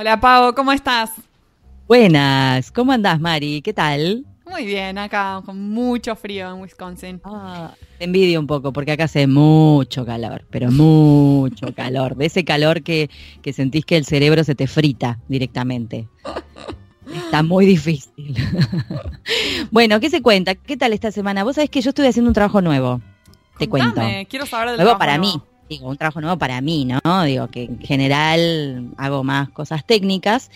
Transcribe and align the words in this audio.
Hola 0.00 0.20
Pau, 0.20 0.54
¿cómo 0.54 0.70
estás? 0.70 1.10
Buenas, 1.88 2.70
¿cómo 2.70 2.92
andás 2.92 3.18
Mari? 3.18 3.62
¿Qué 3.62 3.72
tal? 3.72 4.24
Muy 4.48 4.64
bien, 4.64 4.96
acá 4.96 5.42
con 5.44 5.70
mucho 5.70 6.14
frío 6.14 6.48
en 6.54 6.60
Wisconsin. 6.60 7.20
Ah, 7.24 7.74
te 7.98 8.04
envidio 8.04 8.38
un 8.38 8.46
poco 8.46 8.72
porque 8.72 8.92
acá 8.92 9.04
hace 9.04 9.26
mucho 9.26 10.06
calor, 10.06 10.44
pero 10.50 10.70
mucho 10.70 11.72
calor. 11.76 12.14
De 12.14 12.26
ese 12.26 12.44
calor 12.44 12.84
que, 12.84 13.10
que 13.42 13.52
sentís 13.52 13.84
que 13.84 13.96
el 13.96 14.04
cerebro 14.04 14.44
se 14.44 14.54
te 14.54 14.68
frita 14.68 15.18
directamente. 15.26 16.06
Está 17.12 17.42
muy 17.42 17.66
difícil. 17.66 18.36
bueno, 19.72 19.98
¿qué 19.98 20.10
se 20.10 20.22
cuenta? 20.22 20.54
¿Qué 20.54 20.76
tal 20.76 20.92
esta 20.92 21.10
semana? 21.10 21.42
Vos 21.42 21.56
sabés 21.56 21.70
que 21.70 21.80
yo 21.80 21.88
estuve 21.88 22.06
haciendo 22.06 22.30
un 22.30 22.34
trabajo 22.34 22.62
nuevo. 22.62 23.00
Te 23.58 23.68
Contame, 23.68 23.90
cuento. 23.96 24.30
Quiero 24.30 24.46
saber 24.46 24.68
del 24.68 24.76
Nuevo 24.76 24.90
trabajo 24.90 24.98
para 25.00 25.18
nuevo. 25.18 25.38
mí. 25.38 25.57
Digo, 25.68 25.88
un 25.88 25.96
trabajo 25.96 26.20
nuevo 26.20 26.38
para 26.38 26.60
mí, 26.60 26.86
¿no? 26.86 27.22
Digo, 27.24 27.48
que 27.48 27.64
en 27.64 27.80
general 27.80 28.90
hago 28.96 29.22
más 29.22 29.50
cosas 29.50 29.84
técnicas. 29.84 30.50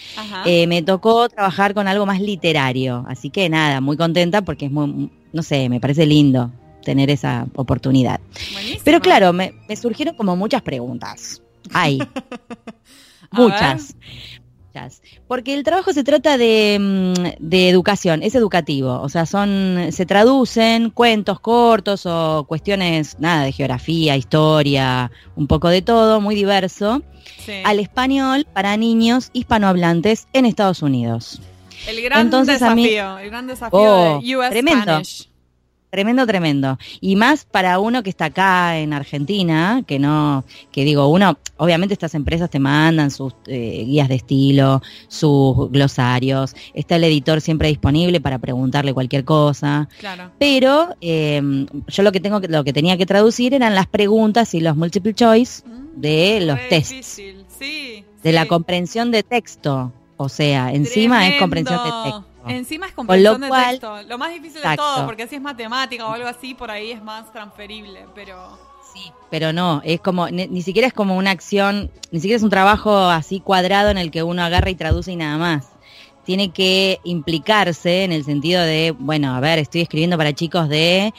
Eh, 0.47 0.66
me 0.66 0.83
tocó 0.83 1.29
trabajar 1.29 1.75
con 1.75 1.87
algo 1.87 2.07
más 2.07 2.21
literario, 2.21 3.05
así 3.09 3.30
que 3.30 3.48
nada, 3.48 3.80
muy 3.80 3.97
contenta 3.97 4.43
porque 4.43 4.66
es 4.66 4.73
muy, 4.73 5.11
no 5.33 5.43
sé, 5.43 5.69
me 5.69 5.80
parece 5.80 6.07
lindo 6.07 6.51
tener 6.83 7.11
esa 7.11 7.47
oportunidad. 7.55 8.21
Buenísimo. 8.52 8.83
Pero 8.85 9.01
claro, 9.01 9.33
me, 9.33 9.55
me 9.69 9.77
surgieron 9.77 10.15
como 10.15 10.37
muchas 10.37 10.62
preguntas. 10.62 11.43
Hay, 11.73 11.99
muchas. 13.33 13.95
Porque 15.29 15.55
el 15.55 15.62
trabajo 15.65 15.93
se 15.93 16.05
trata 16.05 16.37
de, 16.39 16.79
mm, 16.80 17.15
de 17.41 17.69
educación, 17.69 18.23
es 18.23 18.35
educativo, 18.35 19.01
o 19.01 19.09
sea, 19.09 19.27
son, 19.27 19.89
se 19.91 20.07
traducen 20.07 20.91
cuentos 20.91 21.41
cortos 21.41 22.07
o 22.07 22.45
cuestiones, 22.49 23.16
nada, 23.19 23.45
de 23.45 23.52
geografía, 23.52 24.16
historia, 24.16 25.11
un 25.37 25.46
poco 25.46 25.69
de 25.69 25.83
todo, 25.83 26.21
muy 26.21 26.35
diverso, 26.35 27.02
Sí. 27.45 27.52
al 27.65 27.79
español 27.80 28.46
para 28.52 28.77
niños 28.77 29.30
hispanohablantes 29.33 30.27
en 30.33 30.45
Estados 30.46 30.83
Unidos. 30.83 31.41
El 31.89 32.01
gran 32.02 32.21
Entonces, 32.23 32.61
mí- 32.74 32.85
desafío, 32.89 33.18
el 33.18 33.30
gran 33.30 33.46
desafío 33.46 33.79
Oh, 33.80 34.21
de 34.23 34.37
US 34.37 34.51
tremendo. 34.51 34.83
Spanish. 34.83 35.29
Tremendo, 35.93 36.26
tremendo. 36.26 36.79
Y 37.02 37.16
más 37.16 37.45
para 37.45 37.79
uno 37.79 38.02
que 38.02 38.09
está 38.09 38.24
acá 38.24 38.79
en 38.79 38.95
Argentina, 38.95 39.85
que 39.87 39.99
no, 39.99 40.43
que 40.71 40.87
digo, 40.87 41.07
uno, 41.09 41.37
obviamente 41.59 41.93
estas 41.93 42.15
empresas 42.15 42.49
te 42.49 42.59
mandan 42.59 43.10
sus 43.10 43.34
eh, 43.46 43.84
guías 43.87 44.09
de 44.09 44.15
estilo, 44.15 44.80
sus 45.09 45.71
glosarios, 45.71 46.57
está 46.73 46.96
el 46.96 47.04
editor 47.04 47.43
siempre 47.43 47.68
disponible 47.68 48.23
para 48.23 48.38
preguntarle 48.38 48.95
cualquier 48.95 49.26
cosa, 49.26 49.87
Claro. 49.99 50.30
pero 50.38 50.96
eh, 51.02 51.66
yo 51.88 52.02
lo 52.02 52.10
que 52.10 52.21
tengo 52.21 52.40
lo 52.40 52.65
que 52.65 52.73
tenía 52.73 52.96
que 52.96 53.04
traducir 53.04 53.52
eran 53.52 53.74
las 53.74 53.87
preguntas 53.87 54.54
y 54.54 54.60
los 54.60 54.74
multiple 54.74 55.12
choice 55.12 55.62
Mm, 55.66 56.01
de 56.01 56.40
los 56.46 56.59
tests, 56.71 56.88
difícil. 56.88 57.45
Sí, 57.59 58.02
de 58.23 58.32
la 58.32 58.46
comprensión 58.46 59.10
de 59.10 59.23
texto. 59.23 59.93
O 60.16 60.30
sea, 60.30 60.73
encima 60.73 61.29
es 61.29 61.38
comprensión 61.38 61.79
de 61.84 61.90
texto. 62.04 62.32
Encima 62.48 62.87
es 62.87 62.93
comprensión 62.93 63.40
de 63.40 63.48
cual- 63.48 63.71
texto. 63.71 64.03
Lo 64.04 64.19
más 64.19 64.32
difícil 64.32 64.59
Exacto. 64.59 64.82
de 64.91 64.97
todo, 64.97 65.06
porque 65.06 65.26
si 65.28 65.37
es 65.37 65.43
matemática 65.43 66.06
o 66.06 66.12
algo 66.12 66.28
así, 66.28 66.54
por 66.54 66.71
ahí 66.71 66.91
es 66.91 67.03
más 67.03 67.32
transferible, 67.32 68.06
pero... 68.15 68.59
Sí, 68.94 69.10
pero 69.31 69.53
no, 69.54 69.81
es 69.84 70.00
como, 70.00 70.28
ni, 70.28 70.47
ni 70.49 70.60
siquiera 70.60 70.87
es 70.87 70.93
como 70.93 71.16
una 71.16 71.31
acción, 71.31 71.91
ni 72.10 72.21
siquiera 72.21 72.37
es 72.37 72.43
un 72.43 72.50
trabajo 72.50 72.94
así 73.09 73.41
cuadrado 73.41 73.88
en 73.91 73.97
el 73.97 74.10
que 74.10 74.22
uno 74.22 74.43
agarra 74.43 74.69
y 74.69 74.75
traduce 74.75 75.12
y 75.12 75.16
nada 75.16 75.38
más. 75.38 75.69
Tiene 76.25 76.50
que 76.50 77.00
implicarse 77.04 78.04
en 78.04 78.12
el 78.12 78.25
sentido 78.25 78.60
de, 78.62 78.91
bueno, 78.99 79.34
a 79.34 79.41
ver, 79.41 79.59
estoy 79.59 79.81
escribiendo 79.81 80.19
para 80.19 80.34
chicos 80.34 80.69
de 80.69 81.12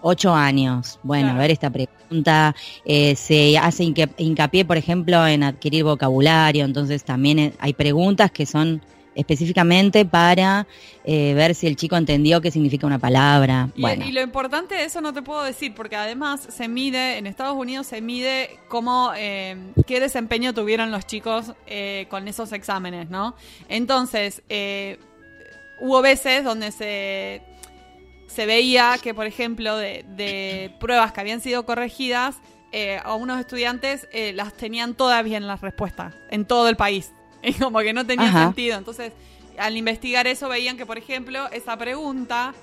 8 0.00 0.34
años. 0.34 0.98
Bueno, 1.02 1.24
Claro. 1.26 1.38
a 1.38 1.42
ver 1.42 1.50
esta 1.50 1.70
pregunta, 1.70 2.54
eh, 2.86 3.14
se 3.14 3.58
hace 3.58 3.84
hinca- 3.84 4.08
hincapié, 4.16 4.64
por 4.64 4.78
ejemplo, 4.78 5.26
en 5.26 5.42
adquirir 5.42 5.84
vocabulario, 5.84 6.64
entonces 6.64 7.04
también 7.04 7.38
eh, 7.38 7.52
hay 7.58 7.74
preguntas 7.74 8.30
que 8.30 8.46
son 8.46 8.80
específicamente 9.18 10.04
para 10.04 10.66
eh, 11.04 11.34
ver 11.34 11.54
si 11.54 11.66
el 11.66 11.76
chico 11.76 11.96
entendió 11.96 12.40
qué 12.40 12.50
significa 12.50 12.86
una 12.86 12.98
palabra. 12.98 13.68
Y, 13.74 13.80
bueno. 13.82 14.04
y 14.06 14.12
lo 14.12 14.22
importante 14.22 14.76
de 14.76 14.84
eso 14.84 15.00
no 15.00 15.12
te 15.12 15.22
puedo 15.22 15.42
decir, 15.42 15.74
porque 15.74 15.96
además 15.96 16.46
se 16.48 16.68
mide, 16.68 17.18
en 17.18 17.26
Estados 17.26 17.56
Unidos 17.56 17.86
se 17.88 18.00
mide 18.00 18.58
cómo, 18.68 19.12
eh, 19.16 19.56
qué 19.86 20.00
desempeño 20.00 20.54
tuvieron 20.54 20.90
los 20.90 21.06
chicos 21.06 21.52
eh, 21.66 22.06
con 22.08 22.28
esos 22.28 22.52
exámenes, 22.52 23.10
¿no? 23.10 23.34
Entonces, 23.68 24.42
eh, 24.48 24.98
hubo 25.80 26.00
veces 26.00 26.44
donde 26.44 26.70
se, 26.70 27.42
se 28.28 28.46
veía 28.46 28.96
que, 29.02 29.14
por 29.14 29.26
ejemplo, 29.26 29.76
de, 29.76 30.04
de 30.16 30.72
pruebas 30.78 31.12
que 31.12 31.20
habían 31.20 31.40
sido 31.40 31.66
corregidas, 31.66 32.36
eh, 32.70 33.00
a 33.02 33.14
unos 33.14 33.40
estudiantes 33.40 34.08
eh, 34.12 34.34
las 34.34 34.52
tenían 34.52 34.94
todas 34.94 35.24
bien 35.24 35.46
las 35.46 35.62
respuestas, 35.62 36.14
en 36.30 36.44
todo 36.44 36.68
el 36.68 36.76
país. 36.76 37.12
Y 37.42 37.52
como 37.54 37.78
que 37.80 37.92
no 37.92 38.04
tenía 38.06 38.28
Ajá. 38.28 38.44
sentido. 38.44 38.76
Entonces, 38.78 39.12
al 39.58 39.76
investigar 39.76 40.26
eso, 40.26 40.48
veían 40.48 40.76
que, 40.76 40.86
por 40.86 40.98
ejemplo, 40.98 41.48
esa 41.50 41.76
pregunta 41.76 42.54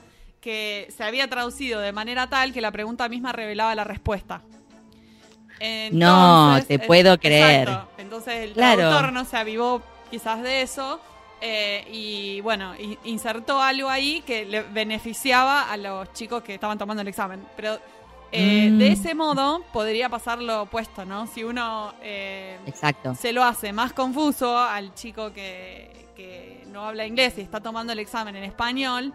que 0.41 0.87
se 0.95 1.03
había 1.03 1.27
traducido 1.29 1.79
de 1.81 1.91
manera 1.91 2.27
tal 2.29 2.53
que 2.53 2.61
la 2.61 2.71
pregunta 2.71 3.09
misma 3.09 3.31
revelaba 3.31 3.73
la 3.75 3.83
respuesta. 3.83 4.41
No, 5.91 6.59
te 6.67 6.75
eh, 6.75 6.79
puedo 6.79 7.17
creer. 7.17 7.67
exacto. 7.69 7.91
Entonces 7.97 8.33
el 8.43 8.53
Claro. 8.53 8.77
traductor 8.81 9.13
no 9.13 9.25
se 9.25 9.37
avivó 9.37 9.81
quizás 10.11 10.41
de 10.43 10.61
eso 10.61 10.99
eh, 11.41 11.85
y 11.91 12.41
bueno, 12.41 12.73
insertó 13.03 13.61
algo 13.61 13.89
ahí 13.89 14.21
que 14.25 14.45
le 14.45 14.61
beneficiaba 14.63 15.71
a 15.71 15.77
los 15.77 16.11
chicos 16.13 16.43
que 16.43 16.53
estaban 16.55 16.77
tomando 16.77 17.01
el 17.01 17.07
examen. 17.07 17.45
Pero 17.55 17.79
eh, 18.31 18.69
Mm. 18.71 18.77
de 18.79 18.87
ese 18.89 19.15
modo 19.15 19.63
podría 19.71 20.09
pasar 20.09 20.41
lo 20.41 20.63
opuesto, 20.63 21.05
¿no? 21.05 21.27
Si 21.27 21.43
uno 21.43 21.93
eh, 22.01 22.57
Exacto. 22.65 23.15
se 23.15 23.31
lo 23.33 23.43
hace 23.43 23.71
más 23.73 23.93
confuso 23.93 24.57
al 24.57 24.93
chico 24.93 25.31
que, 25.33 25.91
que 26.15 26.63
no 26.71 26.85
habla 26.85 27.05
inglés 27.05 27.35
y 27.37 27.41
está 27.41 27.59
tomando 27.61 27.93
el 27.93 27.99
examen 27.99 28.35
en 28.35 28.43
español, 28.43 29.13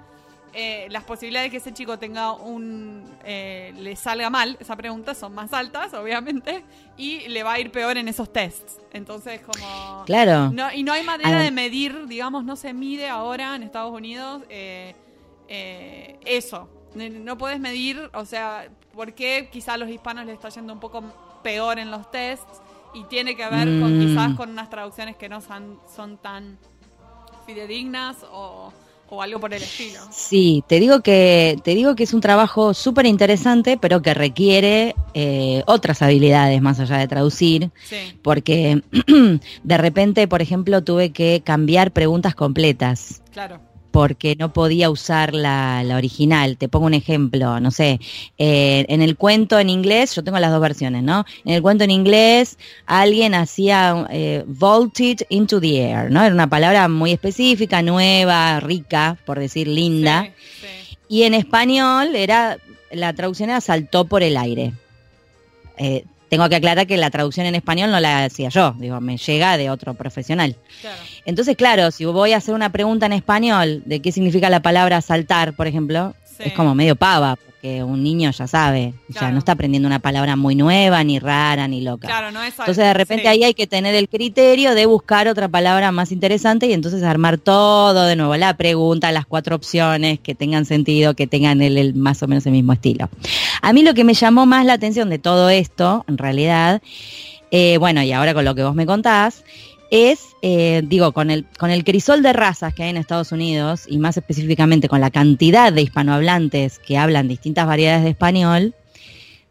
eh, 0.53 0.89
las 0.91 1.05
posibilidades 1.05 1.47
de 1.47 1.51
que 1.53 1.57
ese 1.59 1.73
chico 1.73 1.97
tenga 1.99 2.33
un 2.33 3.05
eh, 3.25 3.73
le 3.77 3.95
salga 3.95 4.31
mal 4.31 4.57
esa 4.59 4.75
pregunta 4.75 5.15
son 5.15 5.33
más 5.33 5.53
altas, 5.53 5.95
obviamente, 5.95 6.65
y 6.97 7.29
le 7.29 7.43
va 7.45 7.53
a 7.53 7.61
ir 7.61 7.71
peor 7.71 7.97
en 7.99 8.09
esos 8.09 8.33
tests. 8.33 8.79
Entonces, 8.93 9.41
como 9.43 10.03
Claro. 10.07 10.51
no, 10.51 10.73
y 10.73 10.83
no 10.83 10.93
hay 10.93 11.05
manera 11.05 11.39
Ah. 11.39 11.43
de 11.43 11.51
medir, 11.53 12.07
digamos, 12.09 12.45
no 12.45 12.57
se 12.57 12.73
mide 12.73 13.09
ahora 13.09 13.55
en 13.55 13.63
Estados 13.63 13.93
Unidos 13.93 14.43
eso. 16.25 16.69
No 16.95 17.39
puedes 17.39 17.61
medir, 17.61 18.11
o 18.15 18.25
sea, 18.25 18.69
por 18.95 19.13
qué 19.15 19.49
quizá 19.53 19.75
a 19.75 19.77
los 19.77 19.89
hispanos 19.89 20.27
les 20.27 20.35
está 20.35 20.49
yendo 20.49 20.73
un 20.73 20.81
poco 20.81 21.03
peor 21.43 21.79
en 21.79 21.91
los 21.91 22.11
tests 22.11 22.61
y 22.95 23.05
tiene 23.05 23.37
que 23.37 23.49
ver 23.49 23.81
con 23.81 23.97
Mm. 23.97 24.01
quizás 24.01 24.35
con 24.35 24.51
unas 24.51 24.69
traducciones 24.69 25.17
que 25.17 25.29
no 25.29 25.41
son, 25.41 25.79
son 25.95 26.17
tan 26.19 26.59
fidedignas 27.47 28.17
o, 28.33 28.73
o 29.09 29.23
algo 29.23 29.41
por 29.41 29.55
el 29.55 29.63
estilo. 29.63 30.01
Sí, 30.11 30.65
te 30.67 30.81
digo 30.81 31.01
que 31.01 31.57
te 31.65 31.75
digo 31.75 31.95
que 31.95 32.05
es 32.05 32.13
un 32.15 32.21
trabajo 32.21 32.75
súper 32.75 33.07
interesante, 33.07 33.77
pero 33.77 34.03
que 34.03 34.15
requiere 34.15 34.95
eh, 35.15 35.63
otras 35.67 36.03
habilidades 36.03 36.61
más 36.63 36.81
allá 36.81 36.99
de 36.99 37.09
traducir, 37.09 37.71
Sí, 37.85 38.19
porque 38.23 38.83
de 39.63 39.79
repente, 39.79 40.29
por 40.29 40.43
ejemplo, 40.43 40.83
tuve 40.83 41.13
que 41.13 41.43
cambiar 41.45 41.93
preguntas 41.93 42.35
completas 42.35 43.23
claro. 43.33 43.61
Porque 43.91 44.37
no 44.37 44.53
podía 44.53 44.91
usar 44.91 45.35
la, 45.35 45.83
la 45.85 45.97
original. 45.97 46.57
Te 46.57 46.69
pongo 46.69 46.87
un 46.87 46.95
ejemplo, 46.95 47.61
no 47.61 47.71
sé, 47.71 48.01
eh, 48.39 48.85
en 48.89 49.03
el 49.03 49.17
cuento 49.17 49.59
en 49.59 49.69
inglés, 49.69 50.15
yo 50.15 50.23
tengo 50.23 50.39
las 50.39 50.51
dos 50.51 50.61
versiones, 50.61 51.03
¿no? 51.03 51.25
En 51.45 51.55
el 51.55 51.63
cuento 51.63 51.85
en 51.85 51.91
inglés, 51.91 52.59
alguien 52.87 53.35
hacía 53.35 54.07
eh, 54.11 54.45
vaulted 54.47 55.21
into 55.29 55.61
the 55.61 55.81
air, 55.81 56.11
¿no? 56.11 56.23
Era 56.23 56.35
una 56.35 56.49
palabra 56.49 56.89
muy 56.89 57.13
específica, 57.13 57.83
nueva, 57.83 58.61
rica, 58.61 59.19
por 59.25 59.39
decir 59.39 59.67
linda. 59.69 60.25
Sí, 60.25 60.67
sí. 60.67 60.99
Y 61.09 61.23
en 61.25 61.35
español 61.35 62.15
era, 62.15 62.59
la 62.93 63.13
traducción 63.13 63.51
era 63.51 63.61
saltó 63.61 64.05
por 64.05 64.23
el 64.23 64.37
aire. 64.37 64.73
Eh, 65.77 66.05
tengo 66.31 66.49
que 66.49 66.57
aclarar 66.57 66.87
que 66.87 66.97
la 66.97 67.11
traducción 67.11 67.45
en 67.45 67.55
español 67.57 67.91
no 67.91 68.01
la 68.01 68.25
hacía 68.25 68.49
yo, 68.49 68.75
digo, 68.79 68.99
me 69.01 69.19
llega 69.19 69.59
de 69.59 69.69
otro 69.69 69.93
profesional. 69.95 70.57
Claro. 70.81 70.97
Entonces, 71.27 71.57
claro, 71.57 71.91
si 71.91 72.05
voy 72.07 72.33
a 72.33 72.39
hacer 72.39 72.55
una 72.55 72.71
pregunta 72.71 73.05
en 73.07 73.13
español 73.13 73.83
de 73.85 74.01
qué 74.01 74.13
significa 74.13 74.49
la 74.49 74.63
palabra 74.63 75.01
saltar, 75.03 75.53
por 75.53 75.67
ejemplo, 75.67 76.15
Sí. 76.25 76.45
es 76.47 76.53
como 76.55 76.75
medio 76.75 76.97
pava, 76.97 77.37
porque 77.61 77.83
un 77.83 78.03
niño 78.03 78.31
ya 78.31 78.47
sabe, 78.47 78.95
ya 79.09 79.19
Claro. 79.19 79.33
no 79.35 79.39
está 79.39 79.53
aprendiendo 79.53 79.87
una 79.87 79.99
palabra 79.99 80.35
muy 80.35 80.55
nueva, 80.55 81.05
ni 81.05 81.19
rara, 81.19 81.69
ni 81.69 81.83
loca. 81.83 82.09
Claro, 82.09 82.31
no 82.31 82.43
es 82.43 82.55
Entonces 82.59 82.79
de 82.85 82.95
repente 82.95 83.25
sí. 83.25 83.29
ahí 83.29 83.45
hay 83.45 83.53
que 83.55 83.67
tener 83.67 83.95
el 83.95 84.09
criterio 84.09 84.75
de 84.75 84.87
buscar 84.87 85.29
otra 85.29 85.47
palabra 85.49 85.93
más 85.93 86.11
interesante 86.11 86.67
y 86.67 86.73
entonces 86.73 87.03
armar 87.03 87.37
todo 87.37 88.07
de 88.07 88.17
nuevo, 88.17 88.35
la 88.37 88.55
pregunta, 88.57 89.13
las 89.13 89.27
cuatro 89.27 89.57
opciones 89.57 90.21
que 90.21 90.35
tengan 90.35 90.65
sentido, 90.65 91.13
que 91.15 91.27
tengan 91.27 91.61
el, 91.61 91.77
el 91.77 91.95
más 91.95 92.23
o 92.23 92.29
menos 92.29 92.47
el 92.47 92.53
mismo 92.53 92.73
estilo. 92.73 93.11
A 93.61 93.73
mí 93.75 93.83
lo 93.83 93.93
que 93.93 94.05
me 94.05 94.15
llamó 94.15 94.47
más 94.47 94.65
la 94.65 94.73
atención 94.73 95.11
de 95.11 95.19
todo 95.19 95.51
esto, 95.51 96.05
en 96.09 96.17
realidad, 96.17 96.81
eh, 97.51 97.77
bueno, 97.79 98.03
y 98.03 98.13
ahora 98.13 98.33
con 98.33 98.45
lo 98.47 98.55
que 98.55 98.63
vos 98.63 98.75
me 98.75 98.87
contás, 98.87 99.45
es, 99.91 100.37
eh, 100.43 100.83
digo, 100.85 101.13
con 101.13 101.31
el, 101.31 101.45
con 101.59 101.71
el 101.71 101.85
crisol 101.85 102.23
de 102.23 102.33
razas 102.33 102.75
que 102.75 102.85
hay 102.85 102.91
en 102.91 102.97
Estados 102.97 103.33
Unidos 103.33 103.85
y 103.89 103.99
más 103.99 104.17
específicamente 104.17 104.89
con 104.89 105.01
la 105.01 105.11
cantidad 105.11 105.73
de 105.73 105.83
hispanohablantes 105.83 106.79
que 106.79 106.97
hablan 106.97 107.29
distintas 107.29 107.67
variedades 107.67 108.05
de 108.05 108.11
español, 108.11 108.75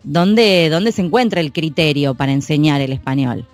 ¿dónde, 0.03 0.69
dónde 0.69 0.91
se 0.91 1.01
encuentra 1.01 1.41
el 1.41 1.51
criterio 1.51 2.15
para 2.15 2.31
enseñar 2.31 2.81
el 2.81 2.93
español? 2.93 3.45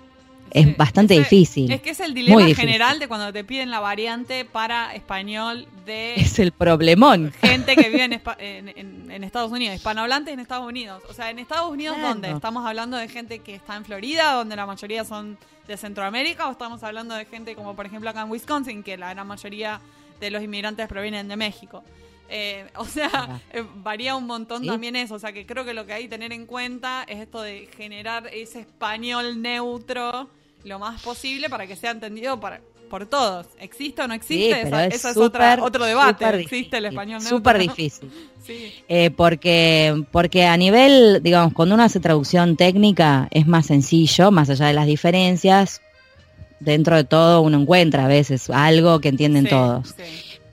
es 0.56 0.76
bastante 0.76 1.14
difícil. 1.14 1.70
Es 1.70 1.82
que 1.82 1.90
es 1.90 2.00
el 2.00 2.14
dilema 2.14 2.46
general 2.54 2.98
de 2.98 3.08
cuando 3.08 3.32
te 3.32 3.44
piden 3.44 3.70
la 3.70 3.80
variante 3.80 4.44
para 4.44 4.94
español 4.94 5.66
de... 5.84 6.14
Es 6.16 6.38
el 6.38 6.52
problemón. 6.52 7.32
Gente 7.42 7.76
que 7.76 7.90
vive 7.90 8.04
en, 8.04 9.24
Estados 9.24 9.52
Unidos, 9.52 9.76
hispanohablantes 9.76 10.32
en 10.32 10.40
Estados 10.40 10.66
Unidos. 10.66 11.02
O 11.10 11.12
sea, 11.12 11.30
en 11.30 11.38
Estados 11.38 11.70
Unidos, 11.70 11.98
¿dónde? 12.00 12.30
¿Estamos 12.30 12.64
hablando 12.64 12.96
de 12.96 13.08
gente 13.08 13.40
que 13.40 13.54
está 13.54 13.76
en 13.76 13.84
Florida, 13.84 14.32
donde 14.32 14.56
la 14.56 14.66
mayoría 14.66 15.04
son 15.04 15.36
de 15.66 15.76
Centroamérica, 15.76 16.48
o 16.48 16.52
estamos 16.52 16.82
hablando 16.82 17.14
de 17.14 17.24
gente 17.24 17.54
como, 17.54 17.74
por 17.74 17.86
ejemplo, 17.86 18.10
acá 18.10 18.22
en 18.22 18.30
Wisconsin, 18.30 18.82
que 18.82 18.96
la 18.96 19.12
gran 19.12 19.26
mayoría 19.26 19.80
de 20.20 20.30
los 20.30 20.42
inmigrantes 20.42 20.86
provienen 20.88 21.28
de 21.28 21.36
México? 21.36 21.82
Eh, 22.28 22.68
o 22.76 22.84
sea, 22.84 23.40
eh, 23.52 23.64
varía 23.76 24.16
un 24.16 24.26
montón 24.26 24.66
también 24.66 24.96
eso. 24.96 25.14
O 25.14 25.18
sea, 25.18 25.32
que 25.32 25.46
creo 25.46 25.64
que 25.64 25.74
lo 25.74 25.86
que 25.86 25.92
hay 25.92 26.04
que 26.04 26.10
tener 26.10 26.32
en 26.32 26.46
cuenta 26.46 27.04
es 27.08 27.20
esto 27.20 27.42
de 27.42 27.68
generar 27.76 28.28
ese 28.32 28.60
español 28.60 29.40
neutro 29.40 30.28
lo 30.64 30.78
más 30.78 31.00
posible 31.02 31.48
para 31.48 31.66
que 31.66 31.76
sea 31.76 31.92
entendido 31.92 32.40
para, 32.40 32.60
por 32.88 33.06
todos. 33.06 33.46
¿Existe 33.58 34.02
o 34.02 34.08
no 34.08 34.14
existe? 34.14 34.62
eso 34.62 35.08
es 35.08 35.16
otra, 35.16 35.58
otro 35.60 35.84
debate. 35.84 36.40
¿Existe 36.40 36.78
el 36.78 36.86
español 36.86 37.18
neutro? 37.20 37.36
Súper 37.36 37.58
difícil. 37.68 38.10
Eh, 38.88 39.10
porque, 39.10 40.04
porque 40.12 40.44
a 40.44 40.56
nivel, 40.56 41.20
digamos, 41.22 41.52
cuando 41.52 41.74
uno 41.74 41.84
hace 41.84 42.00
traducción 42.00 42.56
técnica 42.56 43.28
es 43.30 43.46
más 43.46 43.66
sencillo, 43.66 44.30
más 44.30 44.50
allá 44.50 44.66
de 44.66 44.72
las 44.72 44.86
diferencias. 44.86 45.82
Dentro 46.58 46.96
de 46.96 47.04
todo 47.04 47.42
uno 47.42 47.60
encuentra 47.60 48.06
a 48.06 48.08
veces 48.08 48.48
algo 48.48 49.00
que 49.00 49.08
entienden 49.08 49.46
todos. 49.48 49.94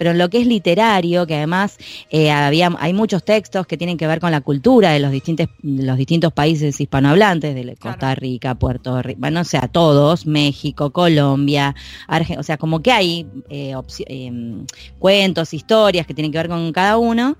Pero 0.03 0.11
en 0.11 0.17
lo 0.17 0.29
que 0.29 0.41
es 0.41 0.47
literario, 0.47 1.25
que 1.25 1.37
además 1.37 1.77
eh, 2.09 2.29
había, 2.29 2.69
hay 2.77 2.91
muchos 2.91 3.23
textos 3.23 3.65
que 3.65 3.77
tienen 3.77 3.95
que 3.95 4.05
ver 4.05 4.19
con 4.19 4.31
la 4.31 4.41
cultura 4.41 4.91
de 4.91 4.99
los 4.99 5.13
distintos, 5.13 5.47
los 5.61 5.95
distintos 5.95 6.33
países 6.33 6.81
hispanohablantes, 6.81 7.55
de 7.55 7.77
Costa 7.77 8.13
Rica, 8.13 8.53
Puerto 8.55 9.01
Rico, 9.01 9.21
bueno, 9.21 9.39
o 9.39 9.43
sea, 9.45 9.69
todos, 9.69 10.25
México, 10.25 10.89
Colombia, 10.89 11.73
Argentina, 12.05 12.41
o 12.41 12.43
sea, 12.43 12.57
como 12.57 12.81
que 12.81 12.91
hay 12.91 13.27
eh, 13.49 13.73
em, 14.07 14.65
cuentos, 14.99 15.53
historias 15.53 16.05
que 16.05 16.13
tienen 16.13 16.33
que 16.33 16.37
ver 16.37 16.49
con 16.49 16.73
cada 16.73 16.97
uno. 16.97 17.37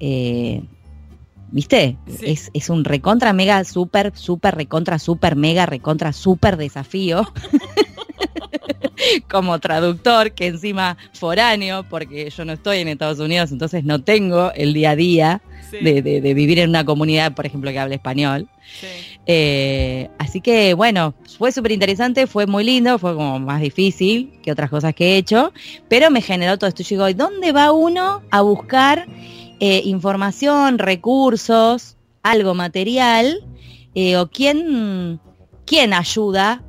Eh, 0.00 0.62
¿Viste? 1.50 1.98
Es, 2.22 2.50
es, 2.54 2.70
un 2.70 2.86
recontra, 2.86 3.34
mega, 3.34 3.62
super, 3.64 4.12
super, 4.16 4.54
recontra, 4.54 4.98
super, 4.98 5.36
mega, 5.36 5.66
recontra, 5.66 6.14
super 6.14 6.56
desafío. 6.56 7.30
como 9.30 9.58
traductor, 9.58 10.32
que 10.32 10.46
encima 10.46 10.96
foráneo, 11.12 11.84
porque 11.88 12.30
yo 12.30 12.44
no 12.44 12.52
estoy 12.52 12.78
en 12.78 12.88
Estados 12.88 13.18
Unidos, 13.18 13.52
entonces 13.52 13.84
no 13.84 14.02
tengo 14.02 14.52
el 14.54 14.74
día 14.74 14.90
a 14.90 14.96
día 14.96 15.42
de, 15.80 16.20
vivir 16.34 16.58
en 16.58 16.70
una 16.70 16.84
comunidad, 16.84 17.34
por 17.34 17.46
ejemplo, 17.46 17.70
que 17.70 17.78
habla 17.78 17.94
español. 17.94 18.48
Eh, 19.26 20.08
así 20.18 20.40
que 20.40 20.74
bueno, 20.74 21.14
fue 21.38 21.52
súper 21.52 21.72
interesante, 21.72 22.26
fue 22.26 22.46
muy 22.46 22.64
lindo, 22.64 22.98
fue 22.98 23.14
como 23.14 23.38
más 23.38 23.60
difícil 23.60 24.32
que 24.42 24.52
otras 24.52 24.70
cosas 24.70 24.94
que 24.94 25.14
he 25.14 25.16
hecho, 25.16 25.52
pero 25.88 26.10
me 26.10 26.20
generó 26.20 26.58
todo 26.58 26.68
esto. 26.68 26.82
Yo 26.82 27.06
digo, 27.06 27.24
¿dónde 27.24 27.52
va 27.52 27.72
uno 27.72 28.22
a 28.30 28.40
buscar 28.42 29.06
eh, 29.60 29.82
información, 29.84 30.78
recursos, 30.78 31.96
algo 32.22 32.54
material? 32.54 33.44
Eh, 33.94 34.16
¿O 34.16 34.28
quién, 34.28 35.20
quién 35.66 35.92
ayuda 35.92 36.62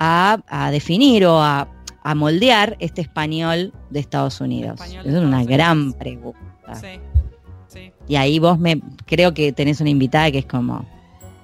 a, 0.00 0.70
definir 0.72 1.26
o 1.26 1.40
a, 1.40 1.68
moldear 2.16 2.76
este 2.80 3.02
español 3.02 3.72
de 3.90 4.00
Estados 4.00 4.40
Unidos? 4.40 4.80
es 4.80 5.14
una 5.14 5.44
gran 5.44 5.92
pregunta. 5.92 6.74
Sí, 6.74 6.98
sí. 7.68 7.92
Y 8.08 8.16
ahí 8.16 8.38
vos 8.38 8.58
me 8.58 8.80
creo 9.06 9.34
que 9.34 9.52
tenés 9.52 9.80
una 9.80 9.90
invitada 9.90 10.30
que 10.32 10.38
es 10.38 10.46
como... 10.46 10.84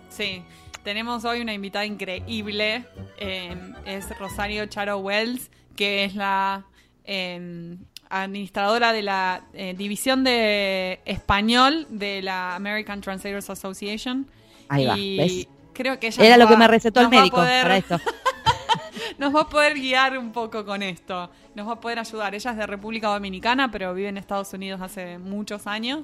Sí, 0.09 0.43
tenemos 0.83 1.25
hoy 1.25 1.41
una 1.41 1.53
invitada 1.53 1.85
increíble, 1.85 2.85
em, 3.19 3.75
es 3.85 4.07
Rosario 4.19 4.67
Charo 4.67 4.99
Wells, 4.99 5.51
que 5.75 6.05
es 6.05 6.15
la 6.15 6.65
em, 7.05 7.79
administradora 8.09 8.93
de 8.93 9.03
la 9.03 9.45
eh, 9.53 9.75
división 9.77 10.25
de 10.25 11.01
español 11.05 11.87
de 11.91 12.23
la 12.23 12.55
American 12.55 13.01
Translators 13.01 13.51
Association. 13.51 14.27
Ahí 14.69 14.87
va, 14.87 14.95
¿ves? 14.95 15.49
Creo 15.77 16.01
que 16.01 16.07
ella 16.07 16.25
Era 16.25 16.37
lo 16.39 16.49
que 16.49 16.57
me 16.57 16.67
recetó 16.67 17.01
el 17.01 17.11
médico 17.11 17.37
para 17.37 17.77
esto. 17.77 18.01
nos 19.19 19.35
va 19.35 19.43
a 19.43 19.49
poder 19.49 19.75
guiar 19.75 20.17
un 20.17 20.33
poco 20.33 20.65
con 20.65 20.83
esto. 20.83 21.31
Nos 21.55 21.69
va 21.69 21.73
a 21.73 21.81
poder 21.81 21.99
ayudar. 21.99 22.35
Ella 22.35 22.51
es 22.53 22.57
de 22.57 22.67
República 22.67 23.09
Dominicana, 23.09 23.71
pero 23.71 23.93
vive 23.93 24.09
en 24.09 24.17
Estados 24.17 24.53
Unidos 24.55 24.81
hace 24.81 25.19
muchos 25.19 25.67
años. 25.67 26.03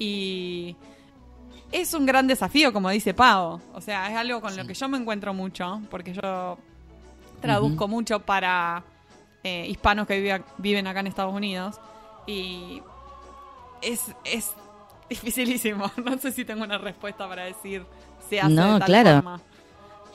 Y 0.00 0.76
es 1.70 1.94
un 1.94 2.06
gran 2.06 2.26
desafío, 2.26 2.72
como 2.72 2.90
dice 2.90 3.14
Pau. 3.14 3.60
O 3.72 3.80
sea, 3.80 4.10
es 4.10 4.16
algo 4.16 4.40
con 4.40 4.56
lo 4.56 4.66
que 4.66 4.74
yo 4.74 4.88
me 4.88 4.98
encuentro 4.98 5.32
mucho, 5.32 5.80
porque 5.90 6.12
yo 6.12 6.58
traduzco 7.40 7.86
mucho 7.86 8.18
para 8.20 8.82
eh, 9.44 9.64
hispanos 9.68 10.08
que 10.08 10.42
viven 10.58 10.86
acá 10.88 11.00
en 11.00 11.06
Estados 11.06 11.34
Unidos. 11.34 11.80
Y 12.26 12.82
es, 13.80 14.12
es 14.24 14.54
dificilísimo. 15.08 15.90
No 16.04 16.18
sé 16.18 16.32
si 16.32 16.44
tengo 16.44 16.64
una 16.64 16.78
respuesta 16.78 17.28
para 17.28 17.44
decir 17.44 17.86
se 18.28 18.40
hace 18.40 18.52
no, 18.52 18.74
de 18.74 18.78
tal 18.80 18.86
claro. 18.86 19.40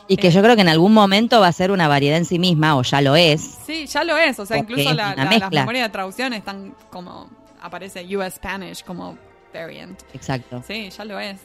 Y 0.07 0.17
que 0.17 0.31
yo 0.31 0.41
creo 0.41 0.55
que 0.55 0.61
en 0.61 0.69
algún 0.69 0.93
momento 0.93 1.39
va 1.39 1.47
a 1.47 1.51
ser 1.51 1.71
una 1.71 1.87
variedad 1.87 2.17
en 2.17 2.25
sí 2.25 2.39
misma, 2.39 2.75
o 2.75 2.83
ya 2.83 3.01
lo 3.01 3.15
es. 3.15 3.41
Sí, 3.65 3.85
ya 3.85 4.03
lo 4.03 4.17
es. 4.17 4.37
O 4.39 4.45
sea, 4.45 4.57
incluso 4.57 4.93
la, 4.93 5.15
las 5.15 5.51
memorias 5.51 5.87
de 5.87 5.91
traducción 5.91 6.33
están 6.33 6.75
como. 6.89 7.29
Aparece 7.61 8.05
US 8.17 8.33
Spanish 8.33 8.83
como 8.83 9.17
variant. 9.53 10.01
Exacto. 10.13 10.61
Sí, 10.67 10.89
ya 10.89 11.05
lo 11.05 11.19
es. 11.19 11.39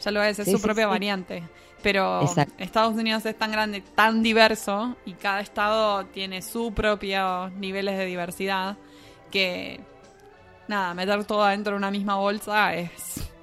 Ya 0.00 0.10
lo 0.12 0.22
es, 0.22 0.38
es 0.38 0.50
su 0.50 0.60
propia 0.60 0.86
variante. 0.86 1.42
Pero 1.82 2.22
Estados 2.58 2.94
Unidos 2.94 3.26
es 3.26 3.36
tan 3.36 3.50
grande, 3.50 3.82
tan 3.94 4.22
diverso, 4.22 4.96
y 5.04 5.12
cada 5.14 5.40
estado 5.40 6.06
tiene 6.06 6.40
sus 6.40 6.72
propios 6.72 7.52
niveles 7.52 7.98
de 7.98 8.06
diversidad, 8.06 8.76
que. 9.30 9.80
Nada, 10.66 10.94
meter 10.94 11.24
todo 11.24 11.42
adentro 11.42 11.72
de 11.72 11.78
una 11.78 11.90
misma 11.90 12.16
bolsa 12.16 12.74
es. 12.74 13.33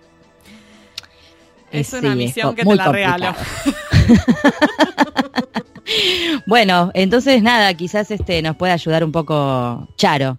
Es 1.72 1.94
una 1.94 2.16
misión 2.16 2.56
que 2.56 2.64
te 2.64 2.76
la 2.76 2.92
regalo. 2.92 3.36
bueno, 6.46 6.92
entonces 6.94 7.42
nada, 7.42 7.74
quizás 7.74 8.12
este 8.12 8.42
nos 8.42 8.56
puede 8.56 8.74
ayudar 8.74 9.04
un 9.04 9.12
poco 9.12 9.88
Charo. 9.96 10.38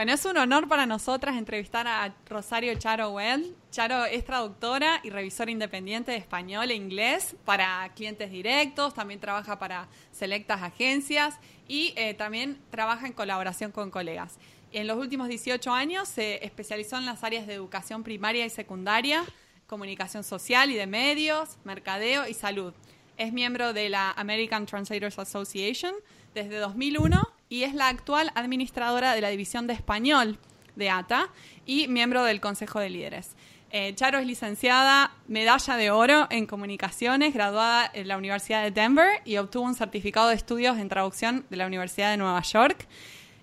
Bueno, 0.00 0.14
es 0.14 0.24
un 0.24 0.38
honor 0.38 0.66
para 0.66 0.86
nosotras 0.86 1.36
entrevistar 1.36 1.86
a 1.86 2.14
Rosario 2.26 2.74
Charo 2.76 3.10
Well. 3.10 3.54
Charo 3.70 4.06
es 4.06 4.24
traductora 4.24 4.98
y 5.02 5.10
revisora 5.10 5.50
independiente 5.50 6.12
de 6.12 6.16
español 6.16 6.70
e 6.70 6.74
inglés 6.74 7.36
para 7.44 7.86
clientes 7.94 8.30
directos, 8.30 8.94
también 8.94 9.20
trabaja 9.20 9.58
para 9.58 9.88
selectas 10.10 10.62
agencias 10.62 11.34
y 11.68 11.92
eh, 11.96 12.14
también 12.14 12.56
trabaja 12.70 13.06
en 13.06 13.12
colaboración 13.12 13.72
con 13.72 13.90
colegas. 13.90 14.38
En 14.72 14.86
los 14.86 14.98
últimos 14.98 15.28
18 15.28 15.72
años 15.72 16.08
se 16.08 16.44
especializó 16.44 16.96
en 16.96 17.04
las 17.04 17.24
áreas 17.24 17.46
de 17.48 17.54
educación 17.54 18.04
primaria 18.04 18.46
y 18.46 18.50
secundaria, 18.50 19.24
comunicación 19.66 20.22
social 20.22 20.70
y 20.70 20.74
de 20.74 20.86
medios, 20.86 21.56
mercadeo 21.64 22.28
y 22.28 22.34
salud. 22.34 22.72
Es 23.16 23.32
miembro 23.32 23.72
de 23.72 23.88
la 23.88 24.12
American 24.12 24.66
Translators 24.66 25.18
Association 25.18 25.92
desde 26.34 26.58
2001 26.58 27.20
y 27.48 27.64
es 27.64 27.74
la 27.74 27.88
actual 27.88 28.30
administradora 28.36 29.14
de 29.14 29.20
la 29.20 29.28
División 29.28 29.66
de 29.66 29.74
Español 29.74 30.38
de 30.76 30.88
ATA 30.88 31.30
y 31.66 31.88
miembro 31.88 32.22
del 32.22 32.40
Consejo 32.40 32.78
de 32.78 32.90
Líderes. 32.90 33.34
Eh, 33.72 33.94
Charo 33.96 34.18
es 34.18 34.26
licenciada 34.26 35.12
medalla 35.26 35.76
de 35.76 35.90
oro 35.90 36.28
en 36.30 36.46
comunicaciones, 36.46 37.34
graduada 37.34 37.90
en 37.92 38.08
la 38.08 38.16
Universidad 38.16 38.62
de 38.62 38.70
Denver 38.70 39.20
y 39.24 39.36
obtuvo 39.36 39.64
un 39.64 39.74
certificado 39.74 40.28
de 40.28 40.36
estudios 40.36 40.78
en 40.78 40.88
traducción 40.88 41.44
de 41.50 41.56
la 41.56 41.66
Universidad 41.66 42.10
de 42.10 42.16
Nueva 42.16 42.42
York. 42.42 42.86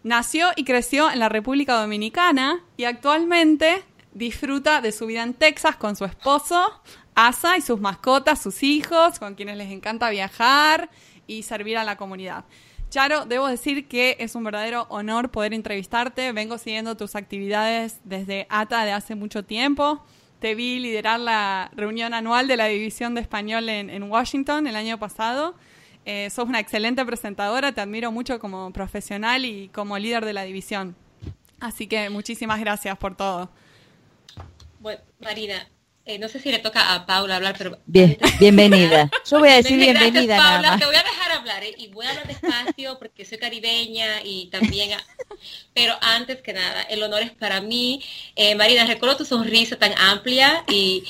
Nació 0.08 0.52
y 0.56 0.64
creció 0.64 1.12
en 1.12 1.20
la 1.20 1.28
República 1.28 1.82
Dominicana 1.82 2.64
y 2.78 2.86
actualmente 2.86 3.84
disfruta 4.14 4.80
de 4.80 4.94
su 4.94 5.06
vida 5.06 5.22
en 5.22 5.34
Texas 5.34 5.76
con 5.76 5.98
su 5.98 6.06
esposo, 6.06 6.82
Asa, 7.14 7.58
y 7.58 7.62
sus 7.62 7.82
mascotas, 7.82 8.42
sus 8.42 8.64
hijos, 8.64 9.20
con 9.20 9.36
quienes 9.36 9.58
les 9.58 9.70
encanta 9.70 10.10
viajar 10.10 10.90
y 11.28 11.44
servir 11.44 11.78
a 11.78 11.84
la 11.84 11.98
comunidad. 11.98 12.46
Charo, 12.90 13.26
debo 13.26 13.50
decir 13.50 13.90
que 13.90 14.16
es 14.20 14.34
un 14.36 14.46
verdadero 14.46 14.88
honor 14.88 15.30
poder 15.30 15.54
entrevistarte. 15.54 16.32
Vengo 16.32 16.58
siguiendo 16.58 16.96
tus 16.96 17.18
actividades 17.18 18.00
desde 18.06 18.48
ATA 18.50 18.86
de 18.86 18.94
hace 18.94 19.16
mucho 19.16 19.44
tiempo. 19.44 20.06
Te 20.40 20.56
vi 20.56 20.80
liderar 20.80 21.20
la 21.20 21.70
reunión 21.76 22.14
anual 22.14 22.48
de 22.48 22.56
la 22.56 22.68
División 22.68 23.14
de 23.14 23.20
Español 23.20 23.68
en, 23.68 23.90
en 23.90 24.04
Washington 24.04 24.68
el 24.68 24.78
año 24.78 25.00
pasado 25.00 25.56
eh, 26.10 26.30
sos 26.30 26.48
una 26.48 26.62
excelente 26.62 27.04
presentadora, 27.06 27.74
te 27.74 27.82
admiro 27.82 28.14
mucho 28.14 28.40
como 28.40 28.72
profesional 28.72 29.44
y 29.44 29.68
como 29.68 29.98
líder 29.98 30.24
de 30.24 30.32
la 30.32 30.44
división. 30.44 30.96
Así 31.60 31.86
que 31.88 32.10
muchísimas 32.10 32.62
gracias 32.62 32.98
por 32.98 33.18
todo. 33.18 33.50
Bueno, 34.80 35.02
Marina, 35.20 35.68
eh, 36.08 36.18
no 36.20 36.30
sé 36.30 36.40
si 36.40 36.50
le 36.52 36.60
toca 36.60 36.94
a 36.94 37.06
Paula 37.06 37.36
hablar, 37.36 37.56
pero... 37.58 37.80
Bien, 37.86 38.18
bienvenida. 38.40 39.12
Yo 39.30 39.40
voy 39.40 39.50
a 39.50 39.56
decir 39.58 39.78
bienvenida. 39.78 40.38
Paula, 40.38 40.78
te 40.78 40.86
voy 40.86 40.96
a 40.96 41.04
dejar 41.04 41.34
hablar 41.34 41.62
¿eh? 41.66 41.76
y 41.78 41.88
voy 41.90 42.06
a 42.06 42.12
hablar 42.12 42.28
despacio 42.28 42.98
porque 42.98 43.26
soy 43.26 43.38
caribeña 43.38 44.22
y 44.24 44.48
también, 44.48 44.98
pero 45.74 45.96
antes 46.00 46.42
que 46.42 46.54
nada, 46.54 46.84
el 46.84 47.04
honor 47.04 47.24
es 47.24 47.32
para 47.32 47.60
mí. 47.60 48.02
Eh, 48.38 48.56
Marina, 48.56 48.86
recuerdo 48.86 49.18
tu 49.18 49.26
sonrisa 49.26 49.76
tan 49.76 49.94
amplia 49.98 50.64
y 50.70 51.04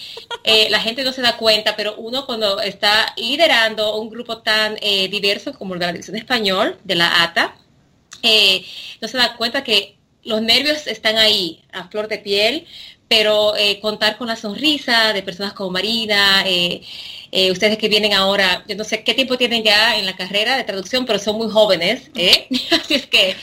eh, 0.44 0.68
la 0.72 0.80
gente 0.80 1.04
no 1.04 1.12
se 1.12 1.22
da 1.22 1.38
cuenta, 1.38 1.76
pero 1.76 1.96
uno 1.98 2.26
cuando 2.26 2.60
está 2.60 3.14
liderando 3.18 4.00
un 4.00 4.10
grupo 4.10 4.40
tan 4.40 4.78
diverso 5.12 5.54
como 5.54 5.76
el 5.76 5.80
de 5.80 5.86
la 5.86 5.92
División 5.92 6.18
Español, 6.18 6.80
de 6.84 6.96
la 6.96 7.22
ATA, 7.22 7.56
no 9.00 9.08
se 9.08 9.18
da 9.18 9.38
cuenta 9.38 9.64
que 9.64 9.98
los 10.24 10.42
nervios 10.42 10.88
están 10.88 11.18
ahí, 11.18 11.64
a 11.72 11.88
flor 11.88 12.08
de 12.08 12.18
piel, 12.18 12.68
pero 13.08 13.54
contar 13.82 14.18
con 14.18 14.28
la 14.28 14.36
sonrisa 14.36 15.14
de 15.14 15.24
personas 15.24 15.54
como 15.54 15.72
Marina, 15.72 16.44
eh, 17.32 17.52
ustedes 17.52 17.78
que 17.78 17.90
vienen 17.90 18.14
ahora, 18.14 18.64
yo 18.68 18.76
no 18.76 18.86
sé 18.86 19.04
qué 19.04 19.14
tiempo 19.14 19.38
tienen 19.38 19.64
ya 19.64 19.98
en 19.98 20.06
la 20.06 20.16
carrera 20.16 20.56
de 20.56 20.64
traducción, 20.64 21.06
pero 21.06 21.20
son 21.20 21.38
muy 21.38 21.50
jóvenes, 21.50 22.10
¿eh? 22.16 22.48
así 22.72 22.96
es 22.96 23.06
que 23.08 23.32
eh, 23.32 23.36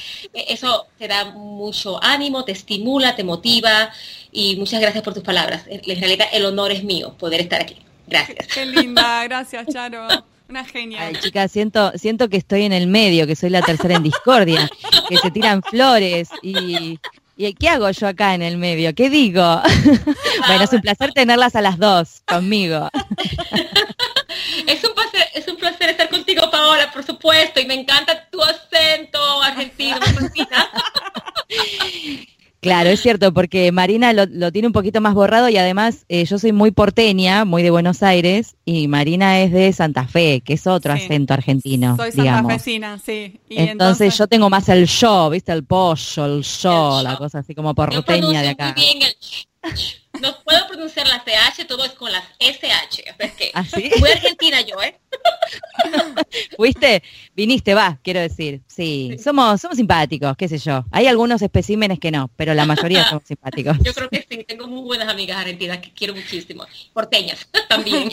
eso 0.48 0.86
te 0.98 1.06
da 1.06 1.26
mucho 1.26 2.02
ánimo, 2.02 2.44
te 2.44 2.52
estimula, 2.52 3.14
te 3.14 3.24
motiva 3.24 3.90
y 4.32 4.56
muchas 4.56 4.80
gracias 4.80 5.04
por 5.04 5.12
tus 5.12 5.22
palabras. 5.22 5.64
En 5.68 6.00
realidad 6.00 6.26
el 6.32 6.46
honor 6.46 6.72
es 6.72 6.82
mío 6.82 7.14
poder 7.18 7.42
estar 7.42 7.60
aquí. 7.60 7.76
Gracias. 8.06 8.48
Qué 8.48 8.64
linda, 8.64 9.24
gracias 9.28 9.66
Charo. 9.70 10.08
Una 10.48 10.64
genia. 10.64 11.02
Ay, 11.02 11.14
chicas, 11.20 11.52
siento, 11.52 11.92
siento 11.96 12.28
que 12.28 12.36
estoy 12.36 12.62
en 12.62 12.72
el 12.72 12.86
medio, 12.86 13.26
que 13.26 13.36
soy 13.36 13.50
la 13.50 13.62
tercera 13.62 13.96
en 13.96 14.02
discordia, 14.02 14.70
que 15.08 15.16
se 15.18 15.30
tiran 15.30 15.62
flores 15.62 16.28
y 16.42 16.98
¿Y 17.36 17.52
qué 17.54 17.68
hago 17.68 17.90
yo 17.90 18.06
acá 18.06 18.34
en 18.34 18.42
el 18.42 18.58
medio? 18.58 18.94
¿Qué 18.94 19.10
digo? 19.10 19.42
bueno, 20.46 20.64
es 20.64 20.72
un 20.72 20.80
placer 20.80 21.12
tenerlas 21.12 21.56
a 21.56 21.60
las 21.60 21.78
dos 21.78 22.22
conmigo. 22.26 22.88
es, 24.66 24.84
un 24.84 24.94
placer, 24.94 25.26
es 25.34 25.48
un 25.48 25.56
placer 25.56 25.90
estar 25.90 26.08
contigo, 26.08 26.48
Paola, 26.50 26.90
por 26.92 27.04
supuesto, 27.04 27.60
y 27.60 27.66
me 27.66 27.74
encanta 27.74 28.28
tu 28.30 28.42
acento 28.42 29.42
argentino, 29.42 29.98
Claro, 32.64 32.88
es 32.88 33.02
cierto, 33.02 33.34
porque 33.34 33.72
Marina 33.72 34.14
lo, 34.14 34.50
tiene 34.50 34.68
un 34.68 34.72
poquito 34.72 35.02
más 35.02 35.12
borrado 35.12 35.50
y 35.50 35.58
además 35.58 36.06
eh, 36.08 36.24
yo 36.24 36.38
soy 36.38 36.52
muy 36.52 36.70
porteña, 36.70 37.44
muy 37.44 37.62
de 37.62 37.68
Buenos 37.68 38.02
Aires, 38.02 38.56
y 38.64 38.88
Marina 38.88 39.38
es 39.40 39.52
de 39.52 39.70
Santa 39.74 40.08
Fe, 40.08 40.40
que 40.40 40.54
es 40.54 40.66
otro 40.66 40.94
acento 40.94 41.34
argentino. 41.34 41.94
Soy 41.96 42.12
santafesina, 42.12 42.98
sí. 42.98 43.38
entonces, 43.50 44.16
yo 44.16 44.26
tengo 44.28 44.48
más 44.48 44.66
el 44.70 44.86
yo, 44.86 45.28
¿viste? 45.28 45.52
El 45.52 45.64
pollo, 45.64 46.24
el 46.24 46.42
yo, 46.42 47.02
la 47.02 47.18
cosa 47.18 47.40
así 47.40 47.54
como 47.54 47.74
porteña 47.74 48.40
de 48.40 48.48
acá. 48.48 48.74
Muy 48.74 48.82
bien 48.82 49.02
el 49.02 50.03
no 50.20 50.36
puedo 50.44 50.66
pronunciar 50.68 51.06
las 51.08 51.22
CH, 51.24 51.66
todo 51.66 51.84
es 51.84 51.92
con 51.92 52.10
las 52.12 52.24
SH. 52.38 53.04
O 53.12 53.16
sea, 53.16 53.34
que 53.34 53.50
¿Ah, 53.54 53.64
Muy 53.98 54.10
argentina 54.10 54.60
yo, 54.60 54.80
¿eh? 54.82 54.98
¿Fuiste? 56.56 57.02
Viniste, 57.34 57.74
va, 57.74 57.98
quiero 58.02 58.20
decir. 58.20 58.62
Sí, 58.66 59.16
Somos, 59.22 59.60
somos 59.60 59.76
simpáticos, 59.76 60.36
qué 60.36 60.48
sé 60.48 60.58
yo. 60.58 60.84
Hay 60.90 61.06
algunos 61.06 61.42
especímenes 61.42 61.98
que 61.98 62.10
no, 62.10 62.30
pero 62.36 62.54
la 62.54 62.66
mayoría 62.66 63.04
somos 63.08 63.24
simpáticos. 63.24 63.76
Yo 63.82 63.92
creo 63.92 64.08
que 64.08 64.26
sí, 64.28 64.44
tengo 64.44 64.66
muy 64.66 64.82
buenas 64.82 65.08
amigas 65.08 65.38
argentinas 65.38 65.78
que 65.78 65.92
quiero 65.92 66.14
muchísimo. 66.14 66.64
Porteñas 66.92 67.48
también. 67.68 68.08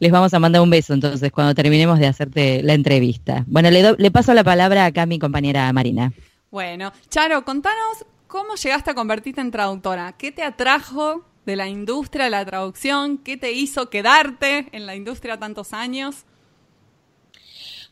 Les 0.00 0.12
vamos 0.12 0.34
a 0.34 0.38
mandar 0.38 0.60
un 0.60 0.70
beso 0.70 0.92
entonces 0.92 1.32
cuando 1.32 1.54
terminemos 1.54 1.98
de 1.98 2.06
hacerte 2.06 2.62
la 2.62 2.74
entrevista. 2.74 3.44
Bueno, 3.46 3.70
le, 3.70 3.94
le 3.96 4.10
paso 4.10 4.34
la 4.34 4.44
palabra 4.44 4.84
acá 4.84 5.02
a 5.02 5.06
mi 5.06 5.18
compañera 5.18 5.72
Marina. 5.72 6.12
Bueno, 6.50 6.92
Charo, 7.10 7.44
contanos 7.44 8.04
¿Cómo 8.28 8.56
llegaste 8.56 8.90
a 8.90 8.94
convertirte 8.94 9.40
en 9.40 9.50
traductora? 9.50 10.14
¿Qué 10.18 10.30
te 10.30 10.42
atrajo 10.42 11.24
de 11.46 11.56
la 11.56 11.66
industria 11.66 12.26
de 12.26 12.30
la 12.30 12.44
traducción? 12.44 13.16
¿Qué 13.16 13.38
te 13.38 13.52
hizo 13.52 13.88
quedarte 13.88 14.68
en 14.72 14.84
la 14.84 14.94
industria 14.94 15.38
tantos 15.38 15.72
años? 15.72 16.26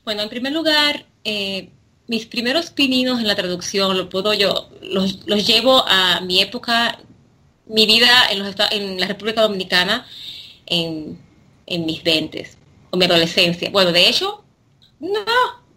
Bueno, 0.05 0.23
en 0.23 0.29
primer 0.29 0.53
lugar, 0.53 1.07
eh, 1.25 1.71
mis 2.07 2.27
primeros 2.27 2.71
pininos 2.71 3.19
en 3.19 3.27
la 3.27 3.35
traducción 3.35 3.97
lo 3.97 4.11
puedo 4.11 4.35
yo, 4.35 4.69
los, 4.83 5.25
llevo 5.47 5.83
a 5.89 6.21
mi 6.21 6.43
época, 6.43 6.99
mi 7.65 7.87
vida 7.87 8.29
en, 8.31 8.41
los, 8.41 8.55
en 8.73 9.01
la 9.01 9.07
República 9.07 9.41
Dominicana 9.41 10.07
en, 10.67 11.19
mis 11.67 12.05
20 12.05 12.47
o 12.91 12.99
mi 12.99 13.07
adolescencia. 13.07 13.71
Bueno, 13.71 13.91
de 13.91 14.07
hecho, 14.07 14.45
no, 15.01 15.25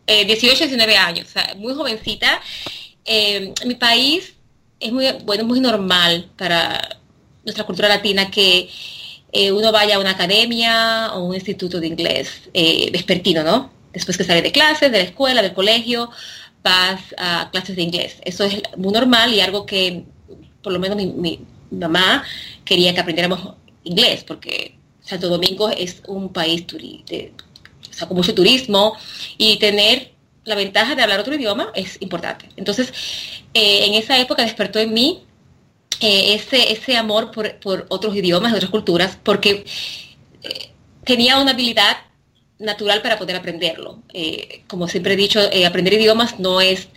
18, 0.05 0.63
eh, 0.65 0.67
19 0.67 0.97
años, 0.97 1.29
muy 1.55 1.73
jovencita. 1.73 2.41
Eh, 3.05 3.53
mi 3.65 3.75
país 3.75 4.35
es 4.79 4.91
muy, 4.91 5.05
bueno, 5.25 5.43
muy 5.43 5.59
normal 5.59 6.29
para 6.37 6.99
nuestra 7.43 7.65
cultura 7.65 7.89
latina 7.89 8.29
que 8.31 8.69
eh, 9.31 9.51
uno 9.51 9.71
vaya 9.71 9.95
a 9.95 9.99
una 9.99 10.11
academia 10.11 11.13
o 11.13 11.25
un 11.25 11.35
instituto 11.35 11.79
de 11.79 11.87
inglés 11.87 12.49
eh, 12.53 12.89
vespertino, 12.91 13.43
¿no? 13.43 13.71
Después 13.93 14.17
que 14.17 14.23
sale 14.23 14.41
de 14.41 14.51
clases, 14.51 14.91
de 14.91 14.97
la 14.97 15.03
escuela, 15.03 15.41
del 15.41 15.53
colegio, 15.53 16.09
vas 16.63 17.01
a 17.17 17.49
clases 17.51 17.75
de 17.75 17.81
inglés. 17.81 18.17
Eso 18.23 18.43
es 18.43 18.61
muy 18.77 18.93
normal 18.93 19.33
y 19.33 19.41
algo 19.41 19.65
que 19.65 20.05
por 20.61 20.73
lo 20.73 20.79
menos 20.79 20.97
mi, 20.97 21.39
mamá 21.71 22.23
quería 22.65 22.93
que 22.93 22.99
aprendiéramos 22.99 23.55
inglés, 23.83 24.23
porque 24.23 24.75
Santo 25.01 25.29
Domingo 25.29 25.69
es 25.69 26.01
un 26.07 26.33
país 26.33 26.65
con 28.07 28.17
mucho 28.17 28.33
turismo 28.33 28.95
y 29.37 29.57
tener 29.57 30.13
la 30.49 30.55
ventaja 30.55 30.95
de 30.95 31.03
hablar 31.03 31.19
otro 31.19 31.35
idioma 31.35 31.71
es 31.75 32.01
importante. 32.01 32.49
Entonces, 32.57 32.91
eh, 33.53 33.85
en 33.85 33.93
esa 33.93 34.17
época 34.19 34.41
despertó 34.41 34.79
en 34.79 34.91
mí 34.93 35.23
eh, 36.01 36.33
ese, 36.33 36.73
ese 36.73 36.97
amor 36.97 37.31
por, 37.31 37.85
otros 37.89 38.15
idiomas, 38.15 38.51
otras 38.51 38.71
culturas, 38.71 39.17
porque 39.21 39.63
eh, 40.41 40.71
tenía 41.03 41.39
una 41.39 41.51
habilidad 41.51 41.97
natural 42.57 43.01
para 43.03 43.17
poder 43.17 43.35
aprenderlo. 43.35 44.01
como 44.67 44.87
siempre 44.87 45.13
he 45.13 45.17
dicho, 45.17 45.39
aprender 45.65 45.93
idiomas 45.93 46.39
no 46.39 46.59
es 46.59 46.89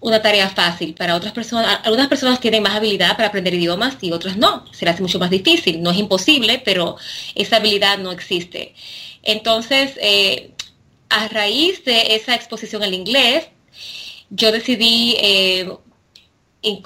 una 0.00 0.22
tarea 0.22 0.48
fácil. 0.48 0.94
Para 0.94 1.16
otras 1.16 1.32
personas, 1.32 1.80
algunas 1.82 2.06
personas 2.06 2.40
tienen 2.40 2.62
más 2.62 2.76
habilidad 2.76 3.16
para 3.16 3.28
aprender 3.28 3.52
idiomas 3.52 3.96
y 4.00 4.12
otras 4.12 4.36
no. 4.36 4.64
Se 4.72 4.84
les 4.84 4.94
hace 4.94 5.02
mucho 5.02 5.18
más 5.18 5.30
difícil. 5.30 5.82
No 5.82 5.90
es 5.90 5.98
imposible, 5.98 6.62
pero 6.64 6.96
esa 7.34 7.56
habilidad 7.56 7.98
no 7.98 8.12
existe. 8.12 8.74
Entonces, 9.22 9.98
a 11.08 11.28
raíz 11.28 11.84
de 11.84 12.14
esa 12.16 12.34
exposición 12.34 12.82
al 12.82 12.94
inglés, 12.94 13.48
yo 14.30 14.52
decidí 14.52 15.16
eh, 15.20 15.70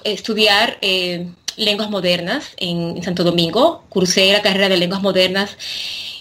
estudiar 0.05 0.79
eh, 0.83 1.29
lenguas 1.57 1.91
modernas 1.91 2.53
en, 2.57 3.03
Santo 3.03 3.25
Domingo. 3.25 3.85
Cursé 3.89 4.33
la 4.33 4.43
carrera 4.43 4.69
de 4.69 4.77
lenguas 4.77 5.03
modernas 5.03 5.57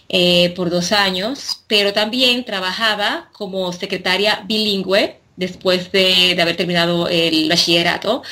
eh, 0.10 0.54
por 0.56 0.70
dos 0.70 0.92
años, 0.92 1.62
pero 1.68 1.94
también 1.94 2.46
trabajaba 2.46 3.30
como 3.34 3.72
secretaria 3.74 4.44
bilingüe 4.48 5.20
después 5.36 5.92
de, 5.92 6.38
haber 6.42 6.58
terminado 6.58 7.08
el 7.08 7.48
bachillerato 7.48 8.24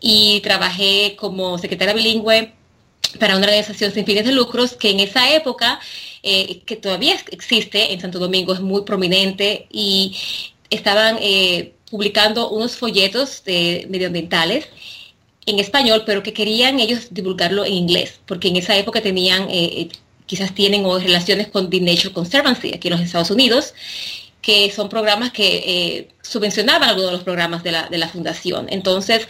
y 0.00 0.40
trabajé 0.40 1.16
como 1.18 1.58
secretaria 1.58 1.94
bilingüe 1.94 2.52
para 3.18 3.36
una 3.36 3.46
organización 3.46 3.92
sin 3.92 4.04
fines 4.04 4.24
de 4.24 4.32
lucros 4.32 4.74
que 4.74 4.90
en 4.90 5.00
esa 5.00 5.30
época, 5.30 5.80
que 6.66 6.76
todavía 6.76 7.16
existe 7.30 7.92
en 7.92 8.00
Santo 8.00 8.18
Domingo, 8.18 8.52
es 8.52 8.60
muy 8.60 8.82
prominente 8.82 9.66
y 9.70 10.16
estaban 10.70 11.18
publicando 11.90 12.50
unos 12.50 12.76
folletos 12.76 13.42
de 13.44 13.86
medioambientales 13.88 14.68
en 15.48 15.58
español, 15.58 16.02
pero 16.04 16.22
que 16.22 16.32
querían 16.32 16.78
ellos 16.78 17.08
divulgarlo 17.10 17.64
en 17.64 17.72
inglés, 17.72 18.20
porque 18.26 18.48
en 18.48 18.56
esa 18.56 18.76
época 18.76 19.00
tenían, 19.00 19.44
eh, 19.44 19.80
eh, 19.80 19.88
quizás 20.26 20.54
tienen 20.54 20.84
o 20.84 20.98
relaciones 20.98 21.48
con 21.48 21.70
The 21.70 21.80
Nature 21.80 22.12
Conservancy 22.12 22.74
aquí 22.74 22.88
en 22.88 22.92
los 22.92 23.00
Estados 23.00 23.30
Unidos, 23.30 23.72
que 24.42 24.70
son 24.70 24.88
programas 24.90 25.32
que 25.32 25.64
eh, 25.66 26.08
subvencionaban 26.22 26.90
algunos 26.90 27.10
de 27.10 27.16
los 27.16 27.24
programas 27.24 27.62
de 27.62 27.72
la, 27.72 28.08
fundación. 28.08 28.66
Entonces, 28.70 29.26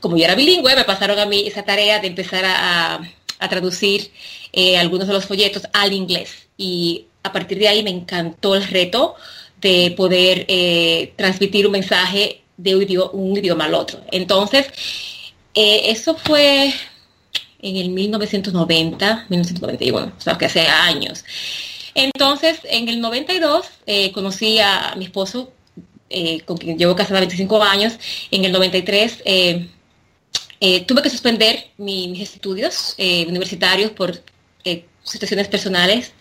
como 0.00 0.16
yo 0.16 0.24
era 0.24 0.34
bilingüe, 0.34 0.76
me 0.76 0.84
pasaron 0.84 1.18
a 1.18 1.26
mí 1.26 1.46
esa 1.46 1.62
tarea 1.62 1.98
de 1.98 2.08
empezar 2.08 2.44
a, 2.44 3.00
a 3.38 3.48
traducir 3.48 4.10
algunos 4.78 5.06
de 5.06 5.14
los 5.14 5.26
folletos 5.26 5.62
al 5.72 5.92
inglés. 5.92 6.48
Y 6.56 7.06
a 7.22 7.32
partir 7.32 7.58
de 7.58 7.68
ahí 7.68 7.82
me 7.82 7.90
encantó 7.90 8.54
el 8.54 8.64
reto 8.66 9.14
de 9.60 9.94
poder 9.96 10.44
eh, 10.48 11.12
transmitir 11.16 11.66
un 11.66 11.72
mensaje 11.72 12.42
de 12.56 12.76
un 12.76 13.36
idioma, 13.36 13.64
al 13.64 13.74
otro. 13.74 14.00
Entonces, 14.10 14.66
eh, 15.54 15.82
eso 15.86 16.16
fue 16.16 16.72
en 17.60 17.76
el 17.76 17.90
1990, 17.90 19.26
1991, 19.28 20.12
o 20.16 20.20
sea, 20.20 20.38
que 20.38 20.46
hace 20.46 20.66
años. 20.66 21.24
Entonces, 21.94 22.60
en 22.64 22.88
el 22.88 23.00
92 23.00 23.66
eh, 23.86 24.12
conocí 24.12 24.58
a 24.60 24.94
mi 24.96 25.06
esposo, 25.06 25.52
con 26.46 26.56
quien 26.56 26.78
llevo 26.78 26.96
casada 26.96 27.20
25 27.20 27.62
años. 27.62 27.98
En 28.30 28.44
el 28.46 28.52
93 28.52 29.22
tuve 30.86 31.02
que 31.02 31.10
suspender 31.10 31.66
mis 31.76 32.34
estudios 32.34 32.94
universitarios 32.98 33.90
por 33.90 34.18
situaciones 35.08 35.48
personales, 35.48 36.12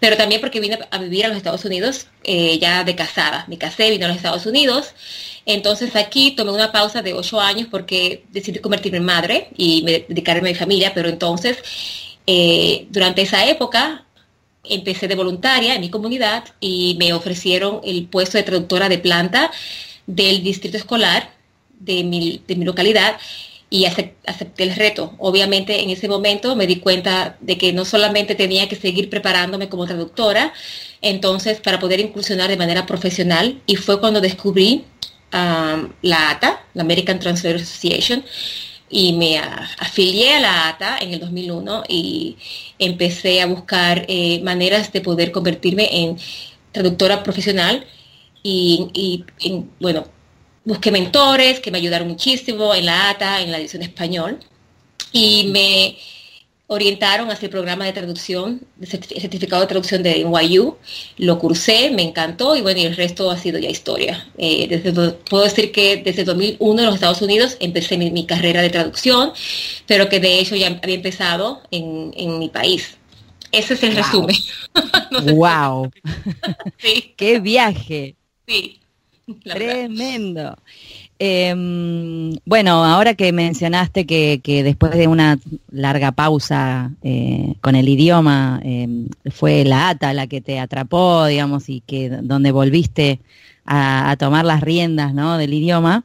pero 0.00 0.16
también 0.16 0.40
porque 0.40 0.60
vine 0.60 0.78
a 0.90 0.98
vivir 0.98 1.24
a 1.24 1.28
los 1.28 1.36
Estados 1.36 1.64
Unidos 1.64 2.08
eh, 2.24 2.58
ya 2.58 2.84
de 2.84 2.94
casada. 2.94 3.44
Me 3.48 3.58
casé, 3.58 3.90
vine 3.90 4.04
a 4.04 4.08
los 4.08 4.16
Estados 4.16 4.46
Unidos. 4.46 4.94
Entonces 5.46 5.94
aquí 5.96 6.32
tomé 6.32 6.50
una 6.50 6.72
pausa 6.72 7.02
de 7.02 7.14
ocho 7.14 7.40
años 7.40 7.68
porque 7.70 8.24
decidí 8.30 8.58
convertirme 8.58 8.98
en 8.98 9.04
madre 9.04 9.48
y 9.56 9.84
dedicarme 10.08 10.48
a 10.48 10.52
mi 10.52 10.58
familia, 10.58 10.92
pero 10.94 11.08
entonces 11.08 11.58
eh, 12.26 12.86
durante 12.90 13.22
esa 13.22 13.46
época 13.46 14.04
empecé 14.64 15.08
de 15.08 15.14
voluntaria 15.14 15.74
en 15.74 15.82
mi 15.82 15.90
comunidad 15.90 16.44
y 16.60 16.96
me 16.98 17.12
ofrecieron 17.12 17.80
el 17.84 18.06
puesto 18.06 18.38
de 18.38 18.44
traductora 18.44 18.88
de 18.88 18.98
planta 18.98 19.50
del 20.06 20.42
distrito 20.42 20.78
escolar 20.78 21.30
de 21.78 22.02
mi, 22.02 22.42
de 22.46 22.56
mi 22.56 22.64
localidad 22.64 23.18
y 23.74 23.86
acepté 23.86 24.62
el 24.62 24.76
reto. 24.76 25.16
Obviamente 25.18 25.82
en 25.82 25.90
ese 25.90 26.06
momento 26.06 26.54
me 26.54 26.68
di 26.68 26.76
cuenta 26.76 27.36
de 27.40 27.58
que 27.58 27.72
no 27.72 27.84
solamente 27.84 28.36
tenía 28.36 28.68
que 28.68 28.76
seguir 28.76 29.10
preparándome 29.10 29.68
como 29.68 29.84
traductora, 29.84 30.52
entonces 31.02 31.58
para 31.58 31.80
poder 31.80 31.98
incursionar 31.98 32.48
de 32.48 32.56
manera 32.56 32.86
profesional 32.86 33.60
y 33.66 33.74
fue 33.74 33.98
cuando 33.98 34.20
descubrí 34.20 34.84
la 35.32 36.30
ATA, 36.30 36.62
la 36.74 36.82
American 36.84 37.18
Translators 37.18 37.62
Association, 37.62 38.24
y 38.88 39.14
me 39.14 39.38
afilié 39.38 40.34
a 40.34 40.40
la 40.40 40.68
ATA 40.68 40.98
en 41.00 41.12
el 41.12 41.18
2001 41.18 41.82
y 41.88 42.36
empecé 42.78 43.42
a 43.42 43.46
buscar 43.46 44.04
eh, 44.06 44.40
maneras 44.44 44.92
de 44.92 45.00
poder 45.00 45.32
convertirme 45.32 45.88
en 45.90 46.16
traductora 46.70 47.24
profesional 47.24 47.84
y, 48.40 49.24
y 49.36 49.64
bueno, 49.80 50.04
busqué 50.64 50.90
mentores 50.90 51.60
que 51.60 51.70
me 51.70 51.78
ayudaron 51.78 52.08
muchísimo 52.08 52.74
en 52.74 52.86
la 52.86 53.10
ATA, 53.10 53.40
en 53.40 53.52
la 53.52 53.58
edición 53.58 53.82
español, 53.82 54.40
y 55.12 55.50
me 55.52 55.96
orientaron 56.66 57.30
hacia 57.30 57.46
el 57.46 57.50
programa 57.50 57.84
de 57.84 57.92
traducción, 57.92 58.62
de 58.76 58.86
certificado 58.86 59.62
de 59.62 59.68
traducción 59.68 60.02
de 60.02 60.24
NYU. 60.24 60.76
Lo 61.18 61.38
cursé, 61.38 61.90
me 61.90 62.02
encantó 62.02 62.56
y 62.56 62.62
bueno, 62.62 62.80
y 62.80 62.84
el 62.84 62.96
resto 62.96 63.30
ha 63.30 63.36
sido 63.36 63.58
ya 63.58 63.68
historia. 63.68 64.26
Eh, 64.38 64.66
desde, 64.68 64.92
puedo 65.12 65.44
decir 65.44 65.72
que 65.72 65.98
desde 65.98 66.24
2001 66.24 66.80
en 66.80 66.86
los 66.86 66.94
Estados 66.94 67.22
Unidos 67.22 67.56
empecé 67.60 67.98
mi, 67.98 68.26
carrera 68.26 68.62
de 68.62 68.70
traducción, 68.70 69.32
pero 69.86 70.08
que 70.08 70.20
de 70.20 70.40
hecho 70.40 70.56
ya 70.56 70.78
había 70.82 70.94
empezado 70.94 71.62
en, 71.70 72.38
mi 72.38 72.48
país. 72.48 72.96
Ese 73.52 73.74
es 73.74 73.82
el 73.82 73.94
resumen. 73.94 74.36
¡Wow! 75.34 75.90
¡Qué 77.16 77.40
viaje! 77.40 78.16
Sí. 78.48 78.80
Tremendo. 79.44 80.56
Em, 81.18 82.32
bueno, 82.44 82.84
ahora 82.84 83.14
que 83.14 83.32
mencionaste 83.32 84.04
que, 84.06 84.40
después 84.64 84.92
de 84.92 85.06
una 85.06 85.38
larga 85.70 86.12
pausa 86.12 86.90
eh, 87.02 87.54
con 87.60 87.76
el 87.76 87.88
idioma, 87.88 88.60
em, 88.64 89.08
fue 89.30 89.64
la 89.64 89.90
ATA 89.90 90.12
la 90.12 90.26
que 90.26 90.40
te 90.40 90.58
atrapó, 90.58 91.26
digamos, 91.26 91.68
y 91.68 91.80
que 91.80 92.10
donde 92.10 92.50
volviste 92.50 93.20
a, 93.64 94.16
tomar 94.18 94.44
las 94.44 94.60
riendas 94.60 95.14
¿no? 95.14 95.38
del 95.38 95.54
idioma, 95.54 96.04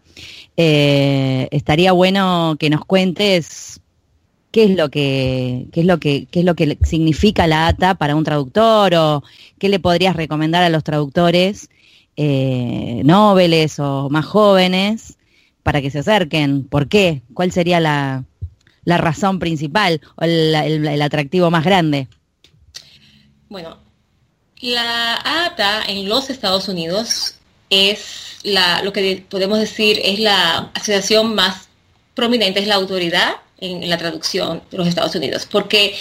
eh, 0.55 1.47
estaría 1.51 1.91
bueno 1.91 2.55
que 2.59 2.69
nos 2.69 2.85
cuentes 2.85 3.81
qué 4.51 4.63
es 4.63 4.75
lo 4.75 4.89
que 4.89 5.67
qué 5.71 5.81
es 5.81 5.85
lo 5.85 5.99
que 5.99 6.25
qué 6.31 6.39
es 6.39 6.45
lo 6.45 6.55
que 6.55 6.77
significa 6.83 7.45
la 7.47 7.67
ATA 7.67 7.95
para 7.95 8.15
un 8.15 8.23
traductor 8.23 8.95
o 8.95 9.23
qué 9.59 9.69
le 9.69 9.79
podrías 9.79 10.15
recomendar 10.15 10.63
a 10.63 10.69
los 10.69 10.83
traductores 10.83 11.69
eh, 12.21 13.01
nobles 13.05 13.79
o 13.79 14.09
más 14.09 14.25
jóvenes 14.25 15.17
para 15.63 15.81
que 15.81 15.89
se 15.89 15.99
acerquen? 15.99 16.67
¿Por 16.67 16.89
qué? 16.89 17.21
¿Cuál 17.33 17.53
sería 17.53 17.79
la, 17.79 18.25
razón 18.85 19.39
principal 19.39 20.01
o 20.17 20.25
el, 20.25 21.01
atractivo 21.01 21.49
más 21.49 21.63
grande? 21.63 22.09
Bueno, 23.47 23.77
la 24.59 25.45
ATA 25.45 25.83
en 25.88 26.09
los 26.09 26.29
Estados 26.29 26.67
Unidos 26.67 27.35
es 27.69 28.39
la, 28.43 28.83
lo 28.83 28.91
que 28.91 29.25
podemos 29.29 29.57
decir 29.57 30.01
es 30.03 30.19
la 30.19 30.71
asociación 30.73 31.35
más 31.35 31.69
prominente, 32.15 32.59
es 32.59 32.67
la 32.67 32.75
autoridad 32.75 33.35
en 33.61 33.89
la 33.89 33.97
traducción 33.97 34.61
de 34.71 34.77
los 34.77 34.89
Estados 34.89 35.15
Unidos, 35.15 35.47
porque 35.49 35.95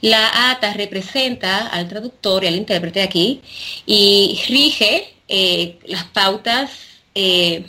la 0.00 0.50
ATA 0.50 0.72
representa 0.72 1.66
al 1.66 1.88
traductor 1.88 2.42
y 2.42 2.46
al 2.46 2.56
intérprete 2.56 3.02
aquí 3.02 3.42
y 3.84 4.40
rige 4.48 5.12
eh, 5.34 5.78
las 5.86 6.04
pautas, 6.04 6.70
eh, 7.14 7.64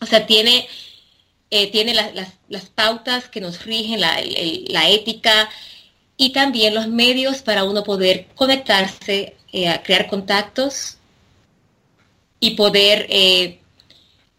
o 0.00 0.06
sea, 0.06 0.26
tiene, 0.26 0.66
eh, 1.52 1.70
tiene 1.70 1.94
las, 1.94 2.64
pautas 2.74 3.28
que 3.28 3.40
nos 3.40 3.64
rigen, 3.64 4.00
la, 4.00 4.88
ética 4.88 5.48
y 6.16 6.30
también 6.30 6.74
los 6.74 6.88
medios 6.88 7.42
para 7.42 7.62
uno 7.62 7.84
poder 7.84 8.26
conectarse, 8.34 9.36
a 9.68 9.84
crear 9.84 10.08
contactos 10.08 10.96
y 12.40 12.56
poder 12.56 13.06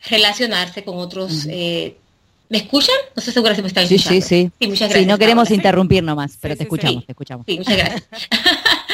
relacionarse 0.09 0.83
con 0.83 0.97
otros. 0.97 1.45
¿Me 1.45 2.57
escuchan? 2.57 2.95
No 3.15 3.21
estoy 3.21 3.33
segura 3.33 3.55
si 3.55 3.61
me 3.61 3.69
están 3.69 3.85
escuchando. 3.85 4.21
Sí, 4.21 4.21
sí, 4.21 4.51
sí. 4.59 4.67
muchas 4.67 4.89
gracias. 4.89 5.07
no 5.07 5.17
queremos 5.17 5.49
interrumpir 5.51 6.03
nomás, 6.03 6.37
pero 6.41 6.57
te 6.57 6.63
escuchamos, 6.63 7.05
te 7.05 7.13
escuchamos. 7.13 7.45
Sí, 7.47 7.57
muchas 7.59 7.77
gracias. 7.77 8.03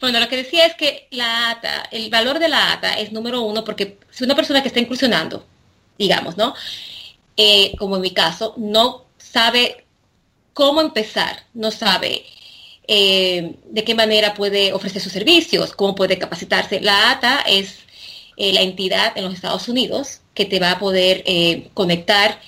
Bueno, 0.00 0.20
lo 0.20 0.28
que 0.28 0.36
decía 0.36 0.66
es 0.66 0.74
que 0.74 1.08
la 1.10 1.50
ATA, 1.50 1.88
el 1.90 2.10
valor 2.10 2.38
de 2.38 2.48
la 2.48 2.72
ATA 2.72 2.98
es 2.98 3.12
número 3.12 3.42
uno 3.42 3.64
porque 3.64 3.98
si 4.10 4.24
una 4.24 4.36
persona 4.36 4.62
que 4.62 4.68
está 4.68 4.80
incursionando, 4.80 5.46
digamos, 5.98 6.36
¿no? 6.36 6.54
Eh, 7.36 7.74
como 7.78 7.96
en 7.96 8.02
mi 8.02 8.10
caso, 8.12 8.54
no 8.56 9.06
sabe 9.18 9.84
cómo 10.54 10.80
empezar, 10.80 11.44
no 11.54 11.70
sabe 11.70 12.24
eh, 12.88 13.56
de 13.66 13.84
qué 13.84 13.94
manera 13.94 14.34
puede 14.34 14.72
ofrecer 14.72 15.02
sus 15.02 15.12
servicios, 15.12 15.72
cómo 15.72 15.94
puede 15.94 16.18
capacitarse. 16.18 16.80
La 16.80 17.10
ATA 17.10 17.40
es 17.46 17.80
eh, 18.36 18.52
la 18.52 18.62
entidad 18.62 19.12
en 19.16 19.24
los 19.24 19.34
Estados 19.34 19.68
Unidos 19.68 20.20
que 20.34 20.44
te 20.44 20.60
va 20.60 20.72
a 20.72 20.78
poder 20.78 21.24
conectar, 21.72 22.40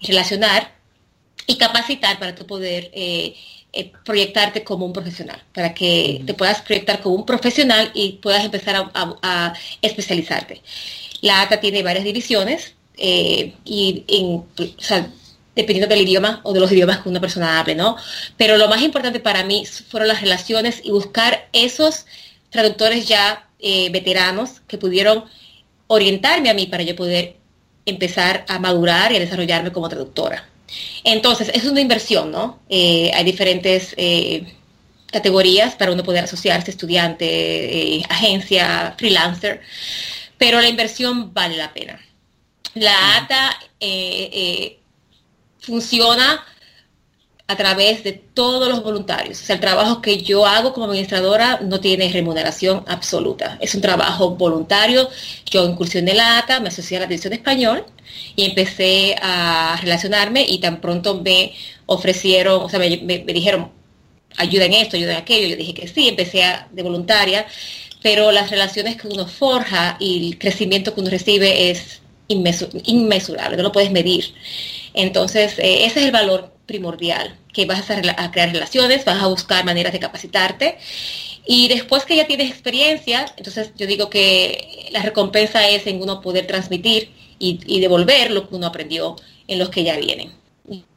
relacionar 0.00 0.74
y 1.46 1.56
capacitar 1.56 2.18
para 2.18 2.34
tu 2.34 2.46
poder 2.46 2.90
eh, 2.92 3.34
proyectarte 4.04 4.62
como 4.62 4.86
un 4.86 4.92
profesional, 4.92 5.42
para 5.52 5.74
que 5.74 6.22
te 6.24 6.34
puedas 6.34 6.62
proyectar 6.62 7.00
como 7.00 7.16
un 7.16 7.26
profesional 7.26 7.90
y 7.94 8.12
puedas 8.12 8.44
empezar 8.44 8.90
a, 8.94 9.54
especializarte. 9.82 10.62
La 11.20 11.42
ATA 11.42 11.60
tiene 11.60 11.82
varias 11.82 12.04
divisiones 12.04 12.74
eh, 12.96 13.54
y 13.64 14.04
dependiendo 15.54 15.92
del 15.92 16.04
idioma 16.06 16.40
o 16.44 16.52
de 16.52 16.60
los 16.60 16.70
idiomas 16.70 16.98
que 16.98 17.08
una 17.08 17.20
persona 17.20 17.58
hable, 17.58 17.74
¿no? 17.74 17.96
Pero 18.36 18.56
lo 18.56 18.68
más 18.68 18.82
importante 18.82 19.20
para 19.20 19.44
mí 19.44 19.64
fueron 19.66 20.08
las 20.08 20.20
relaciones 20.20 20.80
y 20.84 20.90
buscar 20.90 21.48
esos 21.52 22.06
traductores 22.50 23.08
ya 23.08 23.48
eh, 23.58 23.90
veteranos 23.90 24.60
que 24.68 24.78
pudieron 24.78 25.24
orientarme 25.86 26.50
a 26.50 26.54
mí 26.54 26.66
para 26.66 26.82
yo 26.82 26.94
poder 26.94 27.36
empezar 27.86 28.44
a 28.48 28.58
madurar 28.58 29.12
y 29.12 29.16
a 29.16 29.20
desarrollarme 29.20 29.72
como 29.72 29.88
traductora. 29.88 30.48
Entonces, 31.04 31.50
es 31.54 31.64
una 31.64 31.80
inversión, 31.80 32.30
¿no? 32.30 32.60
Eh, 32.68 33.10
hay 33.14 33.24
diferentes 33.24 33.94
eh, 33.96 34.54
categorías 35.06 35.74
para 35.74 35.92
uno 35.92 36.02
poder 36.02 36.24
asociarse, 36.24 36.70
estudiante, 36.70 37.26
eh, 37.26 38.02
agencia, 38.08 38.94
freelancer, 38.98 39.60
pero 40.38 40.60
la 40.60 40.68
inversión 40.68 41.32
vale 41.32 41.56
la 41.56 41.72
pena. 41.72 42.00
La 42.74 43.16
ATA 43.16 43.58
funciona 45.60 46.44
a 47.46 47.56
través 47.56 48.02
de 48.02 48.12
todos 48.12 48.68
los 48.68 48.82
voluntarios. 48.82 49.40
O 49.40 49.44
sea, 49.44 49.54
el 49.54 49.60
trabajo 49.60 50.00
que 50.00 50.22
yo 50.22 50.46
hago 50.46 50.72
como 50.72 50.86
administradora 50.86 51.60
no 51.62 51.78
tiene 51.78 52.10
remuneración 52.10 52.84
absoluta. 52.88 53.58
Es 53.60 53.74
un 53.74 53.82
trabajo 53.82 54.30
voluntario. 54.30 55.08
Yo 55.50 55.64
incursioné 55.68 56.14
la 56.14 56.38
ATA, 56.38 56.60
me 56.60 56.68
asocié 56.68 56.96
a 56.96 57.00
la 57.00 57.06
División 57.06 57.30
de 57.30 57.36
Español 57.36 57.84
y 58.36 58.44
empecé 58.44 59.16
a 59.20 59.78
relacionarme 59.80 60.44
y 60.48 60.58
tan 60.58 60.80
pronto 60.80 61.20
me 61.22 61.52
ofrecieron, 61.86 62.62
o 62.62 62.68
sea, 62.68 62.78
me, 62.78 62.88
dijeron, 62.88 63.70
ayuda 64.36 64.64
en 64.66 64.74
esto, 64.74 64.96
ayuda 64.96 65.12
en 65.12 65.18
aquello. 65.18 65.48
Yo 65.48 65.56
dije 65.56 65.74
que 65.74 65.88
sí, 65.88 66.08
empecé 66.08 66.42
de 66.72 66.82
voluntaria, 66.82 67.46
pero 68.02 68.32
las 68.32 68.50
relaciones 68.50 68.96
que 68.96 69.08
uno 69.08 69.26
forja 69.26 69.96
y 70.00 70.28
el 70.28 70.38
crecimiento 70.38 70.94
que 70.94 71.00
uno 71.00 71.10
recibe 71.10 71.70
es 71.70 72.00
inmesurable, 72.28 73.56
no 73.56 73.62
lo 73.62 73.72
puedes 73.72 73.90
medir. 73.90 74.34
Entonces, 74.94 75.58
eh, 75.58 75.86
ese 75.86 76.00
es 76.00 76.06
el 76.06 76.12
valor 76.12 76.52
primordial, 76.66 77.38
que 77.52 77.66
vas 77.66 77.90
a, 77.90 78.00
a, 78.16 78.30
crear 78.30 78.52
relaciones, 78.52 79.04
vas 79.04 79.22
a 79.22 79.26
buscar 79.26 79.64
maneras 79.64 79.92
de 79.92 80.00
capacitarte. 80.00 80.78
Y 81.46 81.68
después 81.68 82.04
que 82.04 82.16
ya 82.16 82.26
tienes 82.26 82.50
experiencia, 82.50 83.26
entonces 83.36 83.72
yo 83.76 83.86
digo 83.86 84.08
que 84.08 84.88
la 84.92 85.02
recompensa 85.02 85.68
es 85.68 85.86
en 85.86 86.00
uno 86.00 86.20
poder 86.22 86.46
transmitir 86.46 87.10
y, 87.38 87.80
devolver 87.80 88.30
lo 88.30 88.48
que 88.48 88.54
uno 88.54 88.66
aprendió 88.66 89.16
en 89.46 89.58
los 89.58 89.70
que 89.70 89.84
ya 89.84 89.96
vienen. 89.96 90.32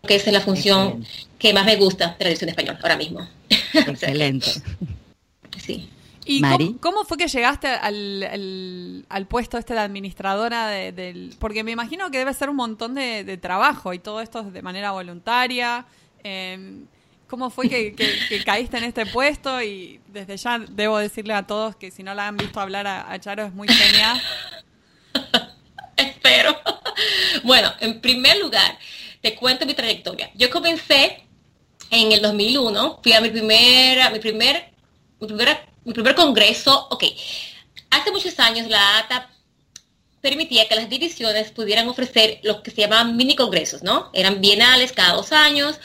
Que 0.08 0.16
esa 0.16 0.28
es 0.28 0.34
la 0.34 0.42
función 0.42 1.06
que 1.38 1.54
más 1.54 1.66
me 1.66 1.76
gusta 1.76 2.16
de 2.18 2.26
la 2.26 2.32
edición 2.32 2.50
español 2.50 2.78
ahora 2.82 2.98
mismo. 2.98 3.28
Excelente. 3.74 4.52
sí. 5.58 5.90
¿Y 6.28 6.42
cómo, 6.82 7.06
fue 7.06 7.18
que 7.18 7.28
llegaste 7.28 7.68
al, 7.68 9.06
al, 9.08 9.28
puesto 9.28 9.58
este 9.58 9.74
de 9.74 9.80
administradora 9.80 10.68
del...? 10.68 11.34
Porque 11.40 11.64
me 11.64 11.72
imagino 11.72 12.12
que 12.12 12.18
debe 12.18 12.34
ser 12.34 12.50
un 12.50 12.58
montón 12.58 12.96
de, 12.96 13.38
trabajo 13.42 13.94
y 13.94 14.00
todo 14.00 14.20
esto 14.20 14.44
de 14.44 14.62
manera 14.62 14.92
voluntaria. 14.92 15.86
Em, 16.24 16.86
¿Cómo 17.28 17.50
fue 17.50 17.70
que, 17.70 17.96
caíste 18.46 18.78
en 18.78 18.84
este 18.84 19.06
puesto? 19.06 19.62
Y 19.62 20.02
desde 20.08 20.38
ya 20.38 20.60
debo 20.60 20.98
decirle 20.98 21.34
a 21.34 21.48
todos 21.48 21.76
que 21.76 21.92
si 21.92 22.04
no 22.04 22.14
la 22.14 22.28
han 22.28 22.38
visto 22.38 22.60
hablar 22.60 22.88
a, 22.88 23.18
Charo 23.20 23.44
es 23.44 23.54
muy 23.54 23.68
genial. 23.68 24.22
Bueno, 27.44 27.72
en 27.80 28.02
primer 28.02 28.38
lugar, 28.38 28.78
te 29.22 29.36
cuento 29.36 29.66
mi 29.66 29.74
trayectoria. 29.74 30.32
Yo 30.34 30.50
comencé 30.50 31.24
en 31.92 32.12
el 32.12 32.22
2001, 32.22 33.00
fui 33.04 33.14
a 33.14 33.22
mi 33.22 33.30
primera, 33.30 34.10
mi 34.10 34.20
primer 34.20 34.72
mi, 35.20 35.28
mi 35.86 35.94
primer 35.94 36.16
congreso, 36.16 36.88
ok, 36.90 37.04
hace 37.90 38.12
muchos 38.12 38.40
años 38.40 38.68
la 38.68 39.00
ATA 39.00 39.30
permitía 40.22 40.68
que 40.68 40.76
las 40.76 40.90
divisiones 40.90 41.52
pudieran 41.52 41.88
ofrecer 41.88 42.40
lo 42.44 42.62
que 42.62 42.72
se 42.72 42.82
llamaban 42.82 43.16
mini 43.16 43.36
congresos, 43.36 43.84
¿no? 43.84 44.10
Eran 44.14 44.42
bienales 44.42 44.92
cada 44.92 45.14
dos 45.14 45.32
años. 45.32 45.80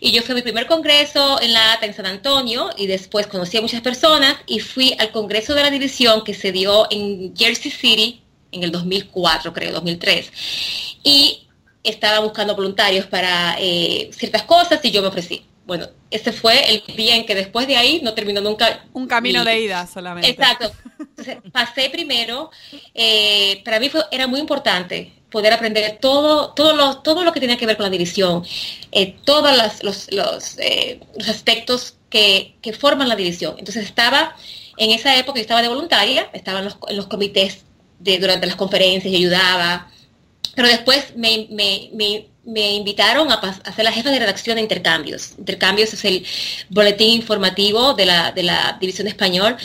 Y 0.00 0.10
yo 0.10 0.22
fui 0.22 0.32
a 0.32 0.36
mi 0.36 0.42
primer 0.42 0.66
congreso 0.66 1.40
en 1.40 1.52
la 1.52 1.74
ATA 1.74 1.86
en 1.86 1.94
San 1.94 2.06
Antonio 2.06 2.70
y 2.76 2.86
después 2.86 3.26
conocí 3.26 3.58
a 3.58 3.60
muchas 3.60 3.82
personas 3.82 4.36
y 4.46 4.58
fui 4.60 4.96
al 4.98 5.12
congreso 5.12 5.54
de 5.54 5.62
la 5.62 5.70
división 5.70 6.24
que 6.24 6.34
se 6.34 6.50
dio 6.50 6.88
en 6.90 7.36
Jersey 7.36 7.70
City 7.70 8.23
en 8.54 8.64
el 8.64 8.72
2004, 8.72 9.52
creo, 9.52 9.72
2003. 9.72 10.32
Y 11.02 11.46
estaba 11.82 12.20
buscando 12.20 12.56
voluntarios 12.56 13.06
para 13.06 13.56
eh, 13.58 14.10
ciertas 14.12 14.42
cosas 14.44 14.80
y 14.84 14.90
yo 14.90 15.02
me 15.02 15.08
ofrecí 15.08 15.44
bueno, 15.66 15.88
ese 16.10 16.32
fue 16.32 16.74
el 16.74 16.82
día 16.94 17.16
en 17.16 17.24
que 17.24 17.34
después 17.34 17.66
de 17.66 17.76
ahí 17.76 18.00
no 18.02 18.12
terminó 18.12 18.40
nunca. 18.40 18.84
Un 18.92 19.06
camino 19.06 19.44
de 19.44 19.60
ida 19.60 19.86
solamente. 19.86 20.28
Exacto. 20.28 20.70
Entonces, 20.98 21.38
pasé 21.52 21.88
primero, 21.90 22.50
eh, 22.92 23.62
para 23.64 23.80
mí 23.80 23.88
fue, 23.88 24.02
era 24.10 24.26
muy 24.26 24.40
importante 24.40 25.12
poder 25.30 25.52
aprender 25.52 25.98
todo, 26.00 26.52
todo, 26.52 26.76
lo, 26.76 26.98
todo 26.98 27.24
lo 27.24 27.32
que 27.32 27.40
tenía 27.40 27.56
que 27.56 27.66
ver 27.66 27.76
con 27.76 27.84
la 27.84 27.90
división, 27.90 28.44
eh, 28.92 29.16
todos 29.24 29.56
los, 29.56 29.82
los, 29.82 30.12
los, 30.12 31.28
aspectos 31.28 31.96
que, 32.10 32.56
que, 32.60 32.72
forman 32.72 33.08
la 33.08 33.16
división. 33.16 33.56
Entonces 33.58 33.84
estaba, 33.84 34.36
en 34.76 34.90
esa 34.90 35.16
época 35.16 35.38
yo 35.38 35.42
estaba 35.42 35.62
de 35.62 35.68
voluntaria, 35.68 36.28
estaba 36.34 36.58
en 36.60 36.66
los, 36.66 36.76
en 36.88 36.96
los 36.96 37.06
comités 37.06 37.64
durante 38.04 38.46
las 38.46 38.56
conferencias 38.56 39.12
y 39.12 39.16
ayudaba, 39.16 39.90
pero 40.54 40.68
después 40.68 41.16
me, 41.16 41.48
me, 41.50 41.90
me 41.92 42.26
me 42.44 42.74
invitaron 42.74 43.30
a, 43.32 43.36
a, 43.36 43.72
ser 43.72 43.84
la 43.84 43.92
jefa 43.92 44.10
de 44.10 44.18
redacción 44.18 44.56
de 44.56 44.62
Intercambios. 44.62 45.32
Intercambios 45.38 45.92
es 45.94 46.04
el 46.04 46.26
boletín 46.68 47.10
informativo 47.10 47.94
de 47.94 48.06
la, 48.06 48.32
de 48.32 48.42
la 48.42 48.76
División 48.80 49.06
Español 49.06 49.56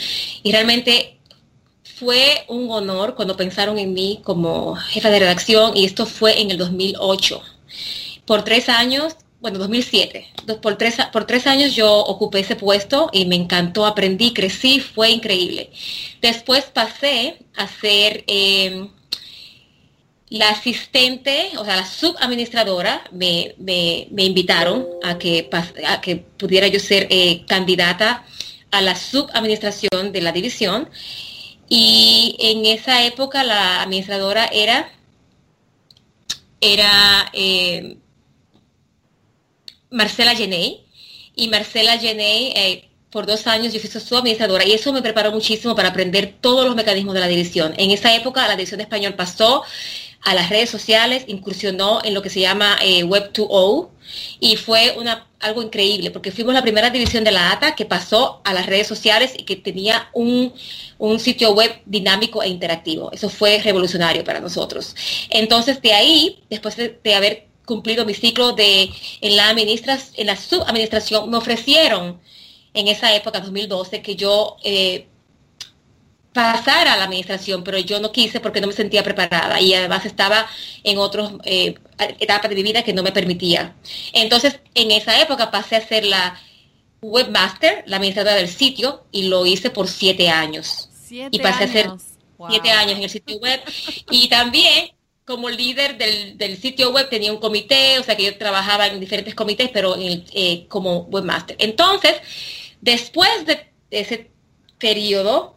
y 0.42 0.50
realmente 0.50 1.18
fue 1.82 2.44
un 2.48 2.70
honor 2.70 3.14
cuando 3.14 3.36
pensaron 3.36 3.78
en 3.78 3.92
mí 3.92 4.20
como 4.24 4.74
jefa 4.76 5.10
de 5.10 5.18
redacción 5.18 5.76
y 5.76 5.84
esto 5.84 6.06
fue 6.06 6.40
en 6.40 6.50
el 6.50 6.58
2008. 6.58 7.42
Por 8.24 8.44
tres 8.44 8.68
años, 8.68 9.16
bueno, 9.40 9.58
2007, 9.58 10.26
por 10.60 10.76
tres, 10.76 10.96
por 11.12 11.26
tres 11.26 11.46
años 11.46 11.74
yo 11.74 11.92
ocupé 11.92 12.40
ese 12.40 12.56
puesto 12.56 13.08
y 13.12 13.24
me 13.26 13.36
encantó, 13.36 13.86
aprendí, 13.86 14.32
crecí, 14.32 14.80
fue 14.80 15.10
increíble. 15.10 15.70
Después 16.20 16.64
pasé 16.64 17.38
a 17.56 17.66
ser... 17.66 18.24
Eh, 18.26 18.88
la 20.30 20.50
asistente, 20.50 21.50
o 21.58 21.64
sea, 21.64 21.74
la 21.74 21.84
subadministradora, 21.84 23.02
me, 23.10 23.56
me, 23.58 24.06
me 24.12 24.24
invitaron 24.24 24.86
a 25.02 25.18
que, 25.18 25.50
a 25.86 26.00
que 26.00 26.16
pudiera 26.16 26.68
yo 26.68 26.78
ser 26.78 27.08
eh, 27.10 27.44
candidata 27.46 28.24
a 28.70 28.80
la 28.80 28.94
subadministración 28.94 30.12
de 30.12 30.20
la 30.20 30.32
división. 30.32 30.88
Y 31.68 32.36
en 32.38 32.64
esa 32.66 33.04
época 33.04 33.42
la 33.44 33.82
administradora 33.82 34.46
era, 34.46 34.90
era 36.60 37.30
eh, 37.32 37.96
Marcela 39.90 40.34
Geney. 40.34 40.84
Y 41.36 41.48
Marcela 41.48 41.98
Geney, 41.98 42.52
eh, 42.56 42.88
por 43.10 43.26
dos 43.26 43.46
años 43.46 43.72
yo 43.72 43.80
fui 43.80 43.90
su 43.90 44.16
administradora 44.16 44.64
y 44.64 44.72
eso 44.72 44.92
me 44.92 45.02
preparó 45.02 45.32
muchísimo 45.32 45.74
para 45.74 45.88
aprender 45.88 46.36
todos 46.40 46.64
los 46.64 46.76
mecanismos 46.76 47.14
de 47.14 47.20
la 47.20 47.28
división. 47.28 47.74
En 47.76 47.90
esa 47.90 48.14
época 48.14 48.46
la 48.46 48.56
división 48.56 48.78
de 48.78 48.84
español 48.84 49.14
pasó 49.14 49.64
a 50.22 50.34
las 50.34 50.50
redes 50.50 50.70
sociales, 50.70 51.24
incursionó 51.26 52.00
en 52.04 52.14
lo 52.14 52.22
que 52.22 52.30
se 52.30 52.40
llama 52.40 52.76
eh, 52.82 53.04
Web 53.04 53.32
2.0 53.32 53.88
y 54.38 54.56
fue 54.56 54.94
una, 54.98 55.26
algo 55.40 55.62
increíble 55.62 56.10
porque 56.10 56.30
fuimos 56.30 56.52
la 56.52 56.62
primera 56.62 56.90
división 56.90 57.24
de 57.24 57.30
la 57.30 57.52
ATA 57.52 57.74
que 57.74 57.86
pasó 57.86 58.40
a 58.44 58.52
las 58.52 58.66
redes 58.66 58.86
sociales 58.86 59.32
y 59.36 59.44
que 59.44 59.56
tenía 59.56 60.10
un, 60.12 60.52
sitio 61.18 61.52
web 61.52 61.80
dinámico 61.86 62.42
e 62.42 62.48
interactivo. 62.48 63.10
Eso 63.12 63.30
fue 63.30 63.60
revolucionario 63.62 64.22
para 64.22 64.40
nosotros. 64.40 64.94
Entonces, 65.30 65.80
de 65.80 65.94
ahí, 65.94 66.42
después 66.50 66.76
de, 66.76 67.14
haber 67.14 67.48
cumplido 67.70 68.04
mi 68.04 68.14
ciclo 68.14 68.50
de 68.52 68.90
en 69.20 69.36
la 69.36 69.48
administras, 69.48 70.10
en 70.16 70.26
la 70.26 70.36
subadministración, 70.36 71.30
me 71.30 71.36
ofrecieron 71.36 72.20
en 72.74 72.88
esa 72.88 73.14
época, 73.14 73.38
2012, 73.38 74.02
que 74.02 74.16
yo 74.16 74.56
eh, 74.64 75.06
pasar 76.32 76.88
a 76.88 76.96
la 76.96 77.04
administración, 77.04 77.62
pero 77.62 77.78
yo 77.78 78.00
no 78.00 78.10
quise 78.10 78.40
porque 78.40 78.60
no 78.60 78.66
me 78.66 78.72
sentía 78.72 79.04
preparada 79.04 79.60
y 79.60 79.72
además 79.72 80.04
estaba 80.04 80.48
en 80.82 80.98
otras 80.98 81.30
eh, 81.44 81.74
etapas 82.18 82.48
de 82.48 82.56
mi 82.56 82.64
vida 82.64 82.82
que 82.82 82.92
no 82.92 83.04
me 83.04 83.12
permitía. 83.12 83.76
Entonces, 84.12 84.58
en 84.74 84.90
esa 84.90 85.20
época 85.22 85.52
pasé 85.52 85.76
a 85.76 85.86
ser 85.86 86.04
la 86.04 86.40
webmaster, 87.02 87.84
la 87.86 87.98
administradora 87.98 88.34
del 88.34 88.48
sitio, 88.48 89.04
y 89.12 89.28
lo 89.28 89.46
hice 89.46 89.70
por 89.70 89.86
siete 89.86 90.28
años. 90.28 90.88
y 91.08 91.38
pasé 91.38 91.64
a 91.64 91.68
ser 91.68 91.90
siete 92.48 92.70
años 92.72 92.96
en 92.96 93.04
el 93.04 93.10
sitio 93.10 93.36
web. 93.38 93.60
Y 94.10 94.28
también 94.28 94.90
como 95.30 95.48
líder 95.48 95.96
del, 95.96 96.56
sitio 96.58 96.90
web 96.90 97.08
tenía 97.08 97.32
un 97.32 97.38
comité, 97.38 97.98
o 98.00 98.02
sea 98.02 98.16
que 98.16 98.24
yo 98.24 98.36
trabajaba 98.36 98.88
en 98.88 98.98
diferentes 98.98 99.34
comités, 99.34 99.70
pero 99.72 99.96
eh, 99.98 100.66
como 100.68 101.02
webmaster. 101.02 101.56
Entonces, 101.60 102.14
después 102.80 103.46
de 103.46 103.70
ese 103.92 104.30
periodo, 104.78 105.56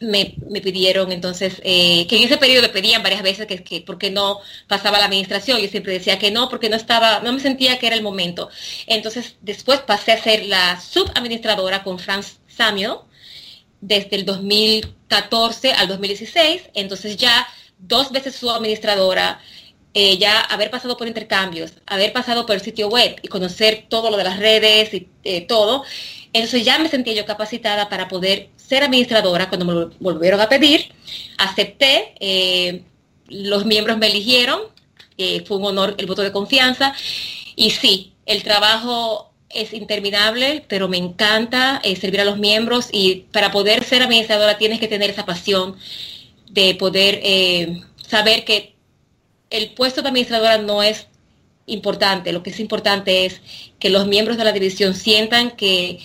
me, 0.00 0.36
pidieron 0.62 1.10
entonces, 1.10 1.60
eh, 1.64 2.06
que 2.06 2.18
en 2.18 2.22
ese 2.22 2.38
periodo 2.38 2.62
me 2.62 2.68
pedían 2.68 3.02
varias 3.02 3.22
veces 3.22 3.46
que, 3.46 3.64
que 3.64 3.80
porque 3.80 4.10
no 4.10 4.38
pasaba 4.68 4.98
la 4.98 5.06
administración, 5.06 5.60
yo 5.60 5.68
siempre 5.68 5.92
decía 5.92 6.18
que 6.18 6.30
no, 6.30 6.48
porque 6.48 6.68
no 6.68 6.76
estaba, 6.76 7.18
no 7.20 7.32
me 7.32 7.40
sentía 7.40 7.80
que 7.80 7.88
era 7.88 7.96
el 7.96 8.02
momento. 8.02 8.48
Entonces 8.86 9.36
después 9.42 9.80
pasé 9.80 10.12
a 10.12 10.22
ser 10.22 10.46
la 10.46 10.80
subadministradora 10.80 11.82
con 11.82 11.98
Franz 11.98 12.38
Samuel 12.46 12.98
desde 13.80 14.14
el 14.14 14.24
2014 14.24 15.72
al 15.72 15.88
2016, 15.88 16.62
entonces 16.74 17.16
ya 17.16 17.48
dos 17.80 18.12
veces 18.12 18.36
subadministradora, 18.36 19.40
eh, 19.92 20.18
ya 20.18 20.40
haber 20.40 20.70
pasado 20.70 20.96
por 20.96 21.08
intercambios, 21.08 21.72
haber 21.86 22.12
pasado 22.12 22.46
por 22.46 22.54
el 22.54 22.62
sitio 22.62 22.88
web 22.88 23.16
y 23.22 23.28
conocer 23.28 23.86
todo 23.88 24.10
lo 24.10 24.16
de 24.16 24.24
las 24.24 24.38
redes 24.38 24.94
y 24.94 25.08
eh, 25.24 25.40
todo, 25.42 25.84
entonces 26.32 26.64
ya 26.64 26.78
me 26.78 26.88
sentía 26.88 27.14
yo 27.14 27.26
capacitada 27.26 27.88
para 27.88 28.08
poder 28.08 28.50
ser 28.56 28.84
administradora 28.84 29.48
cuando 29.48 29.66
me 29.66 29.96
volvieron 29.98 30.40
a 30.40 30.48
pedir. 30.48 30.92
Acepté, 31.38 32.14
eh, 32.20 32.84
los 33.26 33.66
miembros 33.66 33.98
me 33.98 34.06
eligieron, 34.06 34.60
eh, 35.18 35.44
fue 35.46 35.56
un 35.56 35.64
honor 35.64 35.96
el 35.98 36.06
voto 36.06 36.22
de 36.22 36.30
confianza. 36.30 36.94
Y 37.56 37.70
sí, 37.70 38.12
el 38.26 38.44
trabajo 38.44 39.32
es 39.48 39.72
interminable, 39.72 40.64
pero 40.68 40.88
me 40.88 40.98
encanta 40.98 41.82
servir 42.00 42.20
a 42.20 42.24
los 42.24 42.38
miembros 42.38 42.88
y 42.92 43.26
para 43.32 43.50
poder 43.50 43.82
ser 43.82 44.02
administradora 44.02 44.56
tienes 44.58 44.78
que 44.78 44.86
tener 44.86 45.10
esa 45.10 45.26
pasión 45.26 45.76
de 46.50 46.74
poder 46.74 47.20
saber 48.06 48.44
que 48.44 48.74
el 49.50 49.70
puesto 49.74 50.02
de 50.02 50.08
administradora 50.08 50.58
no 50.58 50.82
es 50.82 51.06
importante, 51.66 52.32
lo 52.32 52.42
que 52.42 52.50
es 52.50 52.60
importante 52.60 53.26
es 53.26 53.40
que 53.78 53.90
los 53.90 54.06
miembros 54.06 54.36
de 54.36 54.44
la 54.44 54.52
división 54.52 54.94
sientan 54.94 55.52
que 55.52 56.00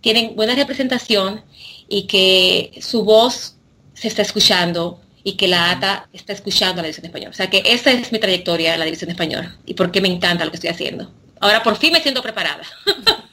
tienen 0.00 0.34
buena 0.36 0.54
representación 0.54 1.42
y 1.88 2.04
que 2.04 2.78
su 2.80 3.04
voz 3.04 3.56
se 3.94 4.08
está 4.08 4.22
escuchando 4.22 5.00
y 5.22 5.32
que 5.34 5.48
la 5.48 5.70
ATA 5.70 6.08
está 6.12 6.32
escuchando 6.32 6.80
a 6.80 6.82
la 6.82 6.86
división 6.86 7.06
española. 7.06 7.30
O 7.30 7.34
sea 7.34 7.50
que 7.50 7.62
esa 7.66 7.90
es 7.90 8.12
mi 8.12 8.18
trayectoria 8.18 8.72
en 8.72 8.78
la 8.78 8.86
división 8.86 9.10
española 9.10 9.56
y 9.66 9.74
por 9.74 9.90
qué 9.90 10.00
me 10.00 10.08
encanta 10.08 10.44
lo 10.44 10.50
que 10.50 10.56
estoy 10.56 10.70
haciendo. 10.70 11.12
Ahora 11.40 11.62
por 11.62 11.76
fin 11.76 11.92
me 11.92 12.00
siento 12.00 12.22
preparada. 12.22 12.62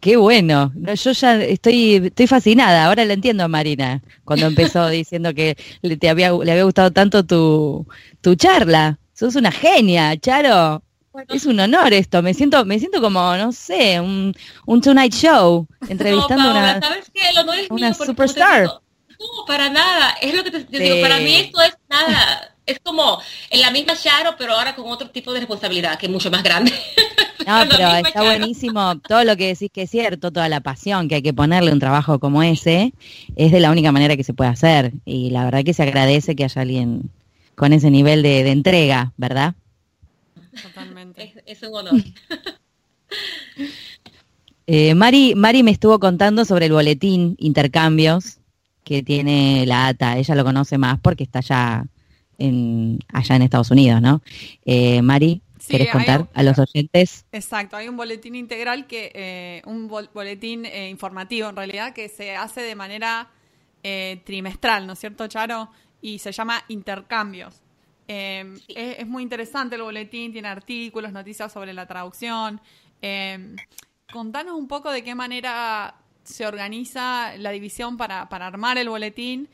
qué, 0.00 0.16
bueno. 0.16 0.72
yo 0.74 1.12
ya 1.12 1.36
estoy, 1.42 1.96
estoy 2.06 2.26
fascinada. 2.26 2.86
Ahora 2.86 3.04
la 3.04 3.14
entiendo 3.14 3.44
a 3.44 3.48
Marina 3.48 4.02
cuando 4.24 4.46
empezó 4.46 4.88
diciendo 4.88 5.34
que 5.34 5.56
le, 5.82 5.96
te 5.96 6.08
había, 6.08 6.32
le 6.32 6.52
había 6.52 6.64
gustado 6.64 6.90
tanto 6.90 7.24
tu, 7.24 7.86
tu 8.20 8.34
charla. 8.34 8.98
Sos 9.14 9.36
una 9.36 9.52
genia, 9.52 10.16
Charo. 10.18 10.82
Es 11.28 11.44
un 11.44 11.58
honor 11.58 11.92
esto, 11.92 12.22
me 12.22 12.34
siento, 12.34 12.64
me 12.64 12.78
siento 12.78 13.00
como, 13.00 13.36
no 13.36 13.50
sé, 13.50 14.00
un, 14.00 14.32
un 14.64 14.80
Tonight 14.80 15.12
Show, 15.12 15.66
entrevistando 15.88 16.48
a 16.48 16.50
una, 16.52 16.80
¿sabes 16.80 17.10
qué? 17.12 17.30
El 17.30 17.38
honor 17.38 17.58
es 17.58 17.70
una 17.70 17.92
superstar. 17.92 18.64
no, 18.64 18.80
para 19.46 19.68
nada, 19.68 20.16
es 20.20 20.34
lo 20.34 20.44
que 20.44 20.52
te, 20.52 20.78
digo, 20.78 21.02
para 21.02 21.18
mí 21.18 21.34
esto 21.34 21.60
es 21.62 21.76
nada, 21.88 22.54
es 22.64 22.78
como 22.78 23.20
en 23.50 23.60
la 23.60 23.72
misma 23.72 23.96
Charo, 23.96 24.36
pero 24.38 24.54
ahora 24.54 24.76
con 24.76 24.88
otro 24.88 25.10
tipo 25.10 25.32
de 25.32 25.40
responsabilidad, 25.40 25.98
que 25.98 26.06
es 26.06 26.12
mucho 26.12 26.30
más 26.30 26.44
grande. 26.44 26.72
No, 27.50 27.68
pero 27.68 27.92
está 27.96 28.22
buenísimo 28.22 28.98
todo 29.00 29.24
lo 29.24 29.36
que 29.36 29.48
decís 29.48 29.70
que 29.72 29.82
es 29.82 29.90
cierto, 29.90 30.30
toda 30.30 30.48
la 30.48 30.60
pasión 30.60 31.08
que 31.08 31.16
hay 31.16 31.22
que 31.22 31.34
ponerle 31.34 31.72
un 31.72 31.80
trabajo 31.80 32.20
como 32.20 32.44
ese, 32.44 32.94
es 33.34 33.50
de 33.50 33.58
la 33.58 33.72
única 33.72 33.90
manera 33.90 34.16
que 34.16 34.22
se 34.22 34.34
puede 34.34 34.50
hacer. 34.50 34.92
Y 35.04 35.30
la 35.30 35.44
verdad 35.44 35.64
que 35.64 35.74
se 35.74 35.82
agradece 35.82 36.36
que 36.36 36.44
haya 36.44 36.62
alguien 36.62 37.10
con 37.56 37.72
ese 37.72 37.90
nivel 37.90 38.22
de, 38.22 38.44
de 38.44 38.52
entrega, 38.52 39.12
¿verdad? 39.16 39.54
Totalmente. 40.62 41.34
Es, 41.44 41.62
un 41.62 41.74
honor. 41.74 41.92
Eh, 44.72 44.94
Mari, 44.94 45.34
Mari 45.34 45.64
me 45.64 45.72
estuvo 45.72 45.98
contando 45.98 46.44
sobre 46.44 46.66
el 46.66 46.72
boletín 46.72 47.34
intercambios 47.40 48.38
que 48.84 49.02
tiene 49.02 49.66
la 49.66 49.88
ATA. 49.88 50.16
Ella 50.16 50.36
lo 50.36 50.44
conoce 50.44 50.78
más 50.78 51.00
porque 51.00 51.24
está 51.24 51.40
allá 51.40 51.86
en, 52.38 53.00
allá 53.12 53.34
en 53.34 53.42
Estados 53.42 53.72
Unidos, 53.72 54.00
¿no? 54.00 54.22
Eh, 54.64 55.02
Mari, 55.02 55.42
¿Querés 55.68 55.90
contar 55.90 56.28
a 56.32 56.42
los 56.42 56.58
oyentes? 56.58 57.26
Exacto, 57.32 57.76
hay 57.76 57.88
un 57.88 57.96
boletín 57.96 58.34
integral 58.34 58.86
que, 58.86 59.12
eh, 59.14 59.62
un 59.66 59.88
boletín 59.88 60.64
eh, 60.64 60.88
informativo 60.88 61.48
en 61.48 61.56
realidad, 61.56 61.92
que 61.92 62.08
se 62.08 62.36
hace 62.36 62.62
de 62.62 62.74
manera 62.74 63.28
eh, 63.82 64.20
trimestral, 64.24 64.86
¿no 64.86 64.94
es 64.94 64.98
cierto, 64.98 65.26
Charo? 65.26 65.70
Y 66.00 66.18
se 66.18 66.32
llama 66.32 66.64
Intercambios. 66.68 67.62
Em, 68.08 68.58
es, 68.68 69.06
muy 69.06 69.22
interesante 69.22 69.76
el 69.76 69.82
boletín, 69.82 70.32
tiene 70.32 70.48
artículos, 70.48 71.12
noticias 71.12 71.52
sobre 71.52 71.72
la 71.72 71.86
traducción. 71.86 72.60
Em, 73.00 73.56
contanos 74.12 74.54
un 74.54 74.66
poco 74.66 74.90
de 74.90 75.04
qué 75.04 75.14
manera 75.14 75.94
se 76.24 76.46
organiza 76.46 77.36
la 77.36 77.50
división 77.50 77.96
para, 77.96 78.28
para 78.28 78.46
armar 78.46 78.78
el 78.78 78.88
boletín 78.88 79.48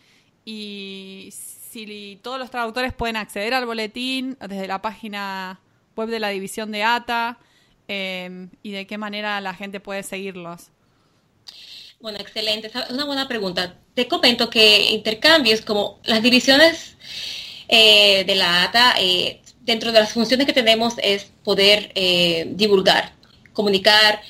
y 0.44 1.28
si 1.32 2.18
todos 2.22 2.38
los 2.38 2.50
traductores 2.50 2.94
pueden 2.94 3.16
acceder 3.16 3.52
al 3.52 3.66
boletín 3.66 4.38
desde 4.40 4.66
la 4.66 4.80
página 4.80 5.60
web 5.96 6.08
de 6.08 6.20
la 6.20 6.28
división 6.28 6.70
de 6.70 6.84
ATA 6.84 7.38
em, 7.88 8.50
y 8.62 8.72
de 8.72 8.86
qué 8.86 8.98
manera 8.98 9.40
la 9.40 9.54
gente 9.54 9.80
puede 9.80 10.02
seguirlos. 10.02 10.70
Bueno, 12.00 12.18
excelente. 12.18 12.68
Es 12.68 12.90
una 12.90 13.04
buena 13.04 13.26
pregunta. 13.26 13.74
Te 13.94 14.06
comento 14.06 14.50
que 14.50 14.90
intercambios, 14.90 15.62
como 15.62 15.98
las 16.04 16.22
divisiones 16.22 16.96
eh, 17.68 18.24
de 18.24 18.34
la 18.34 18.64
ATA, 18.64 18.94
eh, 19.00 19.40
dentro 19.62 19.92
de 19.92 20.00
las 20.00 20.12
funciones 20.12 20.46
que 20.46 20.52
tenemos 20.52 20.94
es 21.02 21.32
poder 21.42 21.90
eh, 21.94 22.46
divulgar, 22.50 23.12
comunicar 23.52 24.20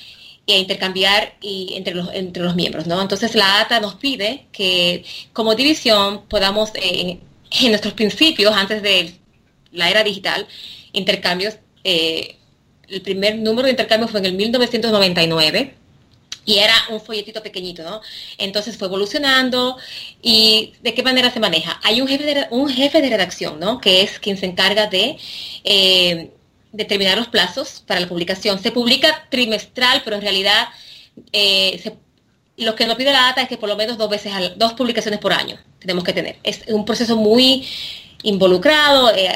e 0.47 0.57
intercambiar 0.57 1.35
y 1.41 1.73
entre, 1.75 1.93
los, 1.93 2.09
entre 2.13 2.41
los 2.41 2.55
miembros, 2.55 2.87
¿no? 2.87 3.01
Entonces 3.01 3.35
la 3.35 3.59
ATA 3.59 3.81
nos 3.81 3.95
pide 3.95 4.47
que 4.53 5.03
como 5.33 5.55
división 5.55 6.25
podamos, 6.27 6.71
en 6.75 7.19
nuestros 7.69 7.93
principios, 7.93 8.55
antes 8.55 8.81
de 8.81 9.13
la 9.73 9.89
era 9.89 10.03
digital, 10.03 10.47
intercambios, 10.97 11.57
el 11.83 13.01
primer 13.01 13.37
número 13.37 13.65
de 13.65 13.71
intercambios 13.71 14.11
fue 14.11 14.19
en 14.19 14.27
el 14.27 14.33
1999 14.33 15.73
y 16.47 16.59
era 16.59 16.73
un 16.89 17.01
folletito 17.01 17.43
pequeñito, 17.43 17.83
¿no? 17.83 18.01
Entonces 18.37 18.77
fue 18.77 18.87
evolucionando 18.87 19.77
y 20.21 20.73
de 20.81 20.93
qué 20.93 21.03
manera 21.03 21.29
se 21.29 21.41
maneja. 21.41 21.77
Hay 21.83 21.99
un 21.99 22.07
jefe 22.07 22.23
de, 22.23 22.47
un 22.51 22.69
jefe 22.69 23.01
de 23.01 23.09
redacción, 23.09 23.59
¿no? 23.59 23.81
Que 23.81 24.01
es 24.01 24.17
quien 24.17 24.37
se 24.37 24.45
encarga 24.45 24.87
de 24.87 25.17
eh, 25.65 26.31
determinar 26.71 27.17
los 27.17 27.27
plazos 27.27 27.83
para 27.85 27.99
la 27.99 28.07
publicación. 28.07 28.63
Se 28.63 28.71
publica 28.71 29.27
trimestral, 29.29 30.01
pero 30.05 30.15
en 30.15 30.21
realidad 30.21 30.69
eh, 31.33 31.97
lo 32.55 32.75
que 32.75 32.87
nos 32.87 32.95
pide 32.95 33.11
la 33.11 33.23
data 33.23 33.41
es 33.41 33.49
que 33.49 33.57
por 33.57 33.67
lo 33.67 33.75
menos 33.75 33.97
dos 33.97 34.09
veces, 34.09 34.31
dos 34.55 34.71
publicaciones 34.71 35.19
por 35.19 35.33
año 35.33 35.59
tenemos 35.79 36.05
que 36.05 36.13
tener. 36.13 36.37
Es 36.43 36.61
un 36.69 36.85
proceso 36.85 37.17
muy 37.17 37.67
involucrado, 38.23 39.13
eh, 39.13 39.29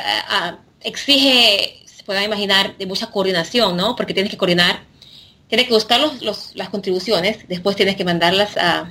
exige, 0.83 1.83
se 1.85 2.03
puede 2.03 2.23
imaginar, 2.23 2.77
de 2.77 2.85
mucha 2.85 3.07
coordinación, 3.07 3.77
¿no? 3.77 3.95
Porque 3.95 4.13
tienes 4.13 4.31
que 4.31 4.37
coordinar 4.37 4.91
tienes 5.51 5.67
que 5.67 5.73
buscar 5.73 5.99
las 6.53 6.69
contribuciones, 6.69 7.45
después 7.49 7.75
tienes 7.75 7.97
que 7.97 8.05
mandarlas 8.05 8.55
a, 8.55 8.89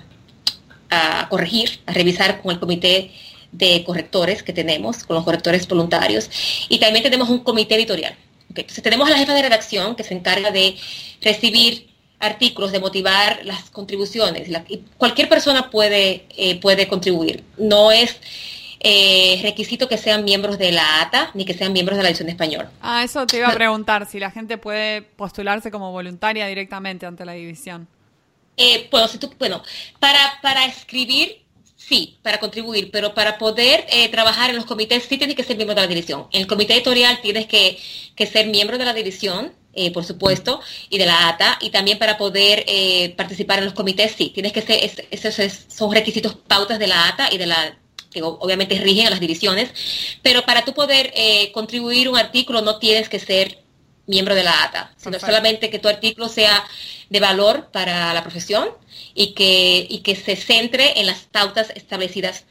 corregir, 1.30 1.80
a 1.86 1.92
revisar 1.94 2.42
con 2.42 2.50
el 2.52 2.60
comité 2.60 3.12
de 3.50 3.82
correctores 3.82 4.42
que 4.42 4.52
tenemos, 4.52 5.04
con 5.04 5.16
los 5.16 5.24
correctores 5.24 5.66
voluntarios, 5.66 6.28
y 6.68 6.78
también 6.78 7.02
tenemos 7.02 7.30
un 7.30 7.38
comité 7.38 7.76
editorial. 7.76 8.14
Entonces 8.50 8.82
tenemos 8.82 9.08
a 9.08 9.12
la 9.12 9.16
jefa 9.16 9.32
de 9.32 9.40
redacción 9.40 9.96
que 9.96 10.04
se 10.04 10.12
encarga 10.12 10.50
de 10.50 10.76
recibir 11.22 11.88
artículos, 12.18 12.72
de 12.72 12.80
motivar 12.80 13.40
las 13.44 13.70
contribuciones. 13.70 14.50
cualquier 14.98 15.30
persona 15.30 15.70
puede, 15.70 16.26
eh, 16.36 16.60
puede 16.60 16.88
contribuir. 16.88 17.42
No 17.56 17.90
es 17.90 18.16
eh, 18.82 19.40
requisito 19.42 19.88
que 19.88 19.98
sean 19.98 20.24
miembros 20.24 20.56
de 20.56 20.72
la 20.72 21.02
ATA 21.02 21.30
ni 21.34 21.44
que 21.44 21.52
sean 21.52 21.74
miembros 21.74 21.98
de 21.98 22.02
la 22.02 22.08
edición 22.08 22.30
español. 22.30 22.66
Ah, 22.80 23.04
eso 23.04 23.26
te 23.26 23.36
iba 23.36 23.48
a 23.48 23.54
preguntar, 23.54 24.06
si 24.06 24.18
la 24.18 24.30
gente 24.30 24.56
puede 24.56 25.02
postularse 25.02 25.70
como 25.70 25.92
voluntaria 25.92 26.46
directamente 26.46 27.04
ante 27.04 27.26
la 27.26 27.32
división. 27.32 27.86
Eh, 28.56 28.88
bueno, 28.90 29.06
si 29.06 29.18
tú, 29.18 29.30
bueno 29.38 29.62
para, 29.98 30.18
para 30.40 30.64
escribir, 30.64 31.42
sí, 31.76 32.18
para 32.22 32.40
contribuir, 32.40 32.90
pero 32.90 33.12
para 33.12 33.36
poder 33.36 33.84
eh, 33.90 34.08
trabajar 34.08 34.48
en 34.48 34.56
los 34.56 34.64
comités 34.64 35.04
sí 35.04 35.18
tienes 35.18 35.36
que 35.36 35.44
ser 35.44 35.56
miembro 35.56 35.74
de 35.74 35.82
la 35.82 35.86
división. 35.86 36.28
En 36.32 36.40
el 36.40 36.46
comité 36.46 36.72
editorial 36.72 37.20
tienes 37.20 37.46
que, 37.46 37.78
ser 38.26 38.46
miembro 38.46 38.78
de 38.78 38.86
la 38.86 38.94
división, 38.94 39.52
eh, 39.74 39.92
por 39.92 40.04
supuesto, 40.04 40.60
y 40.88 40.96
de 40.96 41.04
la 41.04 41.28
ATA, 41.28 41.58
y 41.60 41.68
también 41.68 41.98
para 41.98 42.16
poder 42.16 42.64
participar 43.14 43.58
en 43.58 43.66
los 43.66 43.74
comités, 43.74 44.12
sí, 44.16 44.30
tienes 44.30 44.52
que 44.52 44.62
ser, 44.62 45.06
esos 45.10 45.34
son 45.68 45.92
requisitos 45.92 46.34
pautas 46.34 46.78
de 46.78 46.86
la 46.86 47.08
ATA 47.08 47.28
y 47.30 47.36
de 47.36 47.46
la 47.46 47.79
que 48.10 48.22
obviamente 48.22 48.78
rigen 48.78 49.06
a 49.06 49.10
las 49.10 49.20
divisiones, 49.20 49.70
pero 50.22 50.42
para 50.42 50.64
tú 50.64 50.74
poder 50.74 51.12
eh, 51.14 51.52
contribuir 51.52 52.08
un 52.08 52.18
artículo 52.18 52.60
no 52.60 52.78
tienes 52.78 53.08
que 53.08 53.20
ser 53.20 53.62
miembro 54.06 54.34
de 54.34 54.42
la 54.42 54.64
ATA, 54.64 54.92
sino 54.96 55.18
solamente 55.20 55.70
que 55.70 55.78
tu 55.78 55.88
artículo 55.88 56.28
sea 56.28 56.64
de 57.08 57.20
valor 57.20 57.70
para 57.72 58.12
la 58.12 58.22
profesión 58.22 58.70
y 59.14 59.34
que, 59.34 59.86
y 59.88 59.98
que 59.98 60.16
se 60.16 60.36
centre 60.36 61.00
en 61.00 61.06
las 61.06 61.20
pautas 61.20 61.72
establecidas 61.74 62.44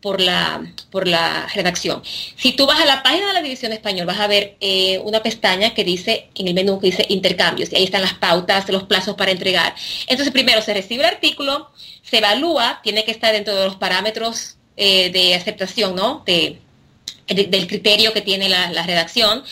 por 0.00 0.20
la, 0.20 0.60
por 0.90 1.08
la 1.08 1.46
redacción. 1.54 2.02
Si 2.04 2.52
tú 2.52 2.66
vas 2.66 2.78
a 2.78 2.84
la 2.84 3.02
página 3.02 3.28
de 3.28 3.32
la 3.32 3.40
División 3.40 3.72
Español, 3.72 4.06
vas 4.06 4.20
a 4.20 4.26
ver 4.26 4.56
eh, 4.60 4.98
una 4.98 5.22
pestaña 5.22 5.72
que 5.72 5.82
dice, 5.82 6.28
en 6.34 6.48
el 6.48 6.52
menú 6.52 6.78
que 6.78 6.88
dice 6.88 7.06
intercambios, 7.08 7.72
y 7.72 7.76
ahí 7.76 7.84
están 7.84 8.02
las 8.02 8.12
pautas, 8.12 8.68
los 8.68 8.82
plazos 8.82 9.14
para 9.14 9.30
entregar. 9.30 9.74
Entonces, 10.06 10.30
primero 10.30 10.60
se 10.60 10.74
recibe 10.74 11.04
el 11.04 11.08
artículo, 11.14 11.70
se 12.02 12.18
evalúa, 12.18 12.80
tiene 12.82 13.04
que 13.04 13.12
estar 13.12 13.32
dentro 13.32 13.54
de 13.56 13.64
los 13.64 13.76
parámetros 13.76 14.58
eh, 14.76 15.10
de 15.10 15.34
aceptación, 15.34 15.94
¿no? 15.94 16.22
De, 16.26 16.58
del 17.28 17.66
criterio 17.66 18.12
que 18.12 18.20
tiene 18.20 18.48
la, 18.48 18.86
redacción. 18.86 19.42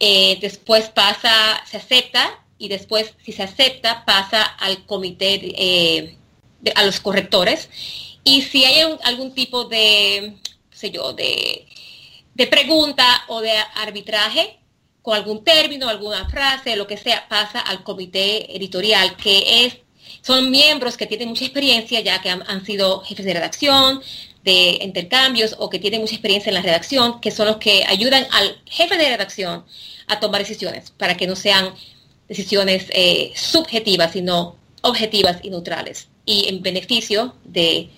Eh, 0.00 0.38
después 0.40 0.88
pasa, 0.90 1.62
se 1.70 1.76
acepta 1.76 2.40
y 2.58 2.68
después, 2.68 3.14
si 3.24 3.32
se 3.32 3.42
acepta, 3.42 4.04
pasa 4.04 4.42
al 4.42 4.84
comité, 4.84 5.40
eh, 5.56 6.16
a 6.74 6.84
los 6.84 7.00
correctores. 7.00 7.68
Y 8.24 8.42
si 8.42 8.64
hay 8.64 8.82
algún 9.04 9.34
tipo 9.34 9.64
de, 9.64 10.34
sé 10.70 10.90
yo, 10.90 11.12
de, 11.12 11.66
de 12.34 12.46
pregunta 12.46 13.24
o 13.28 13.40
de 13.40 13.52
arbitraje, 13.76 14.58
con 15.02 15.16
algún 15.16 15.42
término, 15.42 15.88
alguna 15.88 16.28
frase, 16.28 16.76
lo 16.76 16.86
que 16.86 16.96
sea, 16.96 17.28
pasa 17.28 17.60
al 17.60 17.82
comité 17.82 18.56
editorial, 18.56 19.16
que 19.16 19.66
es, 19.66 19.78
son 20.20 20.50
miembros 20.50 20.96
que 20.96 21.06
tienen 21.06 21.28
mucha 21.28 21.44
experiencia, 21.44 22.00
ya 22.00 22.22
que 22.22 22.30
han 22.30 22.64
sido 22.64 23.00
jefes 23.00 23.24
de 23.24 23.34
redacción, 23.34 24.00
de 24.44 24.78
intercambios 24.80 25.54
o 25.58 25.70
que 25.70 25.78
tienen 25.78 26.00
mucha 26.00 26.14
experiencia 26.14 26.50
en 26.50 26.54
la 26.54 26.62
redacción, 26.62 27.20
que 27.20 27.30
son 27.30 27.46
los 27.46 27.56
que 27.58 27.84
ayudan 27.86 28.26
al 28.32 28.60
jefe 28.66 28.96
de 28.96 29.08
redacción 29.08 29.64
a 30.08 30.20
tomar 30.20 30.40
decisiones 30.40 30.90
para 30.90 31.16
que 31.16 31.26
no 31.26 31.36
sean 31.36 31.74
decisiones 32.28 32.86
eh, 32.90 33.32
subjetivas, 33.36 34.12
sino 34.12 34.56
objetivas 34.82 35.38
y 35.42 35.50
neutrales 35.50 36.08
y 36.24 36.48
en 36.48 36.62
beneficio 36.62 37.34
de 37.44 37.88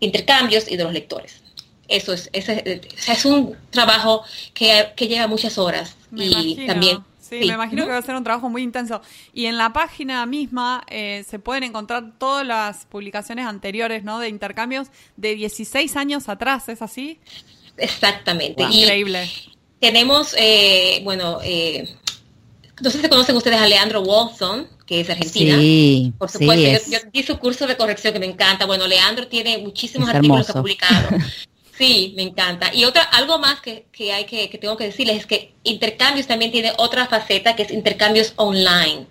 intercambios 0.00 0.70
y 0.70 0.76
de 0.76 0.84
los 0.84 0.92
lectores. 0.92 1.40
Eso 1.88 2.12
es, 2.12 2.28
es 2.32 3.24
un 3.24 3.56
trabajo 3.70 4.22
que, 4.52 4.92
que 4.94 5.08
lleva 5.08 5.26
muchas 5.26 5.56
horas 5.56 5.96
y 6.14 6.66
también 6.66 6.98
Sí, 7.28 7.40
me 7.40 7.54
imagino 7.54 7.84
que 7.84 7.90
va 7.90 7.98
a 7.98 8.02
ser 8.02 8.16
un 8.16 8.24
trabajo 8.24 8.48
muy 8.48 8.62
intenso. 8.62 9.02
Y 9.34 9.46
en 9.46 9.58
la 9.58 9.72
página 9.72 10.24
misma 10.26 10.84
eh, 10.88 11.24
se 11.28 11.38
pueden 11.38 11.64
encontrar 11.64 12.18
todas 12.18 12.46
las 12.46 12.86
publicaciones 12.86 13.46
anteriores, 13.46 14.04
¿no? 14.04 14.18
De 14.18 14.28
intercambios 14.28 14.88
de 15.16 15.34
16 15.34 15.96
años 15.96 16.28
atrás, 16.28 16.68
¿es 16.68 16.80
así? 16.80 17.18
Exactamente. 17.76 18.62
Increíble. 18.62 19.28
Tenemos, 19.78 20.34
eh, 20.38 21.00
bueno, 21.04 21.38
eh, 21.44 21.88
no 22.80 22.90
sé 22.90 23.00
si 23.00 23.08
conocen 23.08 23.36
ustedes 23.36 23.60
a 23.60 23.66
Leandro 23.66 24.00
Wilson, 24.00 24.66
que 24.86 25.00
es 25.00 25.10
argentina. 25.10 25.58
Sí, 25.58 26.12
por 26.18 26.30
supuesto. 26.30 26.90
yo, 26.90 26.98
di 27.12 27.22
su 27.22 27.38
curso 27.38 27.66
de 27.66 27.76
corrección 27.76 28.12
que 28.12 28.20
me 28.20 28.26
encanta. 28.26 28.64
Bueno, 28.64 28.86
Leandro 28.86 29.28
tiene 29.28 29.58
muchísimos 29.58 30.08
artículos 30.08 30.46
que 30.46 30.52
ha 30.52 30.60
publicado. 30.60 31.08
Sí, 31.78 32.12
me 32.16 32.24
encanta. 32.24 32.74
Y 32.74 32.84
otra, 32.84 33.02
algo 33.02 33.38
más 33.38 33.60
que, 33.60 33.86
hay 34.12 34.24
que, 34.24 34.50
que 34.50 34.58
tengo 34.58 34.76
que 34.76 34.84
decirles 34.84 35.18
es 35.18 35.26
que 35.26 35.52
intercambios 35.62 36.26
también 36.26 36.50
tiene 36.50 36.72
otra 36.76 37.06
faceta 37.06 37.54
que 37.54 37.62
es 37.62 37.70
intercambios 37.70 38.32
online. 38.34 39.06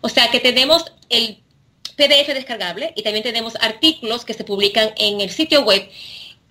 O 0.00 0.08
sea 0.08 0.30
que 0.30 0.40
tenemos 0.40 0.90
el 1.10 1.42
PDF 1.96 2.28
descargable 2.28 2.94
y 2.96 3.02
también 3.02 3.22
tenemos 3.22 3.56
artículos 3.60 4.24
que 4.24 4.32
se 4.32 4.44
publican 4.44 4.90
en 4.96 5.20
el 5.20 5.28
sitio 5.28 5.62
web 5.62 5.86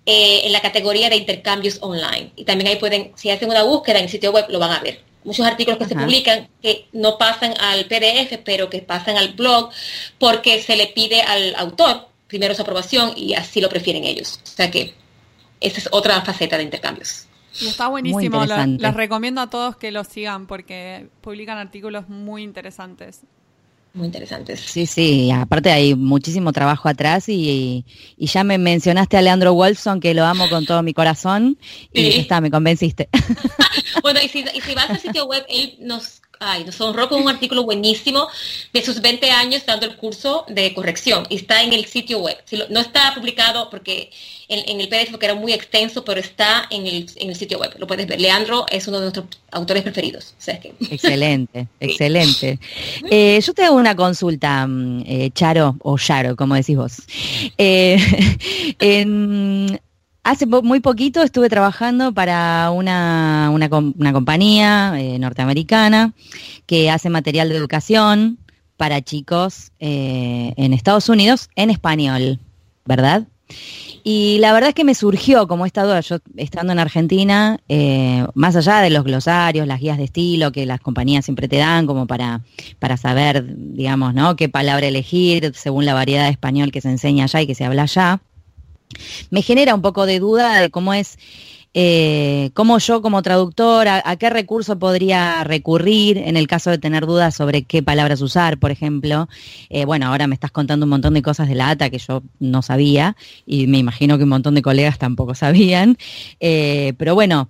eh, 0.06 0.42
en 0.44 0.52
la 0.52 0.60
categoría 0.60 1.10
de 1.10 1.16
intercambios 1.16 1.78
online. 1.80 2.30
Y 2.36 2.44
también 2.44 2.68
ahí 2.68 2.76
pueden, 2.76 3.12
si 3.16 3.30
hacen 3.30 3.50
una 3.50 3.64
búsqueda 3.64 3.98
en 3.98 4.04
el 4.04 4.10
sitio 4.10 4.30
web, 4.30 4.46
lo 4.50 4.60
van 4.60 4.70
a 4.70 4.78
ver. 4.78 5.00
Muchos 5.24 5.44
artículos 5.44 5.78
que 5.78 5.86
se 5.86 5.96
publican 5.96 6.48
que 6.62 6.86
no 6.92 7.18
pasan 7.18 7.54
al 7.58 7.86
PDF, 7.86 8.38
pero 8.44 8.70
que 8.70 8.78
pasan 8.78 9.16
al 9.16 9.30
blog 9.30 9.70
porque 10.18 10.62
se 10.62 10.76
le 10.76 10.86
pide 10.86 11.20
al 11.22 11.56
autor 11.56 12.08
primero 12.28 12.54
su 12.54 12.62
aprobación 12.62 13.12
y 13.16 13.34
así 13.34 13.60
lo 13.60 13.68
prefieren 13.68 14.04
ellos. 14.04 14.38
O 14.44 14.56
sea 14.56 14.70
que 14.70 14.94
esa 15.60 15.78
es 15.78 15.88
otra 15.92 16.20
faceta 16.22 16.56
de 16.56 16.64
intercambios. 16.64 17.26
Y 17.60 17.66
está 17.66 17.88
buenísimo, 17.88 18.44
les 18.44 18.94
recomiendo 18.94 19.40
a 19.40 19.50
todos 19.50 19.76
que 19.76 19.90
lo 19.90 20.04
sigan 20.04 20.46
porque 20.46 21.08
publican 21.20 21.58
artículos 21.58 22.08
muy 22.08 22.42
interesantes. 22.42 23.22
muy 23.94 24.06
interesantes. 24.06 24.60
Sí, 24.60 24.86
sí, 24.86 25.30
aparte 25.32 25.72
hay 25.72 25.94
muchísimo 25.94 26.52
trabajo 26.52 26.88
atrás 26.88 27.28
y, 27.28 27.84
y, 28.16 28.26
ya 28.26 28.44
me 28.44 28.58
mencionaste 28.58 29.16
a 29.16 29.22
Leandro 29.22 29.54
Wolfson, 29.54 29.98
que 29.98 30.14
lo 30.14 30.24
amo 30.24 30.48
con 30.48 30.66
todo 30.66 30.82
mi 30.82 30.94
corazón, 30.94 31.58
y 31.92 32.10
ya 32.10 32.20
está, 32.20 32.40
me 32.40 32.50
convenciste. 32.50 33.08
bueno, 34.02 34.20
y 34.22 34.28
si, 34.28 34.44
y 34.54 34.60
si 34.60 34.74
vas 34.74 34.90
al 34.90 35.00
sitio 35.00 35.26
web, 35.26 35.44
él 35.48 35.76
nos 35.80 36.20
Ay, 36.40 36.64
nos 36.64 36.80
honró 36.80 37.08
con 37.08 37.22
un 37.22 37.28
artículo 37.28 37.64
buenísimo 37.64 38.28
de 38.72 38.84
sus 38.84 39.00
20 39.00 39.30
años 39.30 39.66
dando 39.66 39.86
el 39.86 39.96
curso 39.96 40.44
de 40.48 40.72
corrección 40.72 41.26
y 41.28 41.36
está 41.36 41.62
en 41.62 41.72
el 41.72 41.86
sitio 41.86 42.20
web. 42.20 42.36
no 42.70 42.80
está 42.80 43.14
publicado 43.14 43.68
porque 43.70 44.10
en, 44.48 44.80
el 44.80 44.88
PDF 44.88 45.10
porque 45.10 45.26
era 45.26 45.34
muy 45.34 45.52
extenso, 45.52 46.04
pero 46.04 46.20
está 46.20 46.66
en 46.70 46.86
el, 46.86 47.36
sitio 47.36 47.58
web. 47.58 47.74
Lo 47.78 47.86
puedes 47.86 48.06
ver. 48.06 48.20
Leandro 48.20 48.66
es 48.70 48.86
uno 48.88 48.98
de 48.98 49.02
nuestros 49.04 49.26
autores 49.50 49.82
preferidos. 49.82 50.34
Excelente, 50.90 51.68
excelente. 51.80 52.58
Eh, 53.10 53.40
yo 53.44 53.52
te 53.52 53.64
hago 53.64 53.76
una 53.76 53.94
consulta, 53.94 54.66
mm, 54.66 55.04
eh, 55.06 55.30
Charo 55.34 55.76
o 55.80 55.98
Charo, 55.98 56.36
como 56.36 56.54
decís 56.54 56.76
vos. 56.76 57.02
Eh, 57.58 57.98
en, 58.78 59.80
Hace 60.28 60.44
muy 60.44 60.80
poquito 60.80 61.22
estuve 61.22 61.48
trabajando 61.48 62.12
para 62.12 62.70
una, 62.70 63.50
compañía 64.12 64.92
eh, 64.98 65.18
norteamericana 65.18 66.12
que 66.66 66.90
hace 66.90 67.08
material 67.08 67.48
de 67.48 67.56
educación 67.56 68.38
para 68.76 69.00
chicos 69.00 69.72
eh, 69.80 70.52
en 70.58 70.74
Estados 70.74 71.08
Unidos 71.08 71.48
en 71.56 71.70
español, 71.70 72.40
¿verdad? 72.84 73.26
Y 74.04 74.36
la 74.40 74.52
verdad 74.52 74.68
es 74.68 74.74
que 74.74 74.84
me 74.84 74.94
surgió 74.94 75.48
como 75.48 75.64
esta 75.64 75.84
duda, 75.84 76.00
yo 76.00 76.18
estando 76.36 76.74
en 76.74 76.78
Argentina, 76.78 77.58
eh, 77.70 78.26
más 78.34 78.54
allá 78.54 78.80
de 78.82 78.90
los 78.90 79.04
glosarios, 79.04 79.66
las 79.66 79.80
guías 79.80 79.96
de 79.96 80.04
estilo 80.04 80.52
que 80.52 80.66
las 80.66 80.80
compañías 80.80 81.24
siempre 81.24 81.48
te 81.48 81.56
dan 81.56 81.86
como 81.86 82.06
para, 82.06 82.42
para 82.78 82.98
saber, 82.98 83.46
digamos, 83.56 84.12
¿no? 84.12 84.36
qué 84.36 84.50
palabra 84.50 84.88
elegir 84.88 85.52
según 85.54 85.86
la 85.86 85.94
variedad 85.94 86.26
de 86.26 86.32
español 86.32 86.70
que 86.70 86.82
se 86.82 86.90
enseña 86.90 87.24
allá 87.24 87.40
y 87.40 87.46
que 87.46 87.54
se 87.54 87.64
habla 87.64 87.84
allá 87.84 88.20
me 89.30 89.42
genera 89.42 89.74
un 89.74 89.82
poco 89.82 90.06
de 90.06 90.18
duda 90.18 90.60
de 90.60 90.70
cómo 90.70 90.94
es, 90.94 91.18
eh, 91.74 92.50
cómo 92.54 92.78
yo 92.78 93.02
como 93.02 93.22
traductora, 93.22 94.02
a, 94.04 94.16
qué 94.16 94.30
recurso 94.30 94.78
podría 94.78 95.44
recurrir 95.44 96.18
en 96.18 96.36
el 96.36 96.46
caso 96.46 96.70
de 96.70 96.78
tener 96.78 97.06
dudas 97.06 97.34
sobre 97.34 97.62
qué 97.62 97.82
palabras 97.82 98.20
usar, 98.20 98.58
por 98.58 98.70
ejemplo. 98.70 99.28
Eh, 99.68 99.84
bueno, 99.84 100.06
ahora 100.06 100.26
me 100.26 100.34
estás 100.34 100.50
contando 100.50 100.86
un 100.86 100.90
montón 100.90 101.14
de 101.14 101.22
cosas 101.22 101.48
de 101.48 101.54
la 101.54 101.70
ATA 101.70 101.90
que 101.90 101.98
yo 101.98 102.22
no 102.40 102.62
sabía 102.62 103.16
y 103.46 103.66
me 103.66 103.78
imagino 103.78 104.16
que 104.16 104.24
un 104.24 104.30
montón 104.30 104.54
de 104.54 104.62
colegas 104.62 104.98
tampoco 104.98 105.34
sabían. 105.34 105.98
Eh, 106.40 106.94
pero 106.96 107.14
bueno, 107.14 107.48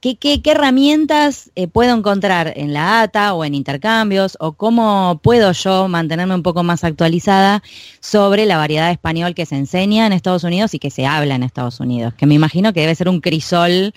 ¿Qué, 0.00 0.16
qué, 0.16 0.40
herramientas 0.44 1.50
eh, 1.54 1.68
puedo 1.68 1.96
encontrar 1.96 2.52
en 2.56 2.72
la 2.72 3.02
ATA 3.02 3.34
o 3.34 3.44
en 3.44 3.54
intercambios? 3.54 4.36
¿O 4.40 4.52
cómo 4.52 5.20
puedo 5.22 5.52
yo 5.52 5.88
mantenerme 5.88 6.34
un 6.34 6.42
poco 6.42 6.62
más 6.62 6.84
actualizada 6.84 7.62
sobre 8.00 8.46
la 8.46 8.56
variedad 8.56 8.86
de 8.86 8.92
español 8.92 9.34
que 9.34 9.46
se 9.46 9.56
enseña 9.56 10.06
en 10.06 10.12
Estados 10.12 10.44
Unidos 10.44 10.74
y 10.74 10.78
que 10.78 10.90
se 10.90 11.06
habla 11.06 11.34
en 11.34 11.42
Estados 11.42 11.80
Unidos? 11.80 12.14
Que 12.14 12.26
me 12.26 12.34
imagino 12.34 12.72
que 12.72 12.80
debe 12.80 12.94
ser 12.94 13.08
un 13.08 13.20
crisol 13.20 13.94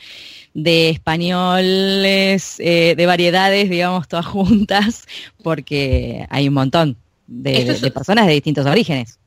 de 0.53 0.89
españoles, 0.89 2.55
eh, 2.59 2.93
de 2.95 3.05
variedades, 3.05 3.69
digamos, 3.69 4.07
todas 4.07 4.25
juntas, 4.25 5.05
porque 5.41 6.27
hay 6.29 6.47
un 6.47 6.53
montón 6.53 6.97
de, 7.27 7.91
personas 7.93 8.27
de 8.27 8.33
distintos 8.33 8.65
orígenes. 8.65 9.19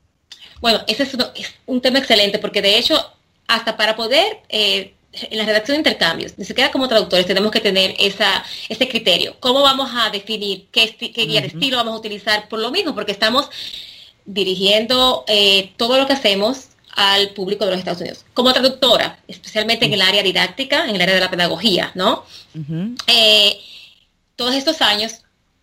Bueno, 0.61 0.79
ese 0.87 1.03
es, 1.03 1.15
un 1.65 1.81
tema 1.81 1.99
excelente, 1.99 2.39
porque 2.39 2.61
de 2.61 2.77
hecho, 2.77 2.95
hasta 3.47 3.77
para 3.77 3.95
poder... 3.95 4.41
Eh, 4.49 4.93
en 5.29 5.37
la 5.37 5.45
redacción 5.45 5.75
de 5.75 5.79
intercambios, 5.79 6.37
ni 6.37 6.45
siquiera 6.45 6.71
como 6.71 6.87
traductores 6.87 7.25
tenemos 7.25 7.51
que 7.51 7.59
tener 7.59 7.95
esa, 7.99 8.43
ese 8.69 8.87
criterio. 8.87 9.35
¿Cómo 9.39 9.61
vamos 9.61 9.89
a 9.93 10.09
definir 10.09 10.67
qué, 10.71 10.95
qué 10.95 11.25
guía 11.25 11.41
de 11.41 11.47
estilo 11.47 11.77
vamos 11.77 11.93
a 11.93 11.97
utilizar? 11.97 12.47
Por 12.49 12.59
lo 12.59 12.71
mismo, 12.71 12.93
porque 12.93 13.11
estamos 13.11 13.49
dirigiendo 14.25 15.23
eh, 15.27 15.71
todo 15.77 15.97
lo 15.97 16.05
que 16.05 16.13
hacemos 16.13 16.67
al 16.91 17.29
público 17.29 17.63
de 17.65 17.71
los 17.71 17.79
Estados 17.79 18.01
Unidos. 18.01 18.25
Como 18.33 18.51
traductora, 18.53 19.19
especialmente 19.27 19.85
en 19.85 19.93
el 19.93 20.01
área 20.01 20.23
didáctica, 20.23 20.85
en 20.89 20.95
el 20.95 21.01
área 21.01 21.15
de 21.15 21.21
la 21.21 21.29
pedagogía, 21.29 21.91
¿no? 21.95 22.25
Eh, 23.07 23.59
todos 24.35 24.55
estos 24.55 24.81
años, 24.81 25.21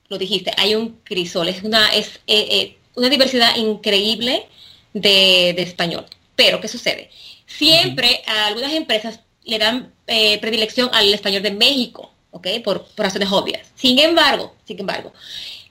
lo 0.09 0.17
dijiste, 0.17 0.53
hay 0.57 0.75
un 0.77 1.01
crisol, 1.03 1.49
es 1.49 1.63
una, 1.63 1.93
es, 1.93 2.21
eh, 2.27 2.77
una 2.95 3.09
diversidad 3.09 3.57
increíble 3.57 4.47
de, 4.93 5.55
de 5.57 5.63
español. 5.63 6.07
Pero, 6.37 6.61
¿qué 6.61 6.69
sucede? 6.69 7.11
Siempre 7.47 8.23
algunas 8.27 8.73
empresas 8.73 9.21
le 9.45 9.59
dan 9.59 9.93
eh, 10.07 10.39
predilección 10.39 10.91
al 10.93 11.13
español 11.13 11.43
de 11.43 11.51
México, 11.51 12.13
¿ok? 12.31 12.49
Por, 12.63 12.87
razones 12.97 13.31
obvias. 13.31 13.69
Sin 13.75 13.99
embargo, 13.99 14.55
sin 14.65 14.81
embargo, 14.81 15.13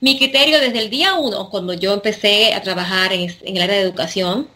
mi 0.00 0.16
criterio 0.16 0.60
desde 0.60 0.80
el 0.80 0.90
día 0.90 1.14
uno, 1.14 1.50
cuando 1.50 1.72
yo 1.74 1.92
empecé 1.92 2.54
a 2.54 2.62
trabajar 2.62 3.12
en, 3.12 3.34
el 3.44 3.62
área 3.62 3.76
de 3.76 3.82
educación, 3.82 4.48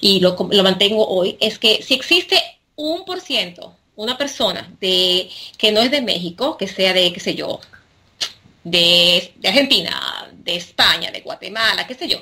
y 0.00 0.20
lo, 0.20 0.36
mantengo 0.62 1.06
hoy, 1.06 1.36
es 1.40 1.58
que 1.58 1.82
si 1.82 1.94
existe 1.94 2.36
un 2.76 3.04
por 3.04 3.20
ciento, 3.20 3.74
una 3.96 4.18
persona 4.18 4.74
de, 4.80 5.30
que 5.56 5.72
no 5.72 5.80
es 5.80 5.90
de 5.90 6.02
México, 6.02 6.56
que 6.56 6.68
sea 6.68 6.92
de, 6.92 7.12
qué 7.12 7.20
sé 7.20 7.34
yo, 7.34 7.60
de, 8.64 9.32
Argentina, 9.44 10.30
de 10.32 10.56
España, 10.56 11.10
de 11.10 11.20
Guatemala, 11.20 11.86
qué 11.86 11.94
sé 11.94 12.08
yo, 12.08 12.18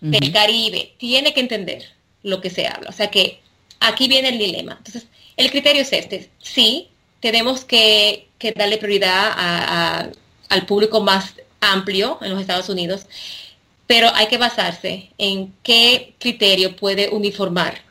del 0.00 0.32
Caribe, 0.32 0.94
tiene 0.98 1.32
que 1.34 1.40
entender 1.40 1.84
lo 2.22 2.40
que 2.40 2.50
se 2.50 2.66
habla. 2.66 2.90
O 2.90 2.92
sea 2.92 3.10
que 3.10 3.40
aquí 3.80 4.08
viene 4.08 4.28
el 4.28 4.38
dilema. 4.38 4.76
Entonces, 4.78 5.06
el 5.40 5.50
criterio 5.50 5.82
es 5.82 5.92
este. 5.92 6.30
Sí, 6.38 6.88
tenemos 7.20 7.64
que, 7.64 8.28
darle 8.56 8.78
prioridad 8.78 9.32
al 10.48 10.66
público 10.66 11.00
más 11.00 11.34
amplio 11.60 12.18
en 12.22 12.30
los 12.30 12.40
Estados 12.40 12.68
Unidos, 12.68 13.06
pero 13.86 14.08
hay 14.14 14.26
que 14.26 14.38
basarse 14.38 15.10
en 15.18 15.54
qué 15.62 16.14
criterio 16.18 16.76
puede 16.76 17.08
uniformar 17.08 17.82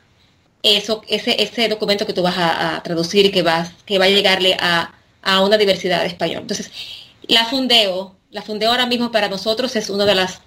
eso, 0.62 1.02
ese, 1.08 1.68
documento 1.68 2.06
que 2.06 2.12
tú 2.12 2.22
vas 2.22 2.36
a, 2.38 2.82
traducir 2.82 3.26
y 3.26 3.30
que, 3.30 3.42
vas, 3.42 3.72
que 3.86 3.98
va 3.98 4.06
a 4.06 4.08
llegarle 4.08 4.56
a, 4.60 4.92
una 5.42 5.58
diversidad 5.58 6.00
de 6.00 6.06
español. 6.06 6.42
Entonces, 6.42 6.70
la 7.28 7.44
Fundeo, 7.46 8.16
la 8.30 8.42
Fundeo 8.42 8.70
ahora 8.70 8.86
mismo 8.86 9.12
para 9.12 9.28
nosotros 9.28 9.76
es 9.76 9.90
una 9.90 10.06
de 10.06 10.14
las 10.14 10.40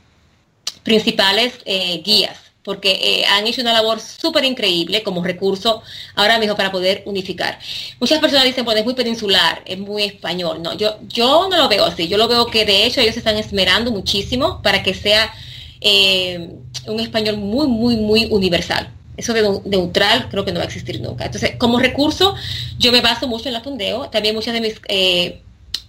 principales 0.83 1.53
eh, 1.65 2.01
guías 2.03 2.42
porque 2.63 2.91
eh, 2.91 3.25
han 3.25 3.45
hecho 3.45 3.61
una 3.61 3.73
labor 3.73 3.99
súper 3.99 4.45
increíble 4.45 5.03
como 5.03 5.23
recurso 5.23 5.83
ahora 6.15 6.39
mismo 6.39 6.55
para 6.55 6.71
poder 6.71 7.03
unificar. 7.05 7.59
Muchas 7.99 8.19
personas 8.19 8.45
dicen, 8.45 8.63
bueno, 8.65 8.79
es 8.79 8.85
muy 8.85 8.93
peninsular, 8.93 9.61
es 9.65 9.77
muy 9.77 10.03
español. 10.03 10.61
No, 10.61 10.73
yo, 10.73 10.97
yo 11.07 11.49
no 11.49 11.57
lo 11.57 11.67
veo 11.67 11.85
así. 11.85 12.07
Yo 12.07 12.17
lo 12.17 12.27
veo 12.27 12.45
que 12.47 12.65
de 12.65 12.85
hecho 12.85 13.01
ellos 13.01 13.13
se 13.13 13.19
están 13.19 13.37
esmerando 13.37 13.91
muchísimo 13.91 14.61
para 14.61 14.81
que 14.81 14.93
sea 14.93 15.33
eh, 15.81 16.49
un 16.87 16.99
español 16.99 17.37
muy, 17.37 17.67
muy, 17.67 17.97
muy 17.97 18.25
universal. 18.31 18.89
Eso 19.17 19.33
de 19.33 19.41
neutral 19.65 20.29
creo 20.29 20.43
que 20.43 20.51
no 20.51 20.59
va 20.59 20.63
a 20.63 20.67
existir 20.67 20.99
nunca. 21.01 21.25
Entonces, 21.25 21.55
como 21.57 21.79
recurso, 21.79 22.33
yo 22.79 22.91
me 22.91 23.01
baso 23.01 23.27
mucho 23.27 23.49
en 23.49 23.53
la 23.53 23.61
Fundeo. 23.61 24.09
También 24.09 24.33
muchas 24.33 24.53
de 24.53 24.61
mis 24.61 24.81
eh, 24.87 25.41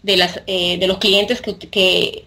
de 0.02 0.16
las 0.18 0.44
de 0.44 0.84
los 0.86 0.98
clientes 0.98 1.40
que 1.40 2.24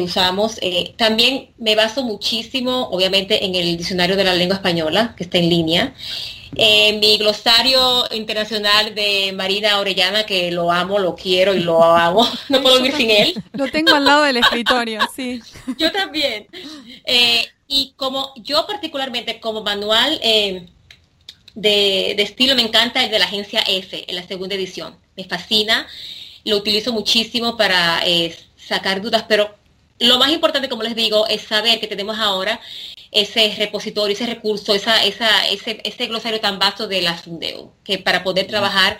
usamos. 0.00 0.58
Eh, 0.62 0.94
también 0.96 1.50
me 1.58 1.76
baso 1.76 2.02
muchísimo, 2.02 2.88
obviamente, 2.90 3.44
en 3.44 3.54
el 3.54 3.76
diccionario 3.76 4.16
de 4.16 4.24
la 4.24 4.34
lengua 4.34 4.56
española, 4.56 5.14
que 5.16 5.24
está 5.24 5.38
en 5.38 5.48
línea. 5.48 5.94
Eh, 6.56 6.98
mi 7.00 7.18
glosario 7.18 8.04
internacional 8.12 8.94
de 8.94 9.32
Marina 9.34 9.80
Orellana, 9.80 10.24
que 10.24 10.50
lo 10.52 10.70
amo, 10.70 10.98
lo 10.98 11.14
quiero 11.14 11.54
y 11.54 11.60
lo 11.60 11.82
amo. 11.82 12.26
No 12.48 12.62
puedo 12.62 12.76
vivir 12.76 12.96
sin 12.96 13.10
él. 13.10 13.34
Lo 13.52 13.68
tengo 13.68 13.94
al 13.94 14.04
lado 14.04 14.22
del 14.22 14.36
escritorio, 14.36 15.00
sí. 15.14 15.40
Yo 15.78 15.90
también. 15.90 16.46
Eh, 17.04 17.46
y 17.66 17.94
como 17.96 18.32
yo 18.36 18.66
particularmente, 18.66 19.40
como 19.40 19.62
manual 19.62 20.20
de, 20.20 20.68
de, 21.54 22.22
estilo, 22.22 22.54
me 22.54 22.62
encanta 22.62 23.02
el 23.02 23.10
de 23.10 23.18
la 23.18 23.24
agencia 23.24 23.64
F, 23.66 24.04
en 24.06 24.14
la 24.14 24.26
segunda 24.26 24.54
edición. 24.54 24.96
Me 25.16 25.24
fascina. 25.24 25.86
Lo 26.44 26.58
utilizo 26.58 26.92
muchísimo 26.92 27.56
para 27.56 28.02
sacar 28.56 29.00
dudas, 29.00 29.24
pero 29.26 29.54
lo 29.98 30.18
más 30.18 30.30
importante, 30.30 30.68
como 30.68 30.82
les 30.82 30.94
digo, 30.94 31.26
es 31.28 31.42
saber 31.42 31.80
que 31.80 31.86
tenemos 31.86 32.18
ahora 32.18 32.60
ese 33.10 33.54
repositorio, 33.56 34.14
ese 34.14 34.26
recurso, 34.26 34.74
esa, 34.74 35.04
esa, 35.04 35.46
ese, 35.46 35.80
ese 35.84 36.06
glosario 36.06 36.40
tan 36.40 36.58
vasto 36.58 36.88
de 36.88 37.00
la 37.00 37.14
Fundeo, 37.14 37.72
que 37.84 37.98
para 37.98 38.24
poder 38.24 38.46
trabajar. 38.46 38.98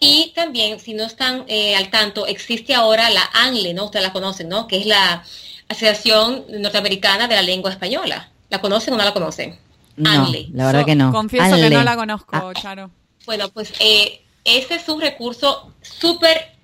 Y 0.00 0.32
también, 0.34 0.78
si 0.78 0.94
no 0.94 1.04
están 1.04 1.44
eh, 1.48 1.74
al 1.74 1.90
tanto, 1.90 2.26
existe 2.26 2.74
ahora 2.74 3.10
la 3.10 3.28
ANLE, 3.32 3.74
¿no? 3.74 3.86
Ustedes 3.86 4.06
la 4.06 4.12
conocen, 4.12 4.48
¿no? 4.48 4.68
Que 4.68 4.78
es 4.78 4.86
la 4.86 5.24
Asociación 5.68 6.44
Norteamericana 6.48 7.26
de 7.26 7.34
la 7.34 7.42
Lengua 7.42 7.72
Española. 7.72 8.30
¿La 8.48 8.60
conocen 8.60 8.94
o 8.94 8.96
no 8.96 9.04
la 9.04 9.12
conocen? 9.12 9.58
No, 9.96 10.32
la 10.52 10.66
verdad 10.66 10.86
que 10.86 10.94
no. 10.94 11.10
Confieso 11.10 11.56
que 11.56 11.70
no 11.70 11.82
la 11.82 11.96
conozco, 11.96 12.36
ah. 12.36 12.52
Charo. 12.60 12.90
Bueno, 13.26 13.48
pues 13.48 13.72
eh, 13.80 14.22
ese 14.44 14.76
es 14.76 14.88
un 14.88 15.00
recurso 15.00 15.74
súper 15.82 16.57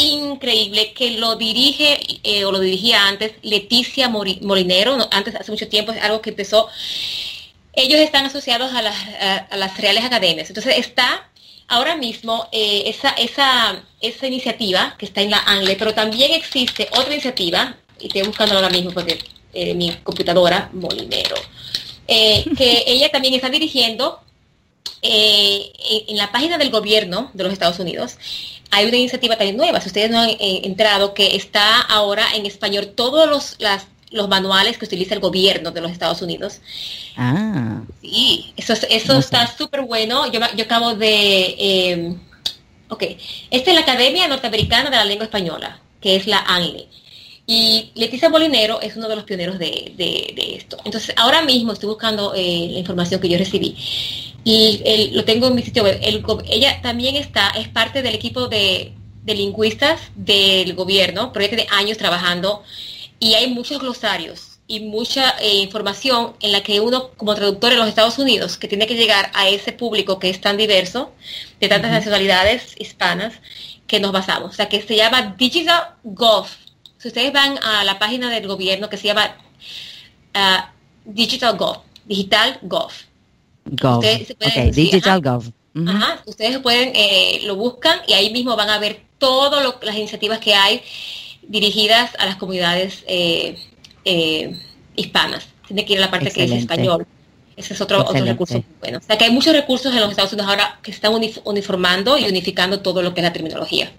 increíble 0.00 0.92
que 0.92 1.12
lo 1.12 1.36
dirige 1.36 1.98
eh, 2.22 2.44
o 2.44 2.52
lo 2.52 2.60
dirigía 2.60 3.06
antes 3.06 3.32
Leticia 3.42 4.08
Molinero, 4.08 4.96
antes 5.10 5.34
hace 5.34 5.50
mucho 5.50 5.68
tiempo, 5.68 5.92
es 5.92 6.02
algo 6.02 6.20
que 6.20 6.30
empezó. 6.30 6.68
Ellos 7.72 8.00
están 8.00 8.26
asociados 8.26 8.74
a 8.74 8.82
las, 8.82 8.96
a, 9.20 9.56
las 9.56 9.76
Reales 9.78 10.04
Academias. 10.04 10.48
Entonces 10.50 10.78
está 10.78 11.30
ahora 11.68 11.96
mismo 11.96 12.48
eh, 12.52 12.82
esa, 12.86 13.10
esa, 13.10 13.82
esa 14.00 14.26
iniciativa 14.26 14.96
que 14.98 15.06
está 15.06 15.22
en 15.22 15.30
la 15.30 15.38
ANLE, 15.38 15.76
pero 15.76 15.94
también 15.94 16.32
existe 16.32 16.88
otra 16.92 17.12
iniciativa 17.12 17.76
y 18.00 18.08
estoy 18.08 18.22
buscando 18.22 18.56
ahora 18.56 18.70
mismo 18.70 18.90
porque 18.90 19.18
eh, 19.52 19.74
mi 19.74 19.92
computadora, 20.02 20.68
Molinero, 20.72 21.36
eh, 22.08 22.44
que 22.56 22.84
ella 22.86 23.10
también 23.10 23.34
está 23.34 23.48
dirigiendo 23.48 24.20
eh, 25.02 25.72
en 26.08 26.16
la 26.16 26.30
página 26.30 26.58
del 26.58 26.70
gobierno 26.70 27.30
de 27.34 27.44
los 27.44 27.52
Estados 27.52 27.78
Unidos 27.78 28.18
hay 28.70 28.86
una 28.86 28.96
iniciativa 28.96 29.36
también 29.36 29.56
nueva, 29.56 29.80
si 29.80 29.88
ustedes 29.88 30.10
no 30.10 30.20
han 30.20 30.30
entrado, 30.38 31.12
que 31.12 31.34
está 31.34 31.80
ahora 31.80 32.24
en 32.36 32.46
español 32.46 32.92
todos 32.94 33.28
los, 33.28 33.56
las, 33.58 33.86
los 34.10 34.28
manuales 34.28 34.78
que 34.78 34.84
utiliza 34.84 35.14
el 35.14 35.20
gobierno 35.20 35.72
de 35.72 35.80
los 35.80 35.90
Estados 35.90 36.22
Unidos. 36.22 36.60
Ah. 37.16 37.82
Sí, 38.00 38.52
eso, 38.56 38.74
eso 38.88 39.18
está 39.18 39.46
súper 39.48 39.82
bueno. 39.82 40.30
Yo, 40.30 40.38
yo 40.54 40.64
acabo 40.64 40.94
de... 40.94 42.16
ok, 42.88 43.02
esta 43.50 43.70
es 43.70 43.74
la 43.74 43.82
Academia 43.82 44.28
Norteamericana 44.28 44.88
de 44.88 44.96
la 44.96 45.04
Lengua 45.04 45.24
Española, 45.24 45.80
que 46.00 46.14
es 46.14 46.28
la 46.28 46.38
ANLE. 46.38 46.86
Y 47.52 47.90
Leticia 47.96 48.28
Molinero 48.28 48.80
es 48.80 48.94
uno 48.94 49.08
de 49.08 49.16
los 49.16 49.24
pioneros 49.24 49.58
de, 49.58 50.56
esto. 50.56 50.76
Entonces, 50.84 51.12
ahora 51.16 51.42
mismo 51.42 51.72
estoy 51.72 51.88
buscando 51.88 52.32
eh, 52.32 52.68
la 52.70 52.78
información 52.78 53.20
que 53.20 53.28
yo 53.28 53.36
recibí. 53.38 53.74
Y 54.44 55.10
lo 55.12 55.24
tengo 55.24 55.48
en 55.48 55.54
mi 55.54 55.62
sitio 55.62 55.84
web. 55.84 56.00
ella 56.48 56.80
también 56.82 57.16
está, 57.16 57.50
es 57.50 57.68
parte 57.68 58.02
del 58.02 58.14
equipo 58.14 58.48
de, 58.48 58.94
lingüistas 59.26 60.00
del 60.16 60.74
gobierno, 60.74 61.32
porque 61.32 61.48
tiene 61.48 61.66
años 61.70 61.98
trabajando. 61.98 62.62
Y 63.20 63.34
hay 63.34 63.48
muchos 63.52 63.80
glosarios 63.80 64.58
y 64.66 64.80
mucha 64.80 65.36
eh, 65.40 65.56
información 65.56 66.34
en 66.40 66.52
la 66.52 66.62
que 66.62 66.80
uno, 66.80 67.10
como 67.16 67.34
traductor 67.34 67.72
en 67.72 67.78
los 67.78 67.88
Estados 67.88 68.18
Unidos, 68.18 68.56
que 68.56 68.66
tiene 68.66 68.86
que 68.86 68.96
llegar 68.96 69.30
a 69.34 69.48
ese 69.48 69.72
público 69.72 70.18
que 70.18 70.30
es 70.30 70.40
tan 70.40 70.56
diverso, 70.56 71.12
de 71.60 71.68
tantas 71.68 71.90
nacionalidades 71.90 72.74
hispanas, 72.78 73.34
que 73.86 74.00
nos 74.00 74.12
basamos. 74.12 74.50
O 74.50 74.54
sea, 74.54 74.68
que 74.68 74.82
se 74.82 74.96
llama 74.96 75.34
Digital 75.36 75.94
Golf 76.02 76.56
si 77.00 77.08
ustedes 77.08 77.32
van 77.32 77.58
a 77.62 77.82
la 77.82 77.98
página 77.98 78.28
del 78.28 78.46
gobierno 78.46 78.90
que 78.90 78.98
se 78.98 79.06
llama 79.06 79.34
uh, 80.34 80.62
Digital 81.06 81.56
Gov, 81.56 81.78
Digital 82.04 82.58
Gov. 82.60 82.92
Gov. 83.64 83.98
okay, 83.98 84.70
Digital 84.70 85.20
Gov. 85.20 85.44
Ajá, 85.86 86.22
ustedes 86.26 86.58
pueden, 86.58 86.92
eh, 86.94 87.40
lo 87.44 87.56
buscan 87.56 88.00
y 88.06 88.12
ahí 88.14 88.32
mismo 88.32 88.56
van 88.56 88.70
a 88.70 88.78
ver 88.78 89.02
todas 89.18 89.74
las 89.82 89.96
iniciativas 89.96 90.40
que 90.40 90.54
hay 90.54 90.82
dirigidas 91.42 92.10
a 92.18 92.26
las 92.26 92.36
comunidades 92.36 93.04
eh, 93.06 93.56
eh, 94.04 94.58
hispanas. 94.96 95.46
Tiene 95.66 95.84
que 95.84 95.92
ir 95.92 95.98
a 96.00 96.02
la 96.02 96.10
parte 96.10 96.30
que 96.30 96.44
es 96.44 96.50
español. 96.50 97.06
Ese 97.56 97.74
es 97.74 97.80
otro, 97.80 98.00
otro 98.00 98.24
recurso 98.24 98.64
bueno. 98.80 98.98
O 98.98 99.02
sea 99.02 99.18
que 99.18 99.24
hay 99.24 99.30
muchos 99.30 99.52
recursos 99.52 99.94
en 99.94 100.00
los 100.00 100.10
Estados 100.10 100.32
Unidos 100.32 100.50
ahora 100.50 100.78
que 100.82 100.90
están 100.90 101.12
uniformando 101.44 102.16
y 102.16 102.24
unificando 102.24 102.80
todo 102.80 103.02
lo 103.02 103.12
que 103.12 103.20
es 103.20 103.24
la 103.24 103.32
terminología 103.32 103.92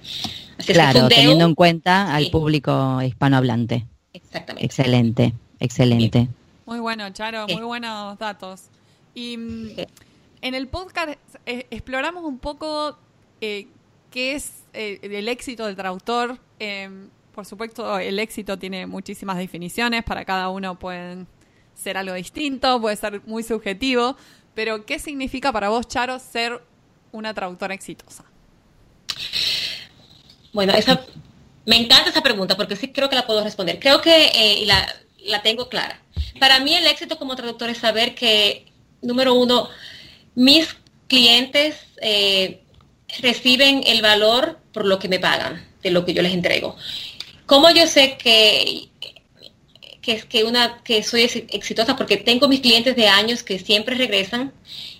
claro, 0.66 1.08
teniendo 1.08 1.46
en 1.46 1.56
cuenta 1.56 2.14
al 2.14 2.30
público 2.30 3.02
hispanohablante. 3.02 3.86
Exactamente. 4.14 4.66
Excelente, 4.66 5.34
excelente. 5.60 6.28
Muy 6.66 6.80
bueno, 6.80 7.10
Charo, 7.12 7.48
muy 7.48 7.64
buenos 7.64 8.18
datos. 8.18 8.64
Y 9.14 9.38
mm, 9.38 9.70
en 10.42 10.56
el 10.56 10.68
podcast 10.68 11.18
eh, 11.46 11.68
exploramos 11.70 12.24
un 12.24 12.40
poco 12.40 12.98
eh, 13.42 13.68
qué 14.10 14.36
es 14.36 14.64
eh, 14.74 15.00
el 15.02 15.28
éxito 15.28 15.66
del 15.66 15.76
traductor. 15.76 16.38
Em, 16.60 17.10
por 17.34 17.46
supuesto, 17.46 17.98
el 17.98 18.20
éxito 18.20 18.60
tiene 18.60 18.86
muchísimas 18.86 19.38
definiciones, 19.38 20.04
para 20.04 20.26
cada 20.26 20.50
uno 20.50 20.78
pueden 20.78 21.28
ser 21.74 21.98
algo 21.98 22.14
distinto, 22.14 22.80
puede 22.80 22.96
ser 22.96 23.22
muy 23.26 23.44
subjetivo, 23.44 24.16
pero 24.54 24.86
¿qué 24.86 25.00
significa 25.00 25.52
para 25.52 25.70
vos, 25.70 25.88
Charo, 25.88 26.20
ser 26.20 26.62
una 27.12 27.34
traductora 27.34 27.74
exitosa? 27.74 28.26
Bueno, 30.54 30.74
esa, 30.74 31.06
me 31.66 31.78
encanta 31.78 32.10
esa 32.10 32.22
pregunta 32.22 32.58
porque 32.58 32.76
sí 32.76 32.92
creo 32.92 33.10
que 33.10 33.16
la 33.16 33.26
puedo 33.26 33.44
responder. 33.44 33.80
Creo 33.80 34.02
que 34.02 34.32
eh, 34.34 34.66
la, 34.66 34.86
la 35.20 35.42
tengo 35.42 35.70
clara. 35.70 36.02
Para 36.40 36.60
mí 36.60 36.74
el 36.74 36.86
éxito 36.88 37.18
como 37.18 37.36
traductor 37.36 37.70
es 37.70 37.78
saber 37.78 38.16
que, 38.16 38.71
número 39.02 39.34
uno, 39.34 39.70
mis 40.36 40.76
clientes 41.08 41.76
eh, 42.02 42.62
reciben 43.20 43.84
el 43.86 44.02
valor 44.02 44.60
por 44.74 44.86
lo 44.86 45.00
que 45.00 45.10
me 45.10 45.20
pagan, 45.20 45.66
de 45.84 45.92
lo 45.92 46.06
que 46.06 46.14
yo 46.14 46.22
les 46.22 46.34
entrego. 46.34 46.76
¿Cómo 47.46 47.70
yo 47.72 47.86
sé 47.88 48.18
que, 48.18 48.90
que, 50.02 50.22
que, 50.22 50.44
una, 50.44 50.82
que 50.84 51.04
soy 51.04 51.24
exitosa? 51.24 51.96
Porque 51.96 52.18
tengo 52.18 52.48
mis 52.48 52.62
clientes 52.62 52.96
de 52.96 53.08
años 53.08 53.44
que 53.44 53.60
siempre 53.60 53.96
regresan, 53.96 54.54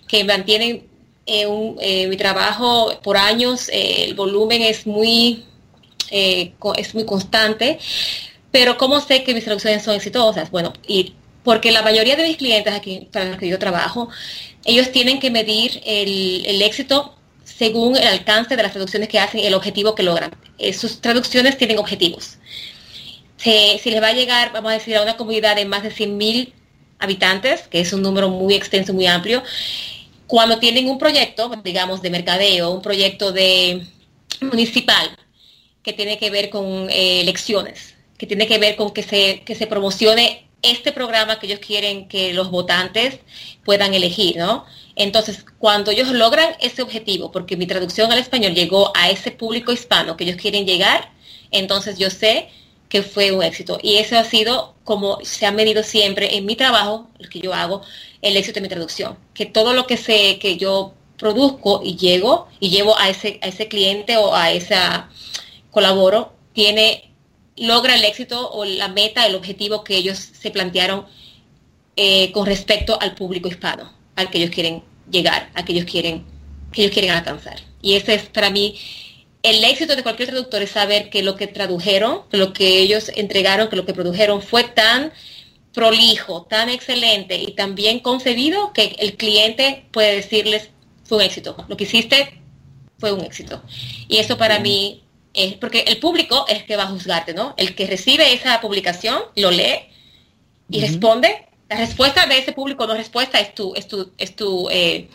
que 0.08 0.24
mantienen 0.24 0.92
eh, 1.26 1.48
eh, 1.80 2.08
mi 2.08 2.18
trabajo 2.18 2.92
por 3.02 3.16
años, 3.16 3.70
eh, 3.70 4.06
el 4.06 4.16
volumen 4.16 4.64
es 4.64 4.86
muy, 4.86 5.46
es 6.10 6.94
muy 6.94 7.06
constante, 7.06 7.80
pero 8.52 8.78
¿cómo 8.78 9.00
sé 9.00 9.24
que 9.24 9.34
mis 9.34 9.46
traducciones 9.46 9.84
son 9.84 9.96
exitosas? 9.96 10.52
Bueno, 10.52 10.74
y 10.86 11.14
porque 11.44 11.72
la 11.72 11.82
mayoría 11.82 12.16
de 12.16 12.24
mis 12.24 12.38
clientes 12.38 12.74
aquí 12.74 13.08
para 13.12 13.26
los 13.26 13.38
que 13.38 13.48
yo 13.48 13.60
trabajo, 13.60 14.10
ellos 14.66 14.92
tienen 14.92 15.20
que 15.20 15.32
medir 15.32 15.82
el, 15.86 16.62
éxito 16.62 17.16
según 17.44 17.98
el 17.98 18.08
alcance 18.08 18.56
de 18.56 18.64
las 18.64 18.72
traducciones 18.72 19.10
que 19.10 19.20
hacen 19.20 19.42
y 19.42 19.46
el 19.46 19.54
objetivo 19.54 19.96
que 19.96 20.04
logran. 20.04 20.32
sus 20.74 21.02
traducciones 21.02 21.58
tienen 21.58 21.80
objetivos. 21.80 22.38
Si, 23.38 23.80
les 23.86 24.02
va 24.02 24.10
a 24.10 24.14
llegar, 24.14 24.52
vamos 24.52 24.72
a 24.72 24.76
decir, 24.76 24.96
a 24.96 25.02
una 25.02 25.18
comunidad 25.18 25.56
de 25.56 25.66
más 25.66 25.82
de 25.82 25.92
100.000 25.92 26.54
habitantes, 27.00 27.68
que 27.68 27.80
es 27.80 27.92
un 27.92 28.04
número 28.04 28.30
muy 28.30 28.54
extenso, 28.54 28.94
muy 28.94 29.08
amplio, 29.08 29.42
cuando 30.28 30.60
tienen 30.60 30.88
un 30.88 31.00
proyecto, 31.00 31.52
digamos, 31.64 32.04
de 32.04 32.12
mercadeo, 32.12 32.70
un 32.70 32.84
proyecto 32.84 33.32
de 33.32 33.88
municipal, 34.42 35.18
que 35.82 35.94
tiene 35.94 36.20
que 36.20 36.30
ver 36.30 36.52
con 36.52 36.90
eh, 36.90 37.22
elecciones, 37.22 37.96
que 38.18 38.28
tiene 38.28 38.48
que 38.48 38.60
ver 38.60 38.76
con 38.76 38.92
que 38.92 39.02
se, 39.02 39.42
que 39.42 39.56
se 39.56 39.66
promocione 39.66 40.46
este 40.62 40.92
programa 40.92 41.40
que 41.40 41.48
ellos 41.48 41.60
quieren 41.60 42.08
que 42.08 42.34
los 42.34 42.52
votantes 42.52 43.20
puedan 43.64 43.94
elegir, 43.94 44.38
¿no? 44.38 44.66
Entonces, 44.96 45.46
cuando 45.58 45.92
ellos 45.92 46.10
logran 46.10 46.56
ese 46.60 46.82
objetivo, 46.82 47.32
porque 47.32 47.58
mi 47.58 47.66
traducción 47.66 48.12
al 48.12 48.20
español 48.20 48.54
llegó 48.54 48.92
a 48.96 49.10
ese 49.10 49.32
público 49.32 49.72
hispano 49.72 50.18
que 50.18 50.26
ellos 50.26 50.38
quieren 50.38 50.66
llegar, 50.66 51.12
entonces 51.52 51.98
yo 51.98 52.10
sé 52.10 52.50
que 52.90 53.04
fue 53.04 53.32
un 53.32 53.42
éxito. 53.42 53.80
Y 53.82 53.96
eso 53.96 54.18
ha 54.18 54.24
sido 54.26 54.76
como 54.84 55.20
se 55.24 55.46
ha 55.46 55.52
medido 55.52 55.82
siempre 55.82 56.36
en 56.36 56.46
mi 56.46 56.56
trabajo, 56.58 57.10
lo 57.20 57.30
que 57.30 57.40
yo 57.40 57.54
hago, 57.54 57.82
el 58.22 58.36
éxito 58.36 58.56
de 58.56 58.62
mi 58.62 58.68
traducción. 58.68 59.18
Que 59.34 59.46
todo 59.46 59.74
lo 59.74 59.88
que 59.88 59.96
sé, 59.96 60.38
que 60.40 60.58
yo 60.58 60.94
produzco 61.18 61.82
y 61.84 61.96
llego 61.96 62.48
y 62.60 62.70
llevo 62.70 62.98
a 62.98 63.10
ese, 63.10 63.40
a 63.42 63.48
ese 63.48 63.68
cliente 63.70 64.18
o 64.18 64.36
a 64.36 64.52
esa 64.52 65.10
colaboro, 65.72 66.34
tiene, 66.54 67.11
logra 67.62 67.96
el 67.96 68.04
éxito 68.04 68.52
o 68.52 68.66
la 68.66 68.88
meta, 68.88 69.26
el 69.26 69.36
objetivo 69.36 69.84
que 69.84 69.96
ellos 69.96 70.18
se 70.18 70.52
plantearon 70.52 71.06
eh, 71.96 72.32
con 72.32 72.46
respecto 72.46 73.00
al 73.00 73.16
público 73.16 73.48
hispano, 73.48 73.94
al 74.16 74.30
que 74.30 74.40
ellos 74.40 74.52
quieren 74.52 74.84
llegar, 75.10 75.50
al 75.54 75.64
que 75.64 75.74
ellos 75.74 75.86
quieren, 75.86 76.26
que 76.72 76.82
ellos 76.82 76.94
quieren 76.94 77.12
alcanzar. 77.12 77.60
Y 77.82 77.94
ese 77.94 78.16
es 78.16 78.24
para 78.24 78.50
mí 78.50 78.80
el 79.44 79.64
éxito 79.64 79.96
de 79.96 80.04
cualquier 80.04 80.30
traductor 80.30 80.62
es 80.62 80.72
saber 80.72 81.10
que 81.10 81.24
lo 81.24 81.36
que 81.36 81.48
tradujeron, 81.48 82.24
que 82.30 82.38
lo 82.38 82.54
que 82.54 82.80
ellos 82.80 83.12
entregaron, 83.16 83.70
que 83.70 83.76
lo 83.76 83.86
que 83.86 83.94
produjeron 83.94 84.42
fue 84.42 84.64
tan 84.64 85.12
prolijo, 85.74 86.44
tan 86.44 86.70
excelente 86.70 87.38
y 87.38 87.54
tan 87.54 87.76
bien 87.76 88.00
concebido 88.00 88.74
que 88.74 88.96
el 89.00 89.16
cliente 89.16 89.86
puede 89.92 90.16
decirles 90.16 90.70
fue 91.04 91.18
un 91.20 91.24
éxito. 91.24 91.56
Lo 91.68 91.78
que 91.78 91.84
hiciste 91.84 92.42
fue 93.00 93.12
un 93.12 93.22
éxito. 93.22 93.62
Y 94.08 94.18
eso 94.18 94.38
para 94.38 94.60
mí 94.60 95.04
es 95.34 95.54
porque 95.54 95.82
el 95.88 95.98
público 95.98 96.46
es 96.48 96.60
el 96.60 96.66
que 96.66 96.76
va 96.76 96.84
a 96.84 96.88
juzgarte, 96.88 97.34
¿no? 97.34 97.54
El 97.58 97.76
que 97.76 97.88
recibe 97.88 98.34
esa 98.34 98.60
publicación 98.62 99.22
lo 99.36 99.52
lee 99.52 99.90
y 100.70 100.82
responde. 100.82 101.48
La 101.70 101.78
respuesta 101.78 102.26
de 102.26 102.38
ese 102.38 102.52
público 102.52 102.86
no 102.86 102.96
respuesta 102.96 103.40
es 103.40 103.56
tu, 103.56 103.74
es 103.76 103.88
tu, 103.88 104.12
es 104.18 104.36
tu, 104.36 104.68
eh, 104.70 105.08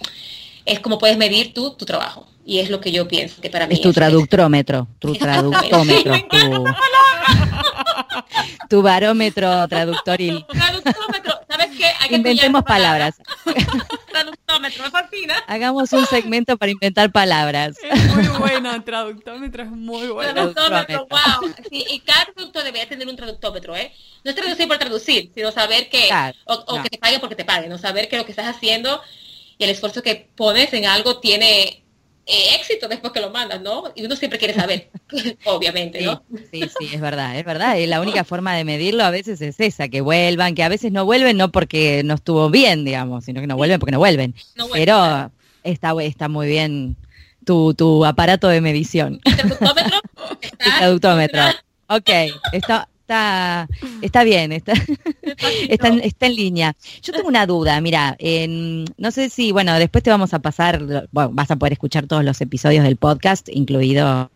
es 0.64 0.80
como 0.80 0.98
puedes 0.98 1.18
medir 1.18 1.52
tú 1.52 1.72
tu 1.72 1.84
trabajo. 1.84 2.26
Y 2.44 2.60
es 2.60 2.70
lo 2.70 2.80
que 2.80 2.92
yo 2.92 3.08
pienso 3.08 3.40
que 3.42 3.50
para 3.50 3.66
mí 3.66 3.74
es 3.74 3.80
tu 3.80 3.92
traductrómetro, 3.92 4.86
tu 5.00 5.14
traductómetro, 5.14 6.14
tu, 6.30 6.64
tu 8.70 8.82
barómetro 8.82 9.66
traductoril. 9.68 10.46
Traductómetro, 10.46 11.40
¿sabes 11.48 11.76
qué? 11.76 11.86
Hay 12.00 12.08
que 12.08 12.16
Inventemos 12.16 12.62
palabras. 12.62 13.16
traductómetro, 14.58 14.84
me 14.84 14.90
fascina. 14.90 15.44
Hagamos 15.46 15.92
un 15.92 16.06
segmento 16.06 16.56
para 16.56 16.72
inventar 16.72 17.10
palabras. 17.12 17.76
Es 17.82 18.14
muy 18.14 18.26
bueno, 18.38 18.82
traductómetro 18.84 19.62
es 19.62 19.70
muy 19.70 20.08
bueno. 20.08 20.52
Traductómetro, 20.52 21.06
wow. 21.08 21.54
Sí, 21.70 21.84
y 21.90 22.00
cada 22.00 22.26
traductor 22.26 22.64
debería 22.64 22.88
tener 22.88 23.06
un 23.08 23.16
traductómetro, 23.16 23.76
¿eh? 23.76 23.92
No 24.24 24.30
es 24.30 24.36
traducir 24.36 24.68
por 24.68 24.78
traducir, 24.78 25.30
sino 25.34 25.52
saber 25.52 25.88
que, 25.88 26.08
o, 26.46 26.82
que 26.82 26.90
te 26.90 26.98
paguen 26.98 27.20
porque 27.20 27.36
te 27.36 27.44
paguen, 27.44 27.70
no 27.70 27.78
saber 27.78 28.08
que 28.08 28.16
lo 28.16 28.24
que 28.24 28.32
estás 28.32 28.46
haciendo 28.46 29.00
y 29.58 29.64
el 29.64 29.70
esfuerzo 29.70 30.02
que 30.02 30.28
pones 30.34 30.72
en 30.72 30.86
algo 30.86 31.18
tiene 31.20 31.85
eh, 32.26 32.56
éxito 32.56 32.88
después 32.88 33.12
que 33.12 33.20
lo 33.20 33.30
mandas, 33.30 33.62
¿no? 33.62 33.84
Y 33.94 34.04
uno 34.04 34.16
siempre 34.16 34.38
quiere 34.38 34.52
saber, 34.52 34.90
obviamente, 35.44 36.02
¿no? 36.02 36.24
Sí, 36.50 36.62
sí, 36.78 36.90
es 36.92 37.00
verdad, 37.00 37.38
es 37.38 37.44
verdad. 37.44 37.76
Y 37.76 37.86
la 37.86 38.00
única 38.00 38.24
forma 38.24 38.54
de 38.56 38.64
medirlo 38.64 39.04
a 39.04 39.10
veces 39.10 39.40
es 39.40 39.60
esa, 39.60 39.88
que 39.88 40.00
vuelvan, 40.00 40.56
que 40.56 40.64
a 40.64 40.68
veces 40.68 40.90
no 40.90 41.04
vuelven 41.04 41.36
no 41.36 41.52
porque 41.52 42.02
no 42.04 42.14
estuvo 42.14 42.50
bien, 42.50 42.84
digamos, 42.84 43.24
sino 43.24 43.40
que 43.40 43.46
no 43.46 43.56
vuelven 43.56 43.78
porque 43.78 43.92
no 43.92 43.98
vuelven. 43.98 44.34
Pero 44.72 45.30
está, 45.62 45.94
está 46.02 46.28
muy 46.28 46.48
bien 46.48 46.96
tu, 47.44 47.74
tu 47.74 48.04
aparato 48.04 48.48
de 48.48 48.60
medición. 48.60 49.20
¿El 49.24 49.36
traductómetro? 49.36 50.00
El 50.42 50.78
traductómetro. 50.78 51.42
Ok, 51.88 52.10
está, 52.50 52.88
está, 53.06 53.68
está 54.02 54.24
bien, 54.24 54.50
está, 54.50 54.72
está, 55.68 55.88
en, 55.88 56.00
está 56.00 56.26
en 56.26 56.34
línea. 56.34 56.76
Yo 57.02 57.12
tengo 57.12 57.28
una 57.28 57.46
duda, 57.46 57.80
mira, 57.80 58.16
no 58.98 59.10
sé 59.12 59.30
si, 59.30 59.52
bueno, 59.52 59.78
después 59.78 60.02
te 60.02 60.10
vamos 60.10 60.34
a 60.34 60.40
pasar, 60.40 61.08
bueno, 61.12 61.30
vas 61.32 61.50
a 61.50 61.56
poder 61.56 61.74
escuchar 61.74 62.06
todos 62.06 62.24
los 62.24 62.40
episodios 62.40 62.82
del 62.82 62.96
podcast, 62.96 63.48
incluido 63.48 64.30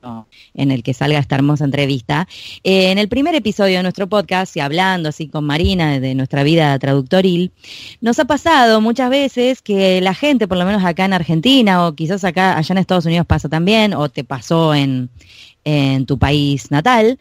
en 0.55 0.71
el 0.71 0.83
que 0.85 0.95
salga 0.95 1.19
esta 1.19 1.35
hermosa 1.35 1.65
entrevista. 1.65 2.29
en 2.63 2.99
el 2.99 3.09
primer 3.09 3.35
episodio 3.35 3.79
de 3.79 3.83
nuestro 3.83 4.09
podcast, 4.09 4.57
y 4.57 4.61
hablando 4.61 5.09
así 5.09 5.29
con 5.29 5.45
Marina 5.45 5.99
de 5.99 6.15
nuestra 6.15 6.45
vida 6.45 6.79
traductoril, 6.79 7.51
nos 8.01 8.19
ha 8.21 8.25
pasado 8.25 8.81
muchas 8.81 9.11
veces 9.11 9.63
que 9.63 10.01
la 10.01 10.15
gente, 10.15 10.47
por 10.47 10.59
lo 10.59 10.65
menos 10.65 10.85
acá 10.85 11.05
en 11.05 11.13
Argentina, 11.13 11.87
o 11.87 11.95
quizás 11.95 12.23
acá, 12.23 12.57
allá 12.57 12.73
en 12.73 12.79
Estados 12.79 13.07
Unidos 13.07 13.27
pasa 13.27 13.49
también, 13.49 13.95
o 13.95 14.09
te 14.09 14.23
pasó 14.23 14.75
en, 14.75 15.11
en 15.65 16.07
tu 16.07 16.19
país 16.19 16.71
natal, 16.71 17.19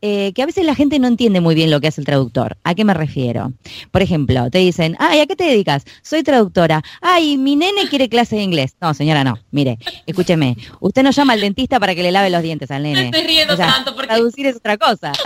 eh, 0.00 0.32
que 0.34 0.42
a 0.42 0.46
veces 0.46 0.64
la 0.64 0.74
gente 0.74 0.98
no 0.98 1.08
entiende 1.08 1.40
muy 1.40 1.54
bien 1.54 1.70
lo 1.70 1.80
que 1.80 1.88
hace 1.88 2.00
el 2.00 2.06
traductor. 2.06 2.56
¿A 2.64 2.74
qué 2.74 2.84
me 2.84 2.94
refiero? 2.94 3.52
Por 3.90 4.02
ejemplo, 4.02 4.50
te 4.50 4.58
dicen, 4.58 4.96
ay, 4.98 5.20
¿a 5.20 5.26
qué 5.26 5.36
te 5.36 5.44
dedicas? 5.44 5.84
Soy 6.02 6.22
traductora. 6.22 6.82
Ay, 7.00 7.36
mi 7.36 7.56
nene 7.56 7.88
quiere 7.88 8.08
clase 8.08 8.36
de 8.36 8.42
inglés. 8.42 8.74
No, 8.80 8.94
señora, 8.94 9.24
no. 9.24 9.38
Mire, 9.50 9.78
escúcheme. 10.06 10.56
Usted 10.80 11.02
no 11.02 11.10
llama 11.10 11.34
al 11.34 11.40
dentista 11.40 11.78
para 11.78 11.94
que 11.94 12.02
le 12.02 12.12
lave 12.12 12.30
los 12.30 12.42
dientes 12.42 12.70
al 12.70 12.82
nene. 12.82 13.06
estoy 13.06 13.26
riendo 13.26 13.56
tanto 13.56 13.94
porque... 13.94 14.08
Traducir 14.08 14.46
es 14.46 14.56
otra 14.56 14.76
cosa. 14.76 15.12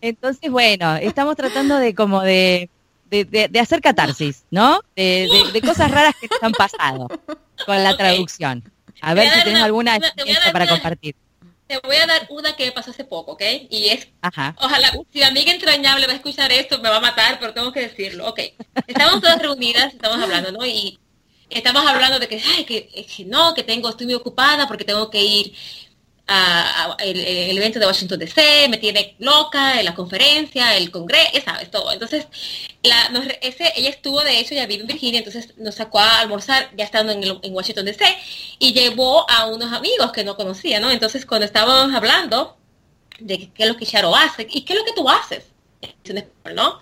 Entonces, 0.00 0.50
bueno, 0.50 0.96
estamos 0.96 1.36
tratando 1.36 1.76
de 1.76 1.94
como 1.94 2.22
de, 2.22 2.70
de, 3.10 3.60
hacer 3.60 3.80
catarsis, 3.80 4.44
¿no? 4.50 4.80
De, 4.94 5.28
de, 5.52 5.60
cosas 5.62 5.90
raras 5.90 6.14
que 6.20 6.28
nos 6.30 6.42
han 6.42 6.52
pasado 6.52 7.08
con 7.64 7.82
la 7.82 7.96
traducción. 7.96 8.62
A 9.00 9.14
ver 9.14 9.30
si 9.30 9.42
tienes 9.42 9.62
alguna 9.62 9.96
experiencia 9.96 10.52
para 10.52 10.66
compartir. 10.66 11.14
Te 11.66 11.78
voy 11.78 11.96
a 11.96 12.06
dar 12.06 12.26
una 12.30 12.54
que 12.54 12.66
me 12.66 12.72
pasó 12.72 12.92
hace 12.92 13.04
poco, 13.04 13.32
¿ok? 13.32 13.42
Y 13.70 13.88
es, 13.88 14.08
ojalá, 14.56 14.92
si 15.12 15.18
la 15.18 15.26
amiga 15.28 15.52
entrañable 15.52 16.06
va 16.06 16.12
a 16.12 16.16
escuchar 16.16 16.52
esto, 16.52 16.78
me 16.78 16.88
va 16.88 16.98
a 16.98 17.00
matar, 17.00 17.38
pero 17.40 17.52
tengo 17.52 17.72
que 17.72 17.80
decirlo. 17.80 18.28
Ok, 18.28 18.40
estamos 18.86 19.20
todas 19.20 19.40
reunidas, 19.40 19.92
estamos 19.92 20.22
hablando, 20.22 20.52
¿no? 20.52 20.64
Y 20.64 20.98
estamos 21.50 21.84
hablando 21.84 22.20
de 22.20 22.28
que, 22.28 22.40
ay, 22.56 22.64
que, 22.64 22.86
que 22.88 23.24
no, 23.24 23.52
que 23.54 23.64
tengo, 23.64 23.88
estoy 23.88 24.06
muy 24.06 24.14
ocupada 24.14 24.68
porque 24.68 24.84
tengo 24.84 25.10
que 25.10 25.22
ir 25.22 25.54
a, 26.28 26.96
el, 26.98 27.56
evento 27.56 27.78
de 27.78 27.86
Washington 27.86 28.18
DC, 28.18 28.68
me 28.68 28.78
tiene 28.78 29.14
loca, 29.18 29.78
en 29.78 29.84
la 29.84 29.94
conferencia, 29.94 30.76
el 30.76 30.90
congreso, 30.90 31.30
ya 31.34 31.40
sabes, 31.42 31.70
todo. 31.70 31.92
Entonces, 31.92 32.26
la, 32.82 33.10
ese, 33.40 33.72
ella 33.76 33.90
estuvo, 33.90 34.20
de 34.22 34.40
hecho, 34.40 34.54
ya 34.54 34.66
vive 34.66 34.82
en 34.82 34.88
Virginia, 34.88 35.18
entonces 35.18 35.56
nos 35.56 35.76
sacó 35.76 36.00
a 36.00 36.20
almorzar 36.20 36.70
ya 36.76 36.84
estando 36.84 37.12
en, 37.12 37.22
en 37.42 37.54
Washington 37.54 37.84
DC 37.84 38.04
y 38.58 38.72
llevó 38.72 39.28
a 39.30 39.46
unos 39.46 39.72
amigos 39.72 40.10
que 40.12 40.24
no 40.24 40.36
conocía, 40.36 40.80
¿no? 40.80 40.90
Entonces, 40.90 41.26
cuando 41.26 41.46
estábamos 41.46 41.94
hablando 41.94 42.56
de 43.20 43.50
qué 43.52 43.62
es 43.62 43.68
lo 43.68 43.76
que 43.76 43.86
Charo 43.86 44.14
hace 44.14 44.46
y 44.50 44.62
qué 44.62 44.72
es 44.72 44.78
lo 44.78 44.84
que 44.84 44.92
tú 44.92 45.08
haces, 45.08 45.44
¿no? 46.54 46.80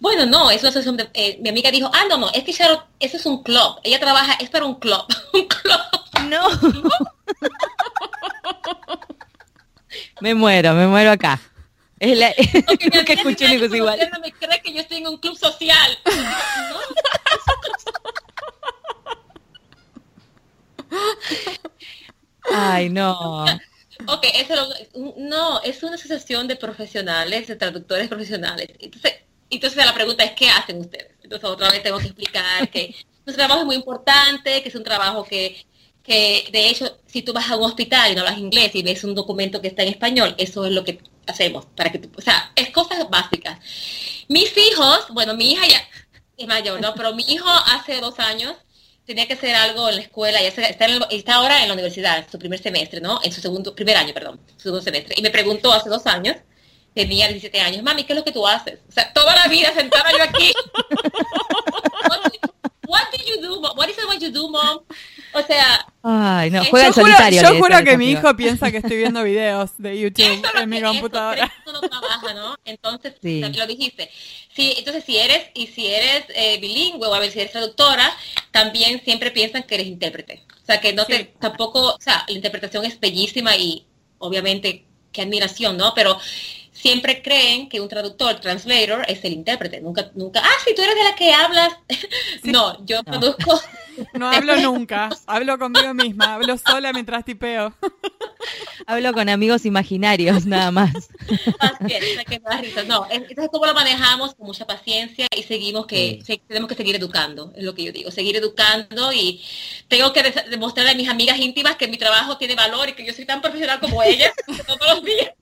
Bueno, 0.00 0.26
no, 0.26 0.50
eso 0.50 0.68
es 0.68 0.86
eh, 1.14 1.38
mi 1.40 1.48
amiga 1.48 1.70
dijo, 1.70 1.90
ah, 1.92 2.04
no, 2.08 2.18
no, 2.18 2.30
es 2.32 2.44
que 2.44 2.52
Charo, 2.52 2.84
eso 3.00 3.16
es 3.16 3.24
un 3.24 3.42
club, 3.42 3.80
ella 3.82 3.98
trabaja, 3.98 4.34
es 4.34 4.50
para 4.50 4.66
un 4.66 4.74
club, 4.74 5.04
un 5.32 5.46
club. 5.46 5.80
No. 6.28 6.48
me 10.20 10.34
muero, 10.34 10.74
me 10.74 10.86
muero 10.86 11.12
acá. 11.12 11.40
Es 11.98 12.18
la, 12.18 12.34
que 12.34 12.42
escuché 13.14 13.46
una 13.46 13.60
cosa 13.60 13.76
igual. 13.76 14.10
No 14.12 14.20
me 14.20 14.30
cree 14.32 14.60
que 14.62 14.72
yo 14.72 14.80
estoy 14.80 14.98
en 14.98 15.08
un 15.08 15.16
club 15.18 15.38
social. 15.38 15.98
Ay, 22.52 22.90
no. 22.90 23.44
Ok, 24.06 24.26
eso 24.34 24.54
no, 25.16 25.62
es 25.62 25.82
una 25.82 25.94
asociación 25.94 26.46
de 26.46 26.56
profesionales, 26.56 27.46
de 27.46 27.56
traductores 27.56 28.08
profesionales. 28.08 28.68
Entonces, 28.78 29.14
entonces 29.48 29.84
la 29.84 29.94
pregunta 29.94 30.24
es, 30.24 30.32
¿qué 30.32 30.50
hacen 30.50 30.80
ustedes? 30.80 31.14
Entonces 31.22 31.48
otra 31.48 31.70
vez 31.70 31.82
tengo 31.82 31.98
que 31.98 32.06
explicar 32.06 32.68
que 32.68 32.94
nuestro 33.24 33.46
trabajo 33.46 33.60
es 33.60 33.66
muy 33.66 33.76
importante, 33.76 34.62
que 34.62 34.68
es 34.68 34.74
un 34.74 34.84
trabajo 34.84 35.24
que 35.24 35.64
que 36.04 36.48
de 36.52 36.68
hecho, 36.68 36.98
si 37.06 37.22
tú 37.22 37.32
vas 37.32 37.50
a 37.50 37.56
un 37.56 37.64
hospital 37.64 38.12
y 38.12 38.14
no 38.14 38.20
hablas 38.20 38.38
inglés 38.38 38.70
y 38.74 38.82
ves 38.82 39.02
un 39.04 39.14
documento 39.14 39.60
que 39.60 39.68
está 39.68 39.82
en 39.82 39.88
español, 39.88 40.34
eso 40.38 40.66
es 40.66 40.72
lo 40.72 40.84
que 40.84 41.00
hacemos 41.26 41.66
para 41.74 41.90
que 41.90 41.98
tú, 41.98 42.10
o 42.16 42.20
sea, 42.20 42.52
es 42.54 42.70
cosas 42.70 43.08
básicas. 43.08 43.58
Mis 44.28 44.56
hijos, 44.56 45.06
bueno, 45.10 45.34
mi 45.34 45.52
hija 45.52 45.66
ya 45.66 45.82
es 46.36 46.46
mayor, 46.46 46.80
¿no? 46.80 46.94
Pero 46.94 47.14
mi 47.14 47.24
hijo 47.26 47.48
hace 47.48 48.00
dos 48.00 48.18
años 48.18 48.54
tenía 49.06 49.26
que 49.26 49.32
hacer 49.34 49.54
algo 49.54 49.88
en 49.88 49.96
la 49.96 50.02
escuela, 50.02 50.42
y 50.42 50.46
está, 50.46 50.62
está 50.66 51.34
ahora 51.34 51.62
en 51.62 51.68
la 51.68 51.74
universidad, 51.74 52.26
su 52.30 52.38
primer 52.38 52.60
semestre, 52.60 53.00
¿no? 53.00 53.20
En 53.22 53.32
su 53.32 53.40
segundo, 53.40 53.74
primer 53.74 53.96
año, 53.96 54.12
perdón, 54.14 54.40
su 54.56 54.64
segundo 54.64 54.82
semestre. 54.82 55.14
Y 55.18 55.22
me 55.22 55.30
preguntó 55.30 55.72
hace 55.72 55.88
dos 55.88 56.06
años, 56.06 56.36
tenía 56.94 57.28
17 57.28 57.60
años, 57.60 57.82
mami, 57.82 58.04
¿qué 58.04 58.12
es 58.12 58.18
lo 58.18 58.24
que 58.24 58.32
tú 58.32 58.46
haces? 58.46 58.80
O 58.88 58.92
sea, 58.92 59.12
toda 59.12 59.34
la 59.36 59.48
vida 59.48 59.72
sentada 59.74 60.10
yo 60.12 60.22
aquí. 60.22 60.52
what, 62.86 63.04
do 63.12 63.18
you 63.24 63.40
do, 63.40 63.60
What 63.60 63.88
is 63.88 63.98
it 63.98 64.06
what 64.06 64.18
you 64.20 64.30
do, 64.30 64.48
mom? 64.48 64.80
O 65.34 65.42
sea... 65.42 65.86
Ay, 66.02 66.50
no, 66.50 66.64
juega 66.66 66.88
yo 66.88 66.92
solitario. 66.92 67.40
Juro, 67.40 67.54
yo 67.54 67.62
juro 67.62 67.84
que 67.84 67.98
mi 67.98 68.10
hijo 68.10 68.36
piensa 68.36 68.70
que 68.70 68.78
estoy 68.78 68.98
viendo 68.98 69.22
videos 69.22 69.70
de 69.78 69.98
YouTube 70.00 70.42
en 70.54 70.68
mi 70.68 70.80
computadora. 70.80 71.52
Eso 71.62 71.72
no 71.72 71.80
trabaja, 71.80 72.34
¿no? 72.34 72.56
Entonces, 72.64 73.14
sí. 73.20 73.40
lo 73.40 73.66
dijiste. 73.66 74.10
Sí, 74.54 74.74
entonces 74.78 75.04
si 75.04 75.18
eres, 75.18 75.46
y 75.54 75.66
si 75.66 75.88
eres 75.88 76.24
eh, 76.34 76.58
bilingüe 76.60 77.08
o 77.08 77.14
a 77.14 77.18
ver 77.18 77.32
si 77.32 77.40
eres 77.40 77.52
traductora, 77.52 78.10
también 78.52 79.02
siempre 79.02 79.30
piensan 79.30 79.64
que 79.64 79.74
eres 79.74 79.88
intérprete. 79.88 80.44
O 80.62 80.66
sea, 80.66 80.80
que 80.80 80.92
no 80.92 81.04
te, 81.04 81.24
tampoco, 81.40 81.94
o 81.94 82.00
sea, 82.00 82.24
la 82.28 82.34
interpretación 82.34 82.84
es 82.84 83.00
bellísima 83.00 83.56
y 83.56 83.84
obviamente 84.18 84.84
qué 85.12 85.22
admiración, 85.22 85.76
¿no? 85.76 85.92
Pero 85.94 86.18
siempre 86.72 87.22
creen 87.22 87.68
que 87.68 87.80
un 87.80 87.88
traductor, 87.88 88.40
translator, 88.40 89.04
es 89.08 89.24
el 89.24 89.32
intérprete. 89.32 89.80
Nunca, 89.80 90.10
nunca, 90.14 90.40
ah, 90.44 90.56
si 90.64 90.74
tú 90.74 90.82
eres 90.82 90.94
de 90.94 91.04
la 91.04 91.14
que 91.14 91.32
hablas. 91.32 91.72
no, 92.44 92.84
yo 92.84 93.02
traduzco. 93.02 93.60
No 94.14 94.28
hablo 94.28 94.56
nunca, 94.56 95.10
hablo 95.26 95.58
conmigo 95.58 95.94
misma, 95.94 96.34
hablo 96.34 96.56
sola 96.58 96.92
mientras 96.92 97.24
tipeo. 97.24 97.74
Hablo 98.86 99.12
con 99.12 99.28
amigos 99.28 99.64
imaginarios, 99.64 100.46
nada 100.46 100.70
más. 100.70 100.92
No, 102.86 103.06
entonces 103.10 103.48
cómo 103.50 103.66
lo 103.66 103.74
manejamos 103.74 104.34
con 104.34 104.46
mucha 104.46 104.66
paciencia 104.66 105.26
y 105.34 105.42
seguimos 105.42 105.86
que 105.86 106.22
tenemos 106.46 106.68
que 106.68 106.74
seguir 106.74 106.96
educando, 106.96 107.52
es 107.56 107.64
lo 107.64 107.74
que 107.74 107.84
yo 107.84 107.92
digo, 107.92 108.10
seguir 108.10 108.36
educando 108.36 109.12
y 109.12 109.42
tengo 109.88 110.12
que 110.12 110.22
demostrarle 110.50 110.92
a 110.92 110.94
mis 110.94 111.08
amigas 111.08 111.38
íntimas 111.38 111.76
que 111.76 111.88
mi 111.88 111.96
trabajo 111.96 112.36
tiene 112.36 112.54
valor 112.54 112.88
y 112.88 112.92
que 112.92 113.06
yo 113.06 113.12
soy 113.12 113.24
tan 113.24 113.40
profesional 113.40 113.80
como 113.80 114.02
ellas 114.02 114.32
todos 114.66 114.94
los 114.94 115.04
días. 115.04 115.32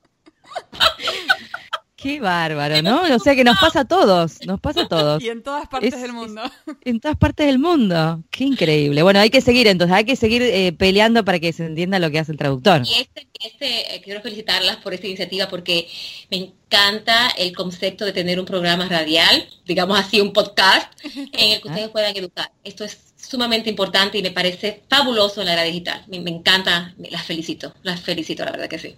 Qué 2.03 2.19
bárbaro, 2.19 2.83
¿no? 2.83 3.03
O 3.15 3.19
sea 3.21 3.37
que 3.37 3.45
nos 3.45 3.57
pasa 3.61 3.81
a 3.81 3.85
todos, 3.85 4.45
nos 4.45 4.59
pasa 4.61 4.83
a 4.83 4.89
todos. 4.89 5.23
Y 5.23 5.29
en 5.29 5.43
todas 5.43 5.69
partes 5.69 6.03
del 6.03 6.13
mundo. 6.13 6.43
en 6.85 6.99
todas 6.99 7.17
partes 7.17 7.47
del 7.47 7.61
mundo. 7.61 8.25
Qué 8.31 8.43
increíble. 8.43 9.05
Bueno, 9.05 9.21
hay 9.21 9.31
que 9.31 9.41
seguir 9.41 9.69
entonces, 9.69 9.97
hay 9.97 10.05
que 10.05 10.17
seguir 10.17 10.43
eh, 10.43 10.73
peleando 10.73 11.25
para 11.25 11.39
que 11.39 11.53
se 11.53 11.65
entienda 11.65 12.01
lo 12.01 12.11
que 12.11 12.19
hace 12.19 12.33
el 12.33 12.39
traductor. 12.39 12.83
Y 12.85 13.03
este, 13.03 13.29
este, 13.45 13.95
eh, 13.95 14.01
quiero 14.03 14.21
felicitarlas 14.21 14.79
por 14.79 14.95
esta 14.95 15.07
iniciativa 15.07 15.49
porque 15.49 15.89
me 16.29 16.39
encanta 16.39 17.29
el 17.39 17.55
concepto 17.55 18.05
de 18.05 18.13
tener 18.13 18.41
un 18.41 18.47
programa 18.47 18.89
radial, 18.89 19.49
digamos 19.65 19.97
así, 19.97 20.21
un 20.21 20.33
podcast, 20.33 20.93
en 21.05 21.53
el 21.53 21.61
que 21.61 21.69
ustedes 21.69 21.89
puedan 21.91 22.17
educar. 22.17 22.51
Esto 22.65 22.85
es 22.85 23.12
sumamente 23.23 23.71
importante 23.71 24.19
y 24.19 24.23
me 24.23 24.31
parece 24.31 24.83
fabuloso 24.89 25.41
en 25.41 25.47
la 25.47 25.53
era 25.55 25.63
digital. 25.63 26.05
Me, 26.09 26.17
encanta, 26.19 26.95
las 27.11 27.23
felicito, 27.23 27.73
las 27.83 28.01
felicito, 28.01 28.45
la 28.45 28.53
verdad 28.53 28.69
que 28.69 28.79
sí. 28.79 28.97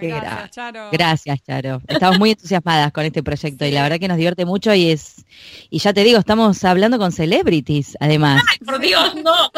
gracias, 0.00 0.50
Charo. 0.52 0.88
Gracias, 0.92 1.42
Charo. 1.42 1.82
Estamos 1.86 2.18
muy 2.18 2.30
entusiasmadas 2.30 2.92
con 2.92 3.04
este 3.04 3.22
proyecto 3.22 3.64
y 3.64 3.72
la 3.72 3.82
verdad 3.82 3.98
que 3.98 4.08
nos 4.08 4.16
divierte 4.16 4.44
mucho 4.44 4.72
y 4.72 4.90
es, 4.90 5.24
y 5.70 5.80
ya 5.80 5.92
te 5.92 6.04
digo, 6.04 6.18
estamos 6.18 6.62
hablando 6.64 6.98
con 6.98 7.12
celebrities, 7.12 7.96
además. 8.00 8.42
Ay, 8.48 8.58
por 8.64 8.78
Dios, 8.78 9.14
no, 9.16 9.50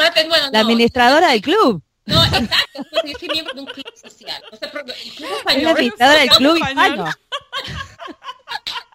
La 0.51 0.59
administradora 0.59 1.31
del 1.31 1.41
club. 1.41 1.83
No, 2.05 2.23
exacto, 2.23 2.83
yo 3.05 3.13
soy 3.19 3.29
miembro 3.29 3.53
de 3.53 3.61
un 3.61 3.67
club 3.67 3.85
social. 3.95 4.41
O 4.51 4.55
sea, 4.57 4.67
el 4.67 5.11
club 5.13 5.29
español. 5.37 5.57
Es 5.57 5.63
la 5.63 5.71
administradora 5.71 6.19
del 6.19 6.29
club 6.29 6.57
hispano. 6.57 7.05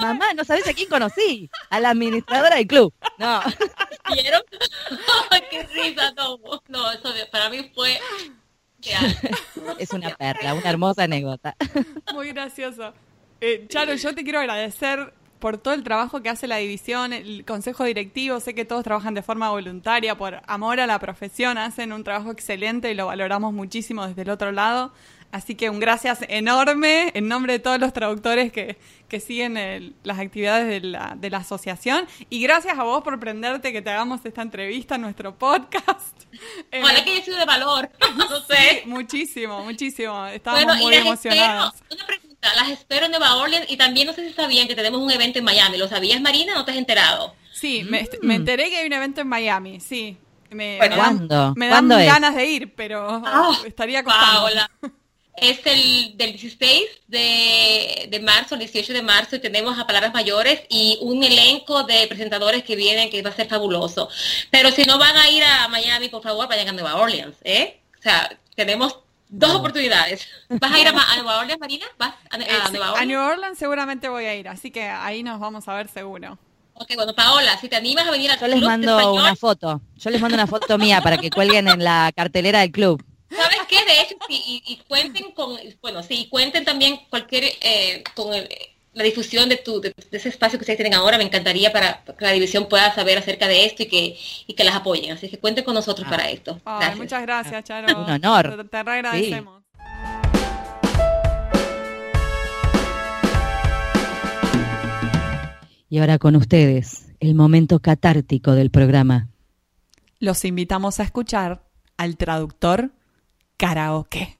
Mamá, 0.00 0.32
no 0.34 0.44
sabes 0.44 0.66
a 0.68 0.72
quién 0.72 0.88
conocí. 0.88 1.50
A 1.70 1.80
la 1.80 1.90
administradora 1.90 2.56
del 2.56 2.66
club. 2.66 2.92
No. 3.18 3.40
¿Vieron? 4.12 4.42
¡Qué 5.50 5.62
risa! 5.72 6.12
No, 6.16 6.38
no, 6.68 6.92
eso 6.92 7.10
para 7.30 7.48
mí 7.50 7.70
fue... 7.74 7.98
es 9.78 9.90
una 9.92 10.10
perla, 10.16 10.54
una 10.54 10.68
hermosa 10.68 11.04
anécdota. 11.04 11.56
Muy 12.12 12.32
gracioso. 12.32 12.92
Eh, 13.40 13.66
Charo, 13.68 13.94
yo 13.94 14.14
te 14.14 14.24
quiero 14.24 14.40
agradecer 14.40 15.12
por 15.38 15.58
todo 15.58 15.74
el 15.74 15.82
trabajo 15.82 16.22
que 16.22 16.30
hace 16.30 16.46
la 16.46 16.56
división, 16.56 17.12
el 17.12 17.44
consejo 17.44 17.84
directivo. 17.84 18.40
Sé 18.40 18.54
que 18.54 18.64
todos 18.64 18.84
trabajan 18.84 19.14
de 19.14 19.22
forma 19.22 19.50
voluntaria, 19.50 20.16
por 20.16 20.40
amor 20.46 20.80
a 20.80 20.86
la 20.86 20.98
profesión, 20.98 21.58
hacen 21.58 21.92
un 21.92 22.04
trabajo 22.04 22.30
excelente 22.30 22.90
y 22.90 22.94
lo 22.94 23.06
valoramos 23.06 23.52
muchísimo 23.52 24.06
desde 24.06 24.22
el 24.22 24.30
otro 24.30 24.52
lado. 24.52 24.92
Así 25.34 25.56
que 25.56 25.68
un 25.68 25.80
gracias 25.80 26.20
enorme 26.28 27.10
en 27.14 27.26
nombre 27.26 27.54
de 27.54 27.58
todos 27.58 27.80
los 27.80 27.92
traductores 27.92 28.52
que, 28.52 28.78
que 29.08 29.18
siguen 29.18 29.56
el- 29.56 29.96
las 30.04 30.20
actividades 30.20 30.68
de 30.68 30.78
la, 30.88 31.14
de 31.16 31.28
la 31.28 31.38
asociación. 31.38 32.06
Y 32.30 32.40
gracias 32.40 32.78
a 32.78 32.84
vos 32.84 33.02
por 33.02 33.18
prenderte 33.18 33.72
que 33.72 33.82
te 33.82 33.90
hagamos 33.90 34.20
esta 34.24 34.42
entrevista 34.42 34.94
en 34.94 35.00
nuestro 35.00 35.36
podcast. 35.36 36.22
Eh, 36.70 36.78
Ojalá 36.82 37.02
que 37.04 37.10
haya 37.14 37.24
sido 37.24 37.36
de 37.36 37.46
valor. 37.46 37.90
No 38.16 38.40
sé. 38.42 38.84
Muchísimo, 38.86 39.64
muchísimo. 39.64 40.24
Estábamos 40.26 40.66
Bueno, 40.66 40.80
muy 40.82 40.94
emocionados. 40.94 41.74
espero, 41.74 41.94
una 41.96 42.06
pregunta, 42.06 42.48
las 42.54 42.68
espero 42.70 43.06
en 43.06 43.10
Nueva 43.10 43.34
Orleans 43.34 43.66
y 43.68 43.76
también 43.76 44.06
no 44.06 44.12
sé 44.12 44.28
si 44.28 44.34
sabían 44.34 44.68
que 44.68 44.76
tenemos 44.76 45.00
un 45.00 45.10
evento 45.10 45.40
en 45.40 45.44
Miami. 45.44 45.78
¿Lo 45.78 45.88
sabías, 45.88 46.20
Marina? 46.20 46.54
¿No 46.54 46.64
te 46.64 46.70
has 46.70 46.76
enterado? 46.78 47.34
Sí, 47.52 47.84
me, 47.90 48.08
me 48.22 48.36
enteré 48.36 48.70
que 48.70 48.76
hay 48.76 48.86
un 48.86 48.92
evento 48.92 49.20
en 49.22 49.26
Miami, 49.28 49.80
sí. 49.80 50.16
Me, 50.50 50.76
Bueno, 50.76 50.94
me 50.94 51.02
dan, 51.02 51.16
¿cuándo? 51.16 51.54
me 51.56 51.66
dan 51.66 51.72
¿Cuándo 51.88 51.98
es? 51.98 52.06
ganas 52.06 52.34
de 52.36 52.46
ir, 52.46 52.72
pero 52.76 53.20
Ah, 53.26 53.50
estaría 53.66 54.04
costando. 54.04 54.32
Paola. 54.42 54.70
Es 55.36 55.58
el 55.66 56.16
del 56.16 56.32
16 56.32 56.82
de, 57.08 58.06
de 58.08 58.20
marzo, 58.20 58.54
el 58.54 58.60
18 58.60 58.92
de 58.92 59.02
marzo, 59.02 59.36
y 59.36 59.40
tenemos 59.40 59.78
a 59.78 59.86
Palabras 59.86 60.14
Mayores 60.14 60.62
y 60.68 60.98
un 61.02 61.24
elenco 61.24 61.82
de 61.82 62.06
presentadores 62.06 62.62
que 62.62 62.76
vienen 62.76 63.10
que 63.10 63.20
va 63.22 63.30
a 63.30 63.34
ser 63.34 63.48
fabuloso. 63.48 64.08
Pero 64.50 64.70
si 64.70 64.84
no 64.84 64.98
van 64.98 65.16
a 65.16 65.28
ir 65.30 65.42
a 65.42 65.66
Miami, 65.68 66.08
por 66.08 66.22
favor, 66.22 66.48
vayan 66.48 66.68
a 66.68 66.72
Nueva 66.72 66.96
Orleans, 66.96 67.36
¿eh? 67.42 67.80
O 67.98 68.02
sea, 68.02 68.30
tenemos 68.54 68.98
dos 69.28 69.56
oportunidades. 69.56 70.28
¿Vas 70.48 70.72
a 70.72 70.78
ir 70.78 70.86
a, 70.86 70.90
a 70.90 71.16
Nueva 71.16 71.40
Orleans, 71.40 71.60
Marina? 71.60 71.86
¿Vas 71.98 72.14
a, 72.30 72.36
a 72.36 72.38
Eh, 72.38 72.46
Nueva 72.70 72.86
a 72.86 72.92
Orleans? 72.92 73.08
New 73.08 73.20
Orleans 73.20 73.58
seguramente 73.58 74.08
voy 74.08 74.26
a 74.26 74.34
ir, 74.36 74.48
así 74.48 74.70
que 74.70 74.84
ahí 74.84 75.22
nos 75.24 75.40
vamos 75.40 75.66
a 75.66 75.74
ver 75.74 75.88
seguro. 75.88 76.38
Ok, 76.74 76.92
bueno, 76.96 77.14
Paola, 77.14 77.56
si 77.60 77.68
te 77.68 77.76
animas 77.76 78.06
a 78.06 78.10
venir 78.10 78.30
al 78.30 78.38
Yo 78.38 78.46
les 78.46 78.56
Club 78.58 78.62
de 78.62 78.68
mando 78.68 78.98
Español, 78.98 79.20
una 79.20 79.36
foto. 79.36 79.80
Yo 79.96 80.10
les 80.10 80.20
mando 80.20 80.34
una 80.34 80.46
foto 80.46 80.76
mía 80.78 81.00
para 81.00 81.18
que 81.18 81.30
cuelguen 81.30 81.68
en 81.68 81.82
la 81.82 82.12
cartelera 82.16 82.60
del 82.60 82.72
club. 82.72 83.04
¿Sabes 83.74 83.84
qué? 83.86 83.92
De 83.94 84.00
hecho, 84.02 84.16
sí, 84.28 84.42
y, 84.46 84.72
y 84.72 84.76
cuenten 84.88 85.30
con, 85.32 85.56
bueno, 85.82 86.02
sí, 86.02 86.14
y 86.22 86.28
cuenten 86.28 86.64
también 86.64 86.98
cualquier, 87.10 87.44
eh, 87.60 88.02
con 88.14 88.32
el- 88.34 88.48
la 88.92 89.02
difusión 89.02 89.48
de, 89.48 89.56
tu, 89.56 89.80
de, 89.80 89.90
de 90.10 90.16
ese 90.18 90.28
espacio 90.28 90.56
que 90.56 90.62
ustedes 90.62 90.76
tienen 90.76 90.94
ahora. 90.94 91.18
Me 91.18 91.24
encantaría 91.24 91.72
para 91.72 92.04
que 92.04 92.24
la 92.24 92.30
división 92.30 92.68
pueda 92.68 92.94
saber 92.94 93.18
acerca 93.18 93.48
de 93.48 93.64
esto 93.64 93.82
y 93.82 93.86
que, 93.86 94.16
y 94.46 94.54
que 94.54 94.62
las 94.62 94.76
apoyen. 94.76 95.10
Así 95.12 95.28
que 95.28 95.38
cuenten 95.40 95.64
con 95.64 95.74
nosotros 95.74 96.06
Ah. 96.06 96.10
para 96.10 96.30
esto. 96.30 96.60
Ay, 96.64 96.76
Gracias. 96.78 96.96
muchas 96.98 97.22
gracias, 97.22 97.64
Charo. 97.64 97.98
Un 98.04 98.08
honor. 98.10 98.56
Te, 98.56 98.64
te 98.68 98.76
agradecemos. 98.76 99.64
Y 105.88 105.98
ahora 105.98 106.18
con 106.18 106.34
ustedes, 106.36 107.06
el 107.20 107.34
momento 107.34 107.78
catártico 107.80 108.52
del 108.52 108.70
programa. 108.70 109.28
Los 110.18 110.44
invitamos 110.44 110.98
a 110.98 111.04
escuchar 111.04 111.62
al 111.96 112.16
traductor 112.16 112.90
karaoke. 113.56 114.38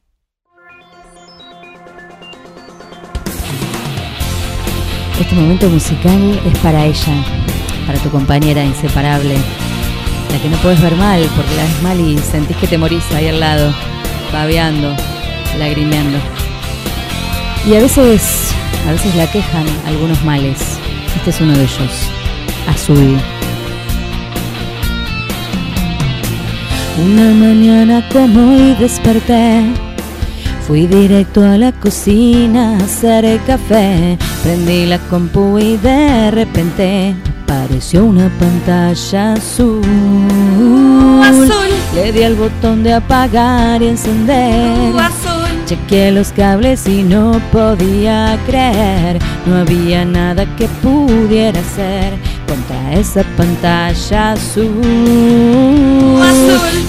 Este 5.20 5.34
momento 5.36 5.68
musical 5.68 6.40
es 6.44 6.58
para 6.58 6.86
ella, 6.86 7.24
para 7.86 7.98
tu 8.00 8.10
compañera 8.10 8.64
inseparable, 8.64 9.36
la 10.32 10.38
que 10.42 10.48
no 10.48 10.56
puedes 10.58 10.80
ver 10.80 10.96
mal 10.96 11.22
porque 11.36 11.54
la 11.54 11.62
ves 11.62 11.82
mal 11.82 12.00
y 12.00 12.18
sentís 12.18 12.56
que 12.56 12.66
te 12.66 12.78
morís 12.78 13.04
ahí 13.12 13.28
al 13.28 13.38
lado, 13.38 13.72
babeando, 14.32 14.94
lagrimeando. 15.58 16.18
Y 17.66 17.74
a 17.76 17.80
veces, 17.80 18.52
a 18.88 18.92
veces 18.92 19.14
la 19.14 19.30
quejan 19.30 19.66
algunos 19.86 20.22
males. 20.24 20.58
Este 21.16 21.30
es 21.30 21.40
uno 21.40 21.52
de 21.52 21.62
ellos, 21.62 22.10
azul. 22.66 23.33
Una 26.96 27.30
mañana 27.32 28.08
como 28.12 28.52
hoy 28.52 28.76
desperté 28.78 29.64
Fui 30.66 30.86
directo 30.86 31.42
a 31.44 31.58
la 31.58 31.72
cocina 31.72 32.78
a 32.78 32.84
hacer 32.84 33.24
el 33.24 33.42
café. 33.42 34.16
Prendí 34.42 34.86
la 34.86 34.98
compu 35.10 35.58
y 35.58 35.76
de 35.76 36.30
repente 36.30 37.14
apareció 37.42 38.04
una 38.04 38.30
pantalla 38.38 39.34
azul. 39.34 39.82
Le 41.94 42.12
di 42.12 42.22
al 42.22 42.34
botón 42.34 42.82
de 42.82 42.94
apagar 42.94 43.82
y 43.82 43.88
encender. 43.88 44.94
Chequeé 45.66 46.12
los 46.12 46.32
cables 46.32 46.86
y 46.86 47.02
no 47.02 47.40
podía 47.52 48.38
creer. 48.46 49.18
No 49.46 49.56
había 49.56 50.04
nada 50.06 50.46
que 50.56 50.66
pudiera 50.82 51.60
hacer 51.60 52.33
contra 52.54 52.92
esa 52.92 53.22
pantalla 53.36 54.32
azul. 54.32 54.80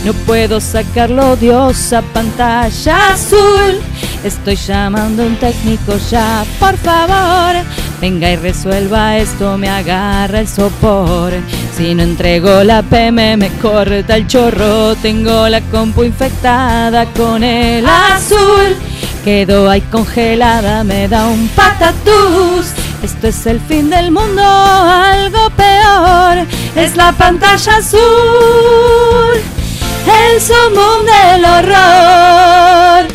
No 0.06 0.14
puedo 0.26 0.60
sacarlo, 0.60 1.32
odiosa 1.32 2.02
pantalla 2.14 3.10
azul. 3.10 3.82
Estoy 4.24 4.56
llamando 4.56 5.24
a 5.24 5.26
un 5.26 5.36
técnico 5.38 5.98
ya, 6.12 6.46
por 6.60 6.78
favor. 6.78 7.56
Venga 8.00 8.32
y 8.32 8.36
resuelva 8.36 9.18
esto, 9.18 9.58
me 9.58 9.70
agarra 9.70 10.42
el 10.42 10.48
sopor. 10.48 11.34
Si 11.76 11.96
no 11.96 12.04
entrego 12.04 12.64
la 12.64 12.84
PM, 12.84 13.38
me 13.38 13.50
corta 13.58 14.16
el 14.16 14.28
chorro. 14.28 14.96
Tengo 14.96 15.50
la 15.50 15.62
compu 15.62 16.04
infectada 16.04 17.06
con 17.08 17.44
el 17.44 17.86
azul. 17.88 18.76
Quedo 19.24 19.70
ahí 19.70 19.82
congelada, 19.82 20.84
me 20.84 21.08
da 21.08 21.28
un 21.28 21.48
patatús. 21.50 22.85
Esto 23.04 23.28
es 23.28 23.46
el 23.46 23.60
fin 23.60 23.90
del 23.90 24.12
mundo, 24.12 24.42
algo 24.42 25.50
peor. 25.52 26.46
Es 26.76 26.96
la 26.96 27.12
pantalla 27.12 27.78
azul. 27.78 28.00
El 30.06 30.42
sumum 30.42 31.06
del 31.06 31.46
horror. 31.46 33.15